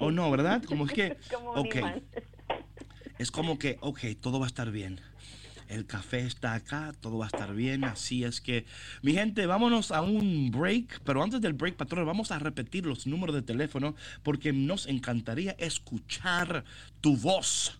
¿O 0.01 0.11
no, 0.11 0.30
verdad? 0.30 0.62
Como 0.64 0.84
es 0.84 0.93
que, 0.93 1.16
como 1.32 1.53
ok, 1.53 1.76
es 3.18 3.30
como 3.30 3.59
que, 3.59 3.78
ok, 3.80 4.01
todo 4.20 4.41
va 4.41 4.47
a 4.47 4.49
estar 4.49 4.70
bien. 4.70 5.01
El 5.68 5.86
café 5.86 6.20
está 6.20 6.55
acá, 6.55 6.93
todo 7.01 7.18
va 7.18 7.26
a 7.26 7.28
estar 7.28 7.55
bien. 7.55 7.84
Así 7.84 8.24
es 8.24 8.41
que, 8.41 8.64
mi 9.03 9.12
gente, 9.12 9.47
vámonos 9.47 9.93
a 9.93 10.01
un 10.03 10.51
break. 10.51 11.03
Pero 11.05 11.22
antes 11.22 11.41
del 11.41 11.53
break, 11.53 11.76
patrón, 11.76 12.05
vamos 12.05 12.32
a 12.32 12.39
repetir 12.41 12.84
los 12.84 13.07
números 13.07 13.36
de 13.36 13.43
teléfono 13.43 13.95
porque 14.24 14.53
nos 14.53 14.86
encantaría 14.86 15.53
escuchar 15.59 16.64
tu 17.01 17.16
voz, 17.16 17.78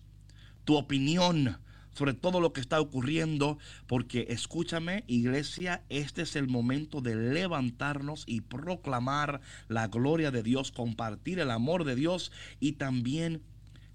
tu 0.63 0.77
opinión 0.77 1.57
sobre 1.93 2.13
todo 2.13 2.39
lo 2.39 2.53
que 2.53 2.61
está 2.61 2.79
ocurriendo. 2.79 3.57
Porque 3.87 4.27
escúchame, 4.29 5.03
iglesia, 5.07 5.83
este 5.89 6.23
es 6.23 6.35
el 6.35 6.47
momento 6.47 7.01
de 7.01 7.15
levantarnos 7.15 8.23
y 8.27 8.41
proclamar 8.41 9.41
la 9.67 9.87
gloria 9.87 10.31
de 10.31 10.43
Dios, 10.43 10.71
compartir 10.71 11.39
el 11.39 11.51
amor 11.51 11.83
de 11.83 11.95
Dios 11.95 12.31
y 12.59 12.73
también 12.73 13.41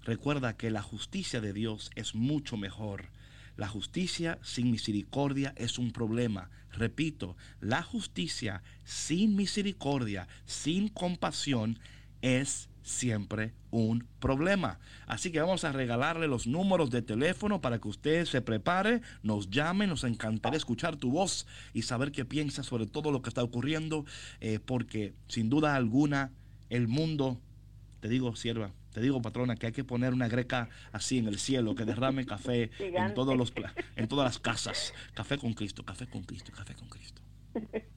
Recuerda 0.05 0.55
que 0.55 0.69
la 0.69 0.83
justicia 0.83 1.41
de 1.41 1.51
Dios 1.51 1.89
es 1.95 2.13
mucho 2.13 2.57
mejor. 2.57 3.09
La 3.57 3.67
justicia 3.67 4.37
sin 4.43 4.69
misericordia 4.69 5.53
es 5.57 5.79
un 5.79 5.91
problema. 5.91 6.51
Repito, 6.71 7.35
la 7.59 7.81
justicia 7.81 8.61
sin 8.83 9.35
misericordia, 9.35 10.27
sin 10.45 10.89
compasión, 10.89 11.79
es 12.21 12.69
siempre 12.85 13.53
un 13.71 14.07
problema. 14.19 14.79
Así 15.07 15.31
que 15.31 15.41
vamos 15.41 15.63
a 15.63 15.71
regalarle 15.71 16.27
los 16.27 16.45
números 16.45 16.91
de 16.91 17.01
teléfono 17.01 17.59
para 17.59 17.79
que 17.79 17.87
usted 17.87 18.25
se 18.25 18.41
prepare, 18.41 19.01
nos 19.23 19.49
llame, 19.49 19.87
nos 19.87 20.03
encantaría 20.03 20.57
escuchar 20.57 20.95
tu 20.95 21.11
voz 21.11 21.47
y 21.73 21.81
saber 21.81 22.11
qué 22.11 22.23
piensas 22.25 22.67
sobre 22.67 22.85
todo 22.85 23.11
lo 23.11 23.21
que 23.21 23.29
está 23.29 23.43
ocurriendo, 23.43 24.05
eh, 24.39 24.59
porque 24.63 25.13
sin 25.27 25.49
duda 25.49 25.75
alguna 25.75 26.31
el 26.69 26.87
mundo, 26.87 27.41
te 28.01 28.07
digo, 28.07 28.35
sierva, 28.35 28.71
te 28.93 29.01
digo, 29.01 29.21
patrona, 29.21 29.55
que 29.55 29.65
hay 29.65 29.73
que 29.73 29.83
poner 29.83 30.13
una 30.13 30.27
greca 30.27 30.69
así 30.91 31.17
en 31.17 31.27
el 31.27 31.39
cielo, 31.39 31.75
que 31.75 31.85
derrame 31.85 32.25
café 32.25 32.69
en, 32.79 33.13
todos 33.15 33.35
los, 33.35 33.51
en 33.95 34.07
todas 34.07 34.25
las 34.25 34.39
casas. 34.39 34.93
Café 35.15 35.37
con 35.37 35.53
Cristo, 35.53 35.83
café 35.83 36.07
con 36.07 36.23
Cristo, 36.23 36.51
café 36.55 36.75
con 36.75 36.87
Cristo. 36.87 37.21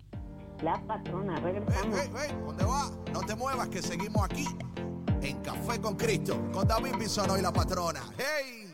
La 0.64 0.82
patrona, 0.86 1.40
regresamos. 1.40 2.00
hey, 2.02 2.10
hey, 2.14 2.36
¿dónde 2.46 2.66
va? 2.66 2.92
No 3.14 3.22
te 3.22 3.36
muevas 3.36 3.70
que 3.70 3.82
seguimos 3.82 4.24
aquí 4.24 4.46
en 5.22 5.42
Café 5.42 5.82
con 5.82 5.96
Cristo 5.96 6.50
con 6.52 6.68
David 6.68 6.96
Bisono 6.98 7.38
y 7.38 7.42
la 7.42 7.52
patrona. 7.52 8.02
¡Hey! 8.18 8.69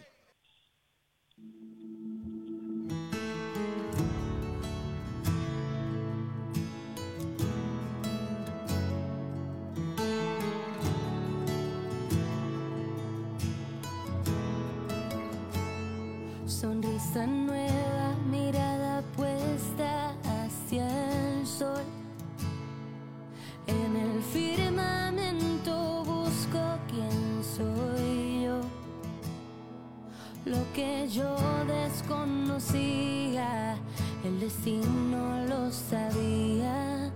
Sonrisa 17.16 17.28
nueva, 17.28 18.14
mirada 18.30 19.02
puesta 19.16 20.14
hacia 20.36 20.86
el 21.38 21.48
sol. 21.48 21.84
En 23.68 23.96
el 23.96 24.22
firmamento 24.22 26.04
busco 26.04 26.60
quién 26.90 27.42
soy 27.42 28.44
yo. 28.44 28.60
Lo 30.44 30.62
que 30.74 31.08
yo 31.08 31.38
desconocía, 31.66 33.48
el 34.26 34.40
destino 34.42 35.46
lo 35.48 35.72
sabía. 35.72 37.12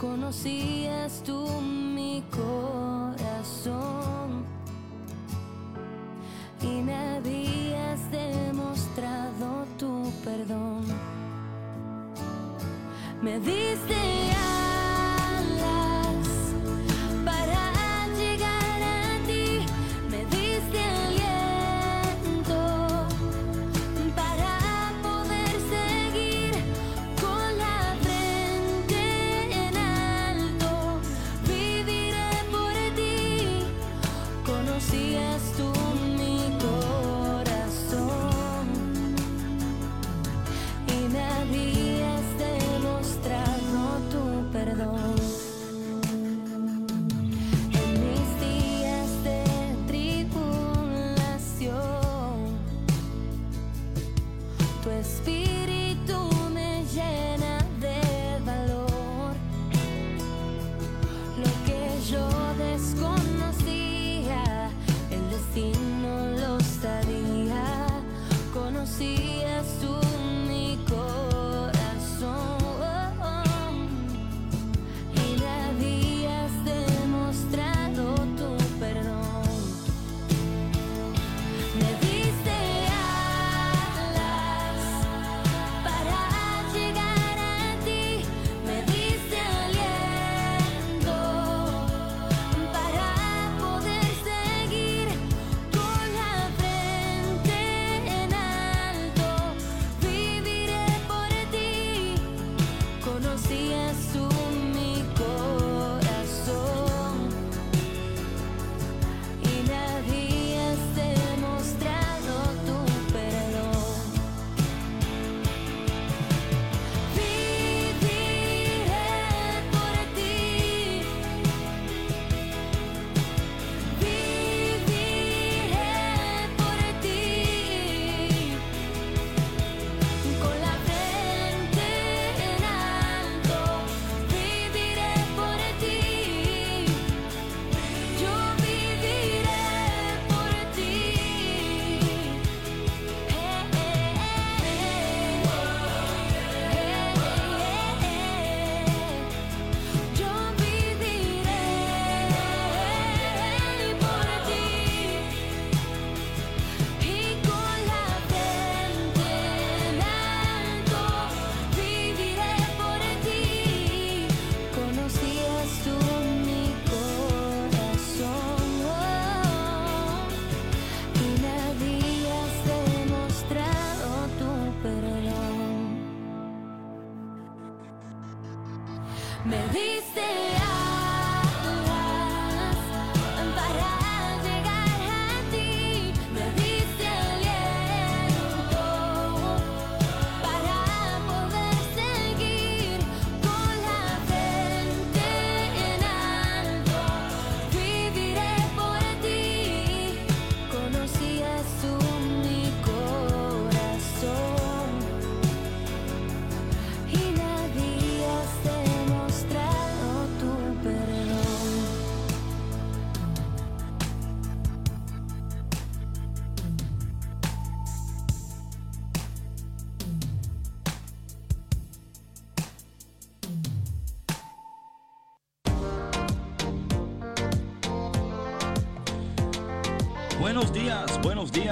Conocías 0.00 1.22
tú 1.24 1.48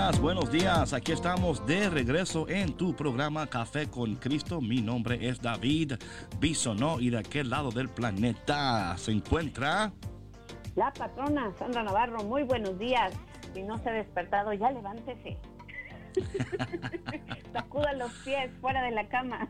días, 0.09 0.21
buenos 0.23 0.51
días. 0.51 0.93
Aquí 0.95 1.13
estamos 1.13 1.67
de 1.67 1.91
regreso 1.91 2.49
en 2.49 2.73
tu 2.73 2.95
programa 2.97 3.47
Café 3.47 3.91
con 3.91 4.15
Cristo. 4.15 4.61
Mi 4.61 4.81
nombre 4.81 5.29
es 5.29 5.41
David 5.43 5.95
Bisonó 6.39 6.99
y 6.99 7.11
de 7.11 7.19
aquel 7.19 7.51
lado 7.51 7.71
del 7.71 7.89
planeta 7.89 8.97
se 8.97 9.13
encuentra... 9.13 9.93
La 10.77 10.91
patrona 10.93 11.53
Sandra 11.59 11.83
Navarro, 11.83 12.23
muy 12.25 12.43
buenos 12.45 12.79
días. 12.79 13.13
Si 13.53 13.63
no 13.63 13.77
se 13.79 13.91
ha 13.91 13.93
despertado, 13.93 14.53
ya 14.55 14.71
levántese. 14.71 15.37
Sacuda 17.53 17.93
los 17.95 18.13
pies 18.25 18.51
fuera 18.63 18.83
de 18.83 18.93
la 18.93 19.09
cama. 19.09 19.49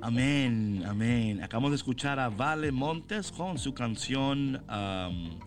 Amén, 0.00 0.82
amén. 0.86 1.42
Acabamos 1.42 1.72
de 1.72 1.76
escuchar 1.76 2.18
a 2.18 2.30
Vale 2.30 2.72
Montes 2.72 3.30
con 3.32 3.58
su 3.58 3.74
canción 3.74 4.64
um, 4.70 5.38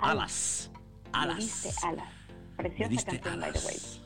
Alas. 0.00 0.72
Alas. 1.12 1.84
alas. 1.84 2.08
Preciosa 2.56 3.04
canción, 3.06 3.40
by 3.40 3.52
the 3.52 3.60
way. 3.60 3.99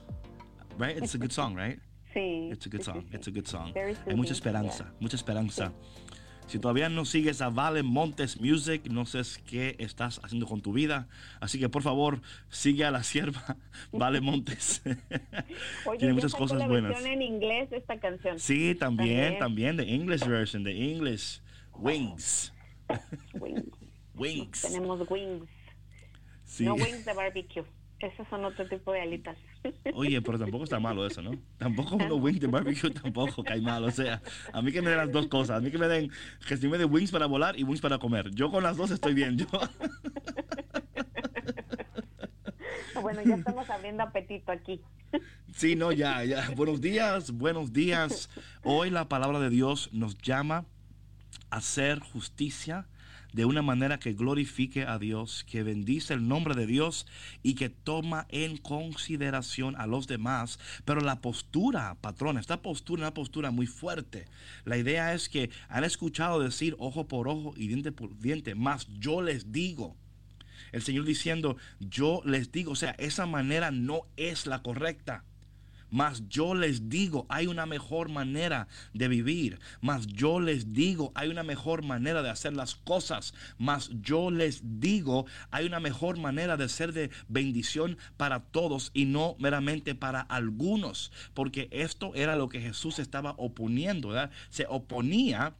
Right? 0.78 0.96
It's 0.96 1.14
a 1.14 1.18
good 1.18 1.32
song, 1.32 1.54
right? 1.56 1.78
Sí. 2.14 2.48
It's 2.52 2.64
a 2.64 2.68
good 2.68 2.84
song. 2.84 3.04
It's 3.12 3.26
a 3.26 3.32
good 3.32 3.48
song. 3.48 3.72
Hay 4.06 4.14
mucha 4.14 4.32
esperanza, 4.32 4.92
mucha 5.00 5.16
esperanza. 5.16 5.72
Si 6.46 6.60
todavía 6.60 6.88
no 6.88 7.04
sigues 7.04 7.40
a 7.42 7.48
Vale 7.48 7.82
Montes 7.82 8.40
Music, 8.40 8.86
no 8.88 9.04
sé 9.04 9.22
qué 9.44 9.74
estás 9.80 10.20
haciendo 10.22 10.46
con 10.46 10.60
tu 10.60 10.72
vida. 10.72 11.08
Así 11.40 11.58
que 11.58 11.68
por 11.68 11.82
favor, 11.82 12.20
sigue 12.50 12.84
a 12.84 12.92
la 12.92 13.02
sierva 13.02 13.56
Vale 13.92 14.20
Montes. 14.20 14.80
Oye, 15.86 15.98
Tiene 15.98 16.14
muchas 16.14 16.36
cosas 16.36 16.58
la 16.60 16.68
buenas. 16.68 17.04
en 17.04 17.20
inglés 17.20 17.68
de 17.70 17.78
esta 17.78 17.98
canción. 17.98 18.38
Sí, 18.38 18.76
también, 18.76 19.38
También. 19.38 19.76
the 19.76 19.92
English 19.92 20.24
version, 20.24 20.62
the 20.62 20.70
English 20.70 21.40
Wings. 21.76 22.52
Wings. 23.40 23.64
Wings. 24.14 24.62
Tenemos 24.62 25.10
wings. 25.10 25.48
Sí. 26.44 26.64
No 26.64 26.74
wings 26.74 27.04
de 27.04 27.12
barbecue. 27.12 27.64
Esos 27.98 28.28
son 28.28 28.44
otro 28.44 28.68
tipo 28.68 28.92
de 28.92 29.00
alitas. 29.00 29.36
Oye, 29.94 30.20
pero 30.20 30.38
tampoco 30.38 30.64
está 30.64 30.78
malo 30.80 31.06
eso, 31.06 31.22
¿no? 31.22 31.32
Tampoco 31.58 31.96
unos 31.96 32.20
wings 32.20 32.40
de 32.40 32.46
barbecue 32.46 32.90
tampoco 32.90 33.42
cae 33.42 33.60
mal. 33.60 33.84
O 33.84 33.90
sea, 33.90 34.20
a 34.52 34.60
mí 34.62 34.72
que 34.72 34.82
me 34.82 34.90
den 34.90 34.98
las 34.98 35.12
dos 35.12 35.26
cosas. 35.28 35.58
A 35.58 35.60
mí 35.60 35.70
que 35.70 35.78
me 35.78 35.88
den, 35.88 36.10
que 36.46 36.56
si 36.56 36.68
me 36.68 36.78
den 36.78 36.92
wings 36.92 37.10
para 37.10 37.26
volar 37.26 37.58
y 37.58 37.64
wings 37.64 37.80
para 37.80 37.98
comer. 37.98 38.30
Yo 38.30 38.50
con 38.50 38.62
las 38.62 38.76
dos 38.76 38.90
estoy 38.90 39.14
bien. 39.14 39.38
Yo. 39.38 39.46
bueno, 43.02 43.22
ya 43.22 43.36
estamos 43.36 43.68
abriendo 43.70 44.02
apetito 44.02 44.52
aquí. 44.52 44.80
Sí, 45.54 45.76
no, 45.76 45.92
ya, 45.92 46.24
ya. 46.24 46.50
Buenos 46.56 46.80
días, 46.80 47.30
buenos 47.30 47.72
días. 47.72 48.28
Hoy 48.64 48.90
la 48.90 49.08
palabra 49.08 49.38
de 49.40 49.50
Dios 49.50 49.90
nos 49.92 50.18
llama 50.18 50.64
a 51.50 51.56
hacer 51.58 52.00
justicia 52.00 52.86
de 53.34 53.44
una 53.44 53.62
manera 53.62 53.98
que 53.98 54.12
glorifique 54.12 54.84
a 54.84 54.96
Dios, 54.98 55.44
que 55.44 55.64
bendice 55.64 56.14
el 56.14 56.28
nombre 56.28 56.54
de 56.54 56.66
Dios 56.66 57.04
y 57.42 57.54
que 57.54 57.68
toma 57.68 58.26
en 58.30 58.56
consideración 58.56 59.74
a 59.76 59.88
los 59.88 60.06
demás. 60.06 60.60
Pero 60.84 61.00
la 61.00 61.20
postura, 61.20 61.96
patrón, 62.00 62.38
esta 62.38 62.62
postura 62.62 63.00
es 63.00 63.08
una 63.08 63.14
postura 63.14 63.50
muy 63.50 63.66
fuerte. 63.66 64.26
La 64.64 64.78
idea 64.78 65.14
es 65.14 65.28
que 65.28 65.50
han 65.68 65.82
escuchado 65.82 66.38
decir 66.38 66.76
ojo 66.78 67.08
por 67.08 67.26
ojo 67.26 67.54
y 67.56 67.66
diente 67.66 67.90
por 67.90 68.16
diente, 68.20 68.54
más 68.54 68.86
yo 69.00 69.20
les 69.20 69.50
digo. 69.50 69.96
El 70.70 70.82
Señor 70.82 71.04
diciendo, 71.04 71.56
yo 71.80 72.22
les 72.24 72.52
digo, 72.52 72.72
o 72.72 72.76
sea, 72.76 72.92
esa 72.98 73.26
manera 73.26 73.72
no 73.72 74.02
es 74.16 74.46
la 74.46 74.62
correcta. 74.62 75.24
Mas 75.94 76.28
yo 76.28 76.56
les 76.56 76.88
digo, 76.88 77.24
hay 77.28 77.46
una 77.46 77.66
mejor 77.66 78.08
manera 78.08 78.66
de 78.94 79.06
vivir. 79.06 79.60
Mas 79.80 80.08
yo 80.08 80.40
les 80.40 80.72
digo, 80.72 81.12
hay 81.14 81.28
una 81.28 81.44
mejor 81.44 81.84
manera 81.84 82.20
de 82.20 82.30
hacer 82.30 82.52
las 82.52 82.74
cosas. 82.74 83.32
Mas 83.58 83.90
yo 84.02 84.32
les 84.32 84.80
digo, 84.80 85.26
hay 85.52 85.66
una 85.66 85.78
mejor 85.78 86.18
manera 86.18 86.56
de 86.56 86.68
ser 86.68 86.92
de 86.92 87.10
bendición 87.28 87.96
para 88.16 88.40
todos 88.40 88.90
y 88.92 89.04
no 89.04 89.36
meramente 89.38 89.94
para 89.94 90.20
algunos. 90.20 91.12
Porque 91.32 91.68
esto 91.70 92.10
era 92.16 92.34
lo 92.34 92.48
que 92.48 92.60
Jesús 92.60 92.98
estaba 92.98 93.36
oponiendo, 93.36 94.08
¿verdad? 94.08 94.32
Se 94.50 94.66
oponía 94.68 95.54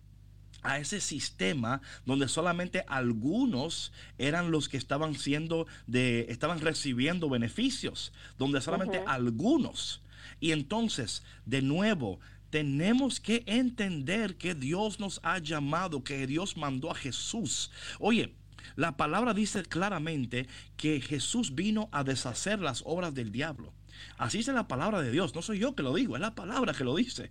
a 0.64 0.78
ese 0.80 1.00
sistema 1.00 1.80
donde 2.06 2.26
solamente 2.26 2.84
algunos 2.88 3.92
eran 4.18 4.50
los 4.50 4.68
que 4.68 4.78
estaban 4.78 5.14
siendo 5.14 5.68
de 5.86 6.26
estaban 6.28 6.60
recibiendo 6.60 7.28
beneficios, 7.28 8.12
donde 8.36 8.60
solamente 8.60 9.00
algunos. 9.06 10.00
Y 10.40 10.52
entonces, 10.52 11.22
de 11.46 11.62
nuevo, 11.62 12.20
tenemos 12.50 13.18
que 13.18 13.42
entender 13.46 14.36
que 14.36 14.54
Dios 14.54 15.00
nos 15.00 15.20
ha 15.24 15.38
llamado, 15.38 16.04
que 16.04 16.26
Dios 16.26 16.56
mandó 16.56 16.90
a 16.90 16.94
Jesús. 16.94 17.70
Oye, 17.98 18.34
la 18.76 18.96
palabra 18.96 19.34
dice 19.34 19.62
claramente 19.64 20.46
que 20.76 21.00
Jesús 21.00 21.54
vino 21.54 21.88
a 21.92 22.04
deshacer 22.04 22.60
las 22.60 22.82
obras 22.86 23.14
del 23.14 23.32
diablo. 23.32 23.72
Así 24.18 24.38
dice 24.38 24.52
la 24.52 24.68
palabra 24.68 25.00
de 25.00 25.10
Dios. 25.10 25.34
No 25.34 25.42
soy 25.42 25.58
yo 25.58 25.74
que 25.74 25.82
lo 25.82 25.94
digo, 25.94 26.16
es 26.16 26.20
la 26.20 26.34
palabra 26.34 26.74
que 26.74 26.84
lo 26.84 26.94
dice. 26.94 27.30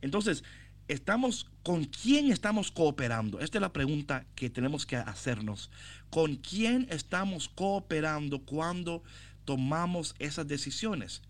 Entonces, 0.00 0.44
estamos 0.88 1.50
con 1.62 1.84
quién 1.84 2.30
estamos 2.30 2.70
cooperando. 2.70 3.40
Esta 3.40 3.58
es 3.58 3.62
la 3.62 3.72
pregunta 3.72 4.26
que 4.34 4.50
tenemos 4.50 4.86
que 4.86 4.96
hacernos. 4.96 5.70
¿Con 6.10 6.36
quién 6.36 6.86
estamos 6.90 7.48
cooperando 7.48 8.40
cuando 8.40 9.02
tomamos 9.44 10.14
esas 10.18 10.46
decisiones? 10.46 11.22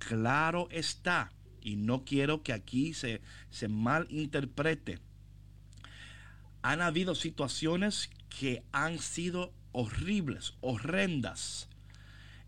Claro 0.00 0.66
está, 0.70 1.30
y 1.60 1.76
no 1.76 2.04
quiero 2.04 2.42
que 2.42 2.52
aquí 2.52 2.94
se, 2.94 3.20
se 3.50 3.68
malinterprete. 3.68 4.98
Han 6.62 6.80
habido 6.80 7.14
situaciones 7.14 8.10
que 8.28 8.64
han 8.72 8.98
sido 8.98 9.52
horribles, 9.72 10.54
horrendas. 10.60 11.68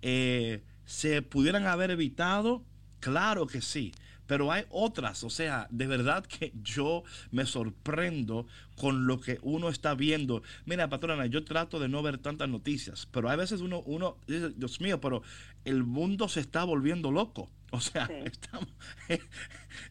Eh, 0.01 0.65
¿Se 0.87 1.23
pudieran 1.23 1.67
haber 1.67 1.91
evitado? 1.91 2.65
Claro 3.01 3.47
que 3.47 3.61
sí. 3.61 3.93
Pero 4.33 4.51
hay 4.51 4.65
otras, 4.71 5.25
o 5.25 5.29
sea, 5.29 5.67
de 5.69 5.87
verdad 5.87 6.25
que 6.25 6.55
yo 6.63 7.05
me 7.33 7.45
sorprendo 7.45 8.47
con 8.77 9.07
lo 9.07 9.21
que 9.21 9.39
uno 9.43 9.69
está 9.69 9.95
viendo. 9.95 10.43
Mira, 10.65 10.89
patrona, 10.89 11.27
yo 11.27 11.45
trato 11.45 11.79
de 11.79 11.91
no 11.91 12.03
ver 12.03 12.17
tantas 12.17 12.49
noticias, 12.49 13.07
pero 13.13 13.29
hay 13.29 13.37
veces 13.37 13.61
uno, 13.61 13.83
uno 13.85 14.17
dice, 14.27 14.49
Dios 14.57 14.81
mío, 14.81 15.03
pero 15.03 15.23
el 15.67 15.85
mundo 15.85 16.31
se 16.31 16.41
está 16.41 16.65
volviendo 16.65 17.13
loco. 17.13 17.51
O 17.73 17.81
sea, 17.83 18.07
Sí. 18.07 18.15
estamos 18.25 18.69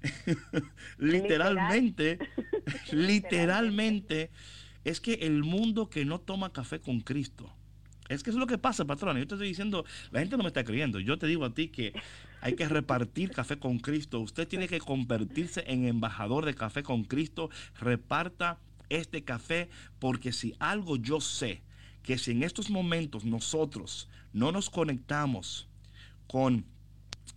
literalmente, 0.97 2.17
literalmente, 2.91 4.31
es 4.83 4.99
que 5.01 5.13
el 5.21 5.43
mundo 5.43 5.87
que 5.91 6.03
no 6.03 6.19
toma 6.19 6.51
café 6.51 6.81
con 6.81 7.01
Cristo, 7.01 7.53
es 8.09 8.23
que 8.23 8.31
eso 8.31 8.39
es 8.39 8.41
lo 8.41 8.47
que 8.47 8.57
pasa, 8.57 8.85
patrón. 8.85 9.19
Yo 9.19 9.27
te 9.27 9.35
estoy 9.35 9.49
diciendo, 9.49 9.85
la 10.09 10.19
gente 10.19 10.35
no 10.35 10.41
me 10.41 10.47
está 10.47 10.63
creyendo. 10.63 10.99
Yo 10.99 11.19
te 11.19 11.27
digo 11.27 11.45
a 11.45 11.53
ti 11.53 11.67
que 11.67 11.93
hay 12.41 12.55
que 12.55 12.67
repartir 12.67 13.31
café 13.31 13.57
con 13.57 13.79
Cristo. 13.79 14.19
Usted 14.19 14.47
tiene 14.47 14.67
que 14.67 14.79
convertirse 14.79 15.63
en 15.67 15.85
embajador 15.85 16.45
de 16.45 16.55
café 16.55 16.81
con 16.83 17.03
Cristo. 17.03 17.49
Reparta 17.79 18.59
este 18.89 19.23
café 19.23 19.69
porque 19.99 20.33
si 20.33 20.55
algo 20.59 20.97
yo 20.97 21.21
sé, 21.21 21.61
que 22.03 22.17
si 22.17 22.31
en 22.31 22.43
estos 22.43 22.69
momentos 22.69 23.23
nosotros 23.25 24.09
no 24.33 24.51
nos 24.51 24.69
conectamos 24.69 25.69
con 26.27 26.65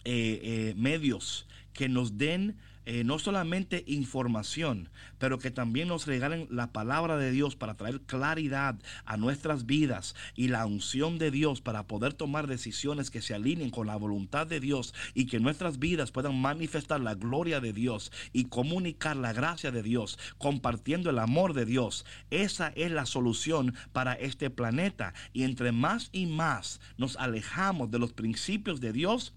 eh, 0.04 0.40
eh, 0.42 0.74
medios 0.76 1.46
que 1.74 1.88
nos 1.88 2.16
den 2.16 2.56
eh, 2.86 3.04
no 3.04 3.18
solamente 3.18 3.84
información, 3.86 4.90
pero 5.18 5.38
que 5.38 5.50
también 5.50 5.88
nos 5.88 6.06
regalen 6.06 6.46
la 6.50 6.72
palabra 6.72 7.16
de 7.16 7.30
Dios 7.30 7.56
para 7.56 7.76
traer 7.76 8.00
claridad 8.02 8.78
a 9.04 9.16
nuestras 9.16 9.66
vidas 9.66 10.14
y 10.34 10.48
la 10.48 10.66
unción 10.66 11.18
de 11.18 11.30
Dios 11.30 11.60
para 11.60 11.86
poder 11.86 12.14
tomar 12.14 12.46
decisiones 12.46 13.10
que 13.10 13.22
se 13.22 13.34
alineen 13.34 13.70
con 13.70 13.86
la 13.86 13.96
voluntad 13.96 14.46
de 14.46 14.60
Dios 14.60 14.94
y 15.14 15.26
que 15.26 15.40
nuestras 15.40 15.78
vidas 15.78 16.10
puedan 16.10 16.40
manifestar 16.40 17.00
la 17.00 17.14
gloria 17.14 17.60
de 17.60 17.72
Dios 17.72 18.12
y 18.32 18.44
comunicar 18.44 19.16
la 19.16 19.32
gracia 19.32 19.70
de 19.70 19.82
Dios, 19.82 20.18
compartiendo 20.38 21.10
el 21.10 21.18
amor 21.18 21.54
de 21.54 21.64
Dios. 21.64 22.04
Esa 22.30 22.68
es 22.76 22.90
la 22.90 23.06
solución 23.06 23.74
para 23.92 24.14
este 24.14 24.50
planeta. 24.50 25.14
Y 25.32 25.44
entre 25.44 25.72
más 25.72 26.10
y 26.12 26.26
más 26.26 26.80
nos 26.96 27.16
alejamos 27.16 27.90
de 27.90 27.98
los 27.98 28.12
principios 28.12 28.80
de 28.80 28.92
Dios, 28.92 29.34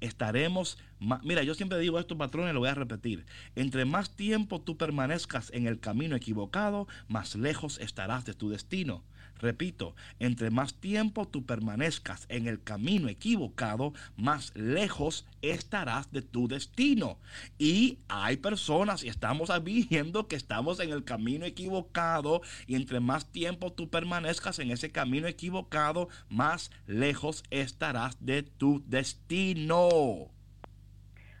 estaremos 0.00 0.78
ma- 0.98 1.20
Mira, 1.24 1.42
yo 1.42 1.54
siempre 1.54 1.78
digo 1.78 1.98
esto, 1.98 2.16
patrones, 2.18 2.54
lo 2.54 2.60
voy 2.60 2.68
a 2.68 2.74
repetir. 2.74 3.26
Entre 3.54 3.84
más 3.84 4.10
tiempo 4.16 4.60
tú 4.60 4.76
permanezcas 4.76 5.50
en 5.52 5.66
el 5.66 5.80
camino 5.80 6.16
equivocado, 6.16 6.86
más 7.08 7.34
lejos 7.36 7.78
estarás 7.80 8.24
de 8.24 8.34
tu 8.34 8.48
destino. 8.48 9.04
Repito, 9.40 9.94
entre 10.18 10.50
más 10.50 10.74
tiempo 10.74 11.26
tú 11.26 11.44
permanezcas 11.44 12.26
en 12.28 12.46
el 12.46 12.62
camino 12.62 13.08
equivocado, 13.08 13.92
más 14.16 14.54
lejos 14.56 15.26
estarás 15.42 16.10
de 16.12 16.22
tu 16.22 16.48
destino. 16.48 17.18
Y 17.58 17.98
hay 18.08 18.38
personas, 18.38 19.04
y 19.04 19.08
estamos 19.08 19.50
viendo 19.62 20.26
que 20.26 20.36
estamos 20.36 20.80
en 20.80 20.90
el 20.90 21.04
camino 21.04 21.44
equivocado, 21.44 22.40
y 22.66 22.76
entre 22.76 23.00
más 23.00 23.30
tiempo 23.30 23.72
tú 23.72 23.90
permanezcas 23.90 24.58
en 24.58 24.70
ese 24.70 24.90
camino 24.90 25.28
equivocado, 25.28 26.08
más 26.28 26.70
lejos 26.86 27.44
estarás 27.50 28.24
de 28.24 28.42
tu 28.42 28.82
destino. 28.86 29.88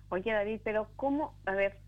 Oye, 0.08 0.32
David, 0.32 0.60
pero 0.62 0.88
¿cómo? 0.96 1.34
A 1.46 1.52
ver, 1.52 1.78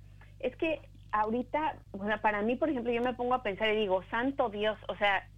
es 0.41 0.57
que 0.57 0.81
ahorita, 1.13 1.77
para 2.23 2.43
mí, 2.43 2.57
por 2.57 2.69
ejemplo, 2.69 2.93
yo 2.93 3.03
me 3.03 3.15
pongo 3.15 3.35
a 3.35 3.43
pensar 3.43 3.69
y 3.73 3.77
digo, 3.77 4.03
santo 4.11 4.51
Dios, 4.51 4.79
o 4.89 4.97
sea, 4.97 5.29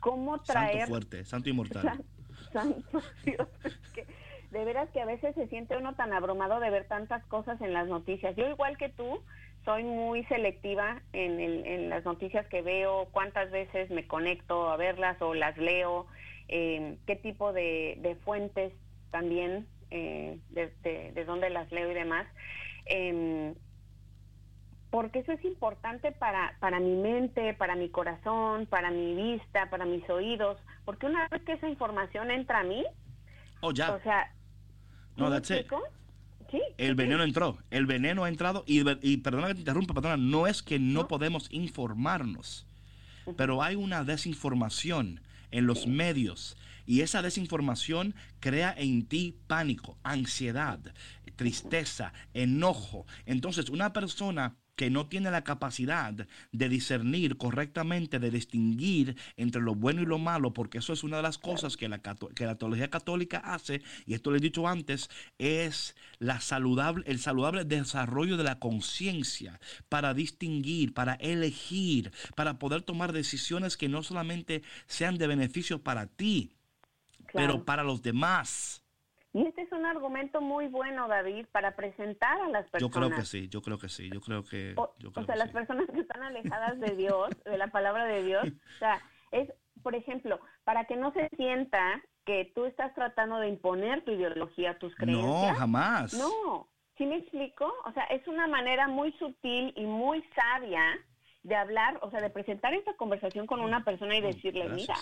¿cómo 0.00 0.32
Santo 0.38 0.52
traer... 0.52 0.88
fuerte, 0.88 1.24
santo 1.24 1.48
inmortal. 1.48 1.82
San- 1.82 2.04
santo 2.52 3.02
Dios, 3.24 3.48
es 3.64 3.72
que 3.92 4.06
de 4.50 4.64
veras 4.64 4.88
que 4.90 5.00
a 5.00 5.06
veces 5.06 5.34
se 5.34 5.48
siente 5.48 5.76
uno 5.76 5.94
tan 5.96 6.12
abrumado 6.12 6.60
de 6.60 6.70
ver 6.70 6.86
tantas 6.86 7.24
cosas 7.26 7.60
en 7.60 7.72
las 7.72 7.88
noticias. 7.88 8.34
Yo 8.36 8.48
igual 8.48 8.76
que 8.78 8.88
tú, 8.90 9.22
soy 9.64 9.82
muy 9.82 10.24
selectiva 10.26 11.02
en, 11.12 11.40
el- 11.40 11.66
en 11.66 11.88
las 11.90 12.04
noticias 12.04 12.46
que 12.46 12.62
veo, 12.62 13.08
cuántas 13.10 13.50
veces 13.50 13.90
me 13.90 14.06
conecto 14.06 14.68
a 14.70 14.76
verlas 14.76 15.20
o 15.20 15.34
las 15.34 15.56
leo, 15.58 16.06
eh, 16.48 16.96
qué 17.06 17.16
tipo 17.16 17.52
de, 17.52 17.96
de 17.98 18.14
fuentes 18.16 18.72
también, 19.10 19.66
eh, 19.90 20.38
de, 20.50 20.72
de- 20.82 21.12
de 21.12 21.24
dónde 21.24 21.50
las 21.50 21.70
leo 21.72 21.90
y 21.90 21.94
demás. 21.94 22.26
Em, 22.86 23.54
porque 24.90 25.20
eso 25.20 25.32
es 25.32 25.44
importante 25.44 26.12
para, 26.12 26.56
para 26.60 26.80
mi 26.80 26.94
mente, 26.96 27.54
para 27.54 27.74
mi 27.76 27.88
corazón, 27.90 28.66
para 28.66 28.90
mi 28.90 29.14
vista, 29.14 29.68
para 29.70 29.84
mis 29.84 30.08
oídos, 30.08 30.58
porque 30.84 31.06
una 31.06 31.28
vez 31.28 31.42
que 31.42 31.52
esa 31.52 31.68
información 31.68 32.30
entra 32.30 32.60
a 32.60 32.64
mí, 32.64 32.84
Oh, 33.60 33.72
ya. 33.72 33.92
o 33.92 34.00
sea, 34.02 34.32
¿sí 35.14 35.20
No, 35.20 35.30
that's 35.30 35.50
it. 35.50 35.66
Sí. 36.50 36.60
El 36.78 36.94
veneno 36.94 37.24
entró, 37.24 37.58
el 37.70 37.86
veneno 37.86 38.22
ha 38.24 38.28
entrado 38.28 38.62
y, 38.66 38.84
y 39.02 39.16
perdona 39.16 39.48
que 39.48 39.54
te 39.54 39.60
interrumpa, 39.60 39.94
patrona, 39.94 40.16
no 40.16 40.46
es 40.46 40.62
que 40.62 40.78
no 40.78 41.08
podemos 41.08 41.48
informarnos, 41.50 42.66
pero 43.36 43.62
hay 43.62 43.74
una 43.74 44.04
desinformación 44.04 45.20
en 45.50 45.66
los 45.66 45.88
medios 45.88 46.56
y 46.86 47.00
esa 47.00 47.20
desinformación 47.22 48.14
crea 48.38 48.72
en 48.78 49.06
ti 49.06 49.36
pánico, 49.48 49.98
ansiedad, 50.04 50.78
tristeza, 51.34 52.12
enojo. 52.32 53.06
Entonces, 53.24 53.68
una 53.68 53.92
persona 53.92 54.54
que 54.76 54.90
no 54.90 55.06
tiene 55.06 55.30
la 55.30 55.42
capacidad 55.42 56.12
de 56.52 56.68
discernir 56.68 57.36
correctamente, 57.36 58.18
de 58.18 58.30
distinguir 58.30 59.16
entre 59.36 59.62
lo 59.62 59.74
bueno 59.74 60.02
y 60.02 60.06
lo 60.06 60.18
malo, 60.18 60.52
porque 60.52 60.78
eso 60.78 60.92
es 60.92 61.02
una 61.02 61.16
de 61.16 61.22
las 61.22 61.38
cosas 61.38 61.76
que 61.76 61.88
la, 61.88 61.98
que 61.98 62.44
la 62.46 62.56
teología 62.56 62.88
católica 62.90 63.38
hace, 63.38 63.82
y 64.04 64.14
esto 64.14 64.30
lo 64.30 64.36
he 64.36 64.40
dicho 64.40 64.68
antes, 64.68 65.10
es 65.38 65.96
la 66.18 66.40
saludable, 66.40 67.04
el 67.06 67.18
saludable 67.18 67.64
desarrollo 67.64 68.36
de 68.36 68.44
la 68.44 68.58
conciencia 68.58 69.60
para 69.88 70.14
distinguir, 70.14 70.92
para 70.94 71.14
elegir, 71.14 72.12
para 72.34 72.58
poder 72.58 72.82
tomar 72.82 73.12
decisiones 73.12 73.76
que 73.76 73.88
no 73.88 74.02
solamente 74.02 74.62
sean 74.86 75.16
de 75.18 75.26
beneficio 75.26 75.82
para 75.82 76.06
ti, 76.06 76.52
Claro. 77.26 77.54
pero 77.54 77.64
para 77.64 77.82
los 77.82 78.02
demás. 78.02 78.82
Y 79.36 79.46
este 79.46 79.62
es 79.62 79.72
un 79.72 79.84
argumento 79.84 80.40
muy 80.40 80.66
bueno, 80.68 81.08
David, 81.08 81.46
para 81.52 81.76
presentar 81.76 82.40
a 82.40 82.48
las 82.48 82.64
Yo 82.66 82.70
personas. 82.70 83.08
creo 83.08 83.18
que 83.18 83.24
sí, 83.26 83.48
yo 83.50 83.60
creo 83.60 83.78
que 83.78 83.88
sí, 83.90 84.08
yo 84.10 84.20
creo 84.22 84.42
que... 84.44 84.72
O, 84.76 84.94
yo 84.98 85.10
sea, 85.10 85.26
que 85.26 85.36
las 85.36 85.48
sí. 85.48 85.52
personas 85.54 85.86
que 85.92 86.00
están 86.00 86.22
alejadas 86.22 86.80
de 86.80 86.96
Dios, 86.96 87.28
de 87.44 87.58
la 87.58 87.66
palabra 87.68 88.06
de 88.06 88.22
Dios, 88.24 88.46
o 88.46 88.78
sea, 88.78 89.00
es, 89.32 89.52
por 89.82 89.94
ejemplo, 89.94 90.40
para 90.64 90.86
que 90.86 90.96
no 90.96 91.12
se 91.12 91.28
sienta 91.36 92.02
que 92.24 92.50
tú 92.54 92.64
estás 92.64 92.94
tratando 92.94 93.38
de 93.38 93.48
imponer 93.48 94.04
tu 94.04 94.12
ideología, 94.12 94.78
tus 94.78 94.92
No, 94.92 94.96
creencias. 95.04 95.58
jamás. 95.58 96.14
No, 96.14 96.68
¿sí 96.96 97.04
me 97.04 97.16
explico? 97.16 97.70
O 97.84 97.92
sea, 97.92 98.04
es 98.04 98.26
una 98.26 98.46
manera 98.46 98.88
muy 98.88 99.12
sutil 99.18 99.72
y 99.76 99.84
muy 99.84 100.24
sabia 100.34 100.82
de 101.42 101.54
hablar, 101.56 101.98
o 102.00 102.10
sea, 102.10 102.20
de 102.22 102.30
presentar 102.30 102.72
esta 102.72 102.94
conversación 102.94 103.46
con 103.46 103.60
una 103.60 103.84
persona 103.84 104.16
y 104.16 104.22
decirle, 104.22 104.68
mira. 104.70 104.94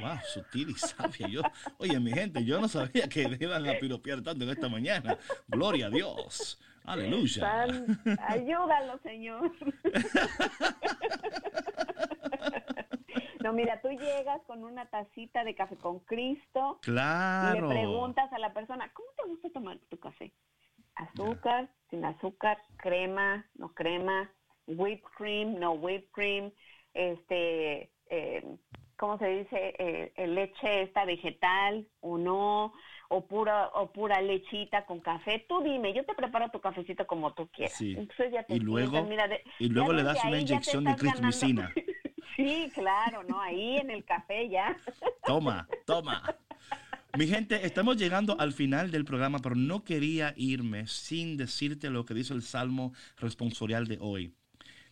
Wow, 0.00 0.18
sutil 0.32 0.70
y 0.70 0.74
sabia. 0.74 1.28
Yo, 1.28 1.42
oye, 1.78 1.98
mi 1.98 2.12
gente, 2.12 2.44
yo 2.44 2.60
no 2.60 2.68
sabía 2.68 3.08
que 3.08 3.22
iban 3.40 3.66
a 3.68 3.78
piropear 3.78 4.22
tanto 4.22 4.44
en 4.44 4.50
esta 4.50 4.68
mañana. 4.68 5.16
Gloria 5.46 5.86
a 5.86 5.90
Dios. 5.90 6.60
Aleluya. 6.84 7.40
San- 7.40 7.98
ayúdalo, 8.28 8.98
Señor. 9.02 9.50
No, 13.40 13.52
mira, 13.52 13.80
tú 13.80 13.88
llegas 13.88 14.42
con 14.46 14.62
una 14.64 14.86
tacita 14.86 15.44
de 15.44 15.54
café 15.54 15.76
con 15.76 16.00
Cristo 16.00 16.78
y 16.82 16.86
Claro. 16.86 17.68
le 17.68 17.74
preguntas 17.74 18.30
a 18.32 18.38
la 18.38 18.52
persona, 18.52 18.90
¿cómo 18.92 19.08
te 19.16 19.28
gusta 19.28 19.48
tomar 19.50 19.78
tu 19.88 19.98
café? 19.98 20.32
Azúcar, 20.96 21.70
sin 21.88 22.04
azúcar, 22.04 22.58
crema, 22.76 23.46
no 23.54 23.72
crema, 23.72 24.30
whipped 24.66 25.04
cream, 25.16 25.58
no 25.58 25.72
whipped 25.72 26.10
cream, 26.10 26.52
este, 26.94 27.92
eh, 28.10 28.44
¿cómo 28.98 29.16
se 29.18 29.26
dice? 29.28 29.74
Eh, 29.78 30.12
eh, 30.16 30.26
leche 30.26 30.82
esta 30.82 31.04
vegetal 31.04 31.86
o 32.00 32.18
no, 32.18 32.72
o 33.08 33.26
pura, 33.26 33.68
o 33.74 33.90
pura 33.92 34.20
lechita 34.20 34.84
con 34.84 35.00
café. 35.00 35.44
Tú 35.48 35.62
dime, 35.62 35.94
yo 35.94 36.04
te 36.04 36.14
preparo 36.14 36.50
tu 36.50 36.60
cafecito 36.60 37.06
como 37.06 37.32
tú 37.32 37.48
quieras. 37.48 37.76
Sí. 37.78 37.94
Entonces 37.96 38.32
ya 38.32 38.42
te 38.42 38.56
Y 38.56 38.60
luego- 38.60 39.02
mira, 39.04 39.26
de- 39.28 39.42
y 39.58 39.68
luego 39.68 39.92
le 39.94 40.02
das 40.02 40.22
una 40.24 40.40
inyección 40.40 40.84
de 40.84 40.94
clindamicina. 40.96 41.72
Sí, 42.36 42.70
claro, 42.72 43.24
¿no? 43.24 43.40
Ahí 43.40 43.78
en 43.78 43.90
el 43.90 44.04
café 44.04 44.48
ya. 44.48 44.76
Toma, 45.26 45.66
toma. 45.84 46.22
Mi 47.18 47.26
gente, 47.26 47.66
estamos 47.66 47.96
llegando 47.96 48.36
al 48.38 48.52
final 48.52 48.92
del 48.92 49.04
programa, 49.04 49.40
pero 49.40 49.56
no 49.56 49.82
quería 49.82 50.34
irme 50.36 50.86
sin 50.86 51.36
decirte 51.36 51.90
lo 51.90 52.04
que 52.04 52.14
dice 52.14 52.34
el 52.34 52.42
Salmo 52.42 52.92
responsorial 53.16 53.88
de 53.88 53.98
hoy. 54.00 54.34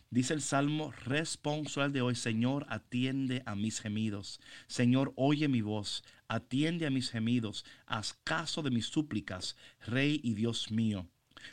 Dice 0.09 0.33
el 0.33 0.41
Salmo 0.41 0.93
responsorial 1.03 1.91
de 1.91 2.01
hoy, 2.01 2.15
Señor, 2.15 2.65
atiende 2.69 3.43
a 3.45 3.55
mis 3.55 3.81
gemidos. 3.81 4.39
Señor, 4.67 5.11
oye 5.17 5.49
mi 5.49 5.61
voz, 5.61 6.01
atiende 6.29 6.85
a 6.85 6.89
mis 6.89 7.09
gemidos, 7.09 7.65
haz 7.85 8.13
caso 8.23 8.63
de 8.63 8.71
mis 8.71 8.85
súplicas, 8.85 9.57
Rey 9.85 10.21
y 10.23 10.33
Dios 10.33 10.71
mío. 10.71 11.07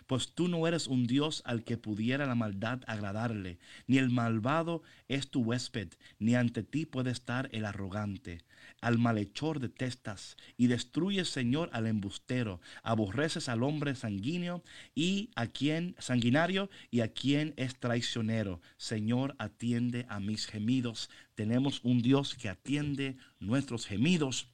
Pues 0.07 0.33
tú 0.33 0.47
no 0.47 0.67
eres 0.69 0.87
un 0.87 1.07
Dios 1.07 1.43
al 1.45 1.65
que 1.65 1.79
pudiera 1.79 2.27
la 2.27 2.37
maldad 2.37 2.83
agradarle, 2.87 3.59
ni 3.89 3.99
el 3.99 4.11
malvado 4.11 4.83
es 5.09 5.29
tu 5.29 5.43
huésped, 5.43 5.89
ni 6.21 6.37
ante 6.37 6.63
ti 6.63 6.87
puede 6.87 7.11
estar 7.11 7.49
el 7.53 7.65
arrogante. 7.65 8.45
Al 8.85 8.99
malhechor 8.99 9.61
detestas 9.61 10.37
y 10.59 10.67
destruyes, 10.67 11.31
Señor, 11.31 11.71
al 11.73 11.87
embustero. 11.87 12.61
Aborreces 12.83 13.49
al 13.49 13.63
hombre 13.63 13.95
sanguíneo 13.95 14.63
y 14.95 15.31
a 15.37 15.47
quien 15.47 15.97
sanguinario 15.99 16.69
y 16.91 17.01
a 17.01 17.09
quien 17.09 17.55
es 17.57 17.81
traicionero. 17.81 18.61
Señor, 18.77 19.37
atiende 19.39 20.05
a 20.11 20.21
mis 20.21 20.45
gemidos. 20.45 21.09
Tenemos 21.35 21.81
un 21.83 22.03
Dios 22.03 22.35
que 22.35 22.51
atiende 22.51 23.17
nuestros 23.41 23.87
gemidos, 23.87 24.49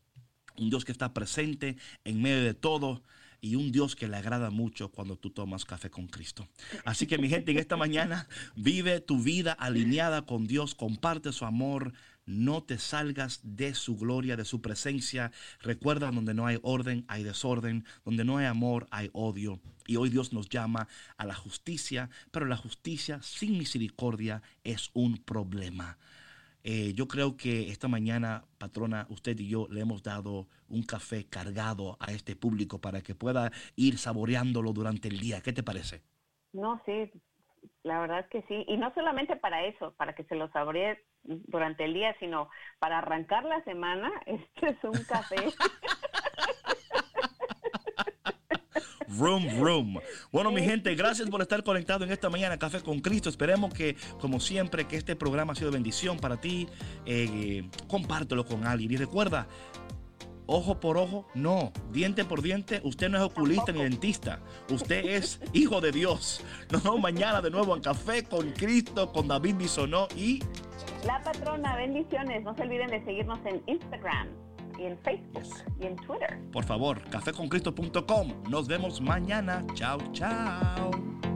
un 0.57 0.71
Dios 0.71 0.85
que 0.85 0.93
está 0.93 1.13
presente 1.13 1.77
en 2.05 2.23
medio 2.23 2.45
de 2.45 2.55
todo 2.55 3.03
y 3.41 3.57
un 3.57 3.73
Dios 3.73 3.97
que 3.97 4.07
le 4.07 4.17
agrada 4.17 4.51
mucho 4.51 4.91
cuando 4.91 5.17
tú 5.17 5.31
tomas 5.31 5.65
café 5.65 5.91
con 5.91 6.07
Cristo. 6.07 6.47
Así 6.85 7.09
que 7.09 7.19
mi 7.19 7.29
gente, 7.29 7.51
en 7.51 7.59
esta 7.59 7.77
mañana 7.77 8.29
vive 8.55 9.01
tu 9.01 9.21
vida 9.21 9.53
alineada 9.53 10.23
con 10.23 10.47
Dios, 10.47 10.77
comparte 10.77 11.33
su 11.33 11.45
amor, 11.45 11.93
no 12.27 12.63
te 12.63 12.79
salgas 12.79 13.41
de 13.43 13.75
su 13.75 13.97
gloria, 13.97 14.37
de 14.37 14.45
su 14.45 14.61
presencia. 14.61 15.33
Recuerda, 15.61 16.11
donde 16.11 16.35
no 16.35 16.47
hay 16.47 16.59
orden, 16.63 17.05
hay 17.09 17.23
desorden, 17.23 17.85
donde 18.05 18.25
no 18.25 18.39
hay 18.39 18.47
amor, 18.47 18.87
hay 18.91 19.11
odio. 19.13 19.61
Y 19.87 19.97
hoy 19.97 20.11
Dios 20.11 20.33
nos 20.33 20.49
llama 20.49 20.89
a 21.17 21.25
la 21.25 21.35
justicia, 21.35 22.11
pero 22.31 22.47
la 22.47 22.57
justicia 22.57 23.21
sin 23.23 23.59
misericordia 23.59 24.43
es 24.65 24.91
un 24.95 25.19
problema. 25.19 25.99
Eh, 26.63 26.93
yo 26.95 27.09
creo 27.09 27.37
que 27.37 27.71
esta 27.71 27.89
mañana, 27.89 28.45
patrona, 28.59 29.07
usted 29.09 29.39
y 29.39 29.49
yo 29.49 29.67
le 29.71 29.81
hemos 29.81 30.03
dado 30.03 30.47
un 30.69 30.83
café 30.83 31.27
cargado 31.27 31.97
a 32.01 32.13
este 32.13 32.37
público 32.37 32.81
para 32.81 33.01
que 33.01 33.15
pueda 33.15 33.51
ir 33.77 33.99
saboreándolo 33.99 34.73
durante 34.73 35.09
el 35.09 35.19
día. 35.19 35.41
¿Qué 35.41 35.53
te 35.53 35.63
parece? 35.63 36.03
No, 36.53 36.83
sí, 36.85 37.11
la 37.83 38.01
verdad 38.01 38.21
es 38.21 38.27
que 38.29 38.43
sí. 38.43 38.65
Y 38.69 38.77
no 38.77 38.93
solamente 38.95 39.37
para 39.37 39.65
eso, 39.65 39.95
para 39.97 40.15
que 40.15 40.25
se 40.25 40.35
lo 40.35 40.51
saboree 40.53 40.99
durante 41.25 41.85
el 41.85 41.95
día, 41.95 42.15
sino 42.19 42.49
para 42.79 42.99
arrancar 42.99 43.45
la 43.45 43.63
semana, 43.65 44.11
este 44.27 44.69
es 44.71 44.85
un 44.85 45.05
café. 45.05 45.37
Room, 49.19 49.49
room. 49.61 50.01
Bueno, 50.31 50.53
mi 50.53 50.63
gente, 50.63 50.95
gracias 50.95 51.29
por 51.29 51.43
estar 51.43 51.65
conectado 51.65 52.05
en 52.05 52.13
esta 52.13 52.31
mañana 52.31 52.59
Café 52.59 52.81
con 52.81 53.01
Cristo. 53.01 53.29
Esperemos 53.29 53.75
que, 53.75 53.97
como 54.21 54.39
siempre, 54.39 54.87
que 54.87 54.97
este 54.97 55.17
programa 55.17 55.53
ha 55.53 55.57
sido 55.57 55.73
bendición 55.73 56.19
para 56.19 56.41
ti. 56.41 56.69
Eh, 57.07 57.69
compártelo 57.89 58.45
con 58.45 58.67
alguien. 58.67 58.93
Y 58.93 58.97
recuerda, 58.97 59.49
ojo 60.51 60.81
por 60.81 60.99
ojo, 60.99 61.27
no. 61.35 61.73
Diente 61.93 62.25
por 62.25 62.43
diente, 62.43 62.81
usted 62.85 63.09
no 63.09 63.19
es 63.19 63.23
oculista 63.25 63.73
ni 63.73 63.83
dentista. 63.83 64.41
Usted 64.71 65.05
es 65.05 65.41
hijo 65.53 65.81
de 65.81 65.93
Dios. 65.93 66.45
Nos 66.71 66.83
vemos 66.83 67.01
mañana 67.01 67.41
de 67.41 67.51
nuevo 67.51 67.75
en 67.77 67.83
Café 67.83 68.25
con 68.25 68.51
Cristo, 68.51 69.13
con 69.13 69.29
David 69.29 69.55
Bisonó 69.57 70.09
y... 70.17 70.43
La 71.07 71.23
patrona, 71.23 71.77
bendiciones. 71.77 72.43
No 72.43 72.55
se 72.57 72.63
olviden 72.63 72.89
de 72.89 73.03
seguirnos 73.05 73.39
en 73.47 73.63
Instagram 73.67 74.29
y 74.79 74.85
en 74.87 74.99
Facebook 74.99 75.43
Yes. 75.43 75.65
y 75.81 75.87
en 75.87 75.97
Twitter. 75.97 76.39
Por 76.53 76.65
favor, 76.65 77.01
caféconcristo.com. 77.11 78.33
Nos 78.49 78.67
vemos 78.67 79.01
mañana. 79.01 79.65
Chao, 79.75 79.99
chao. 80.13 80.91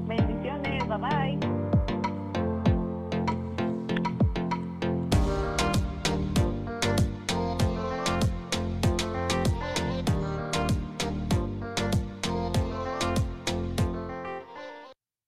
Bendiciones, 0.07 0.87
bye 0.89 0.99
bye. 1.39 1.54